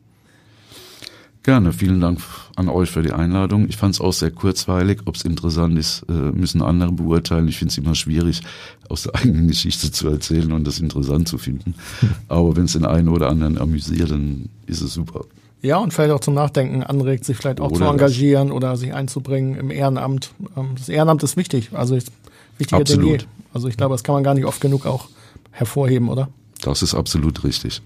Gerne, 1.47 1.71
vielen 1.71 2.01
Dank 2.01 2.19
an 2.57 2.67
euch 2.67 2.91
für 2.91 3.01
die 3.01 3.13
Einladung. 3.13 3.69
Ich 3.69 3.77
fand 3.77 3.95
es 3.95 4.01
auch 4.01 4.11
sehr 4.11 4.31
kurzweilig. 4.31 4.99
Ob 5.05 5.15
es 5.15 5.23
interessant 5.23 5.79
ist, 5.79 6.03
äh, 6.09 6.11
müssen 6.11 6.61
andere 6.61 6.91
beurteilen. 6.91 7.47
Ich 7.47 7.57
finde 7.57 7.71
es 7.71 7.77
immer 7.77 7.95
schwierig, 7.95 8.41
aus 8.89 9.03
der 9.03 9.15
eigenen 9.15 9.47
Geschichte 9.47 9.89
zu 9.89 10.09
erzählen 10.09 10.51
und 10.51 10.67
das 10.67 10.79
interessant 10.79 11.29
zu 11.29 11.37
finden. 11.37 11.73
Aber 12.27 12.57
wenn 12.57 12.65
es 12.65 12.73
den 12.73 12.85
einen 12.85 13.07
oder 13.07 13.29
anderen 13.29 13.57
amüsiert, 13.57 14.11
dann 14.11 14.49
ist 14.65 14.81
es 14.81 14.93
super. 14.93 15.21
Ja, 15.61 15.77
und 15.77 15.93
vielleicht 15.93 16.11
auch 16.11 16.19
zum 16.19 16.33
Nachdenken 16.33 16.83
anregt, 16.83 17.23
sich 17.23 17.37
vielleicht 17.37 17.61
auch 17.61 17.71
Oder 17.71 17.85
zu 17.85 17.91
engagieren 17.91 18.51
oder 18.51 18.75
sich 18.75 18.93
einzubringen 18.93 19.55
im 19.55 19.71
Ehrenamt. 19.71 20.31
Ähm, 20.57 20.71
Das 20.77 20.89
Ehrenamt 20.89 21.23
ist 21.23 21.37
wichtig, 21.37 21.69
also 21.71 21.95
ist 21.95 22.11
wichtiger 22.57 22.83
denn 22.83 23.05
je. 23.05 23.19
Also 23.53 23.69
ich 23.69 23.77
glaube, 23.77 23.93
das 23.93 24.03
kann 24.03 24.15
man 24.15 24.25
gar 24.25 24.33
nicht 24.33 24.43
oft 24.45 24.59
genug 24.59 24.85
auch 24.85 25.07
hervorheben, 25.51 26.09
oder? 26.09 26.27
Das 26.61 26.81
ist 26.81 26.93
absolut 26.93 27.45
richtig. 27.45 27.81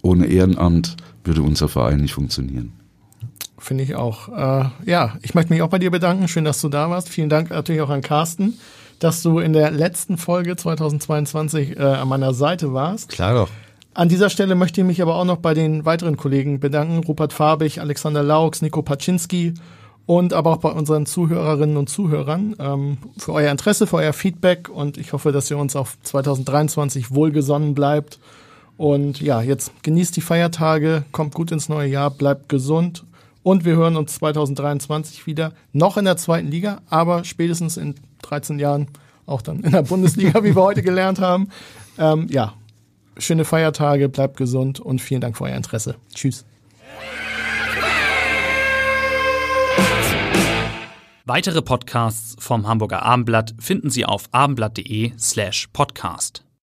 Ohne 0.00 0.28
Ehrenamt 0.28 0.96
würde 1.24 1.42
unser 1.42 1.68
Verein 1.68 2.00
nicht 2.00 2.14
funktionieren. 2.14 2.72
Finde 3.58 3.84
ich 3.84 3.94
auch. 3.94 4.28
Äh, 4.28 4.70
ja, 4.86 5.16
ich 5.22 5.34
möchte 5.34 5.52
mich 5.52 5.62
auch 5.62 5.68
bei 5.68 5.78
dir 5.78 5.90
bedanken. 5.90 6.28
Schön, 6.28 6.44
dass 6.44 6.60
du 6.60 6.68
da 6.68 6.88
warst. 6.88 7.10
Vielen 7.10 7.28
Dank 7.28 7.50
natürlich 7.50 7.82
auch 7.82 7.90
an 7.90 8.00
Carsten, 8.00 8.58
dass 8.98 9.22
du 9.22 9.38
in 9.38 9.52
der 9.52 9.70
letzten 9.70 10.16
Folge 10.16 10.56
2022 10.56 11.76
äh, 11.76 11.82
an 11.82 12.08
meiner 12.08 12.32
Seite 12.32 12.72
warst. 12.72 13.10
Klar 13.10 13.34
doch. 13.34 13.50
An 13.92 14.08
dieser 14.08 14.30
Stelle 14.30 14.54
möchte 14.54 14.80
ich 14.80 14.86
mich 14.86 15.02
aber 15.02 15.16
auch 15.16 15.24
noch 15.24 15.38
bei 15.38 15.52
den 15.52 15.84
weiteren 15.84 16.16
Kollegen 16.16 16.60
bedanken. 16.60 17.04
Rupert 17.04 17.32
Farbig, 17.32 17.80
Alexander 17.80 18.22
Laux, 18.22 18.62
Nico 18.62 18.82
Paczynski 18.82 19.54
und 20.06 20.32
aber 20.32 20.52
auch 20.52 20.58
bei 20.58 20.70
unseren 20.70 21.06
Zuhörerinnen 21.06 21.76
und 21.76 21.88
Zuhörern 21.88 22.56
ähm, 22.58 22.98
für 23.18 23.32
euer 23.32 23.50
Interesse, 23.50 23.86
für 23.86 23.96
euer 23.96 24.12
Feedback 24.12 24.68
und 24.68 24.96
ich 24.96 25.12
hoffe, 25.12 25.32
dass 25.32 25.50
ihr 25.50 25.58
uns 25.58 25.76
auf 25.76 25.98
2023 26.02 27.14
wohlgesonnen 27.14 27.74
bleibt. 27.74 28.18
Und 28.80 29.20
ja, 29.20 29.42
jetzt 29.42 29.82
genießt 29.82 30.16
die 30.16 30.22
Feiertage, 30.22 31.04
kommt 31.12 31.34
gut 31.34 31.52
ins 31.52 31.68
neue 31.68 31.86
Jahr, 31.86 32.10
bleibt 32.10 32.48
gesund 32.48 33.04
und 33.42 33.66
wir 33.66 33.76
hören 33.76 33.94
uns 33.94 34.14
2023 34.14 35.26
wieder, 35.26 35.52
noch 35.74 35.98
in 35.98 36.06
der 36.06 36.16
zweiten 36.16 36.48
Liga, 36.50 36.80
aber 36.88 37.24
spätestens 37.24 37.76
in 37.76 37.96
13 38.22 38.58
Jahren 38.58 38.88
auch 39.26 39.42
dann 39.42 39.60
in 39.60 39.72
der 39.72 39.82
Bundesliga, 39.82 40.42
wie 40.44 40.56
wir 40.56 40.62
heute 40.62 40.80
gelernt 40.82 41.20
haben. 41.20 41.50
Ähm, 41.98 42.26
ja, 42.30 42.54
schöne 43.18 43.44
Feiertage, 43.44 44.08
bleibt 44.08 44.38
gesund 44.38 44.80
und 44.80 45.02
vielen 45.02 45.20
Dank 45.20 45.36
für 45.36 45.44
euer 45.44 45.56
Interesse. 45.56 45.96
Tschüss. 46.14 46.46
Weitere 51.26 51.60
Podcasts 51.60 52.34
vom 52.38 52.66
Hamburger 52.66 53.02
Abendblatt 53.02 53.54
finden 53.58 53.90
Sie 53.90 54.06
auf 54.06 54.24
abendblatt.de 54.32 55.12
slash 55.18 55.68
podcast. 55.70 56.44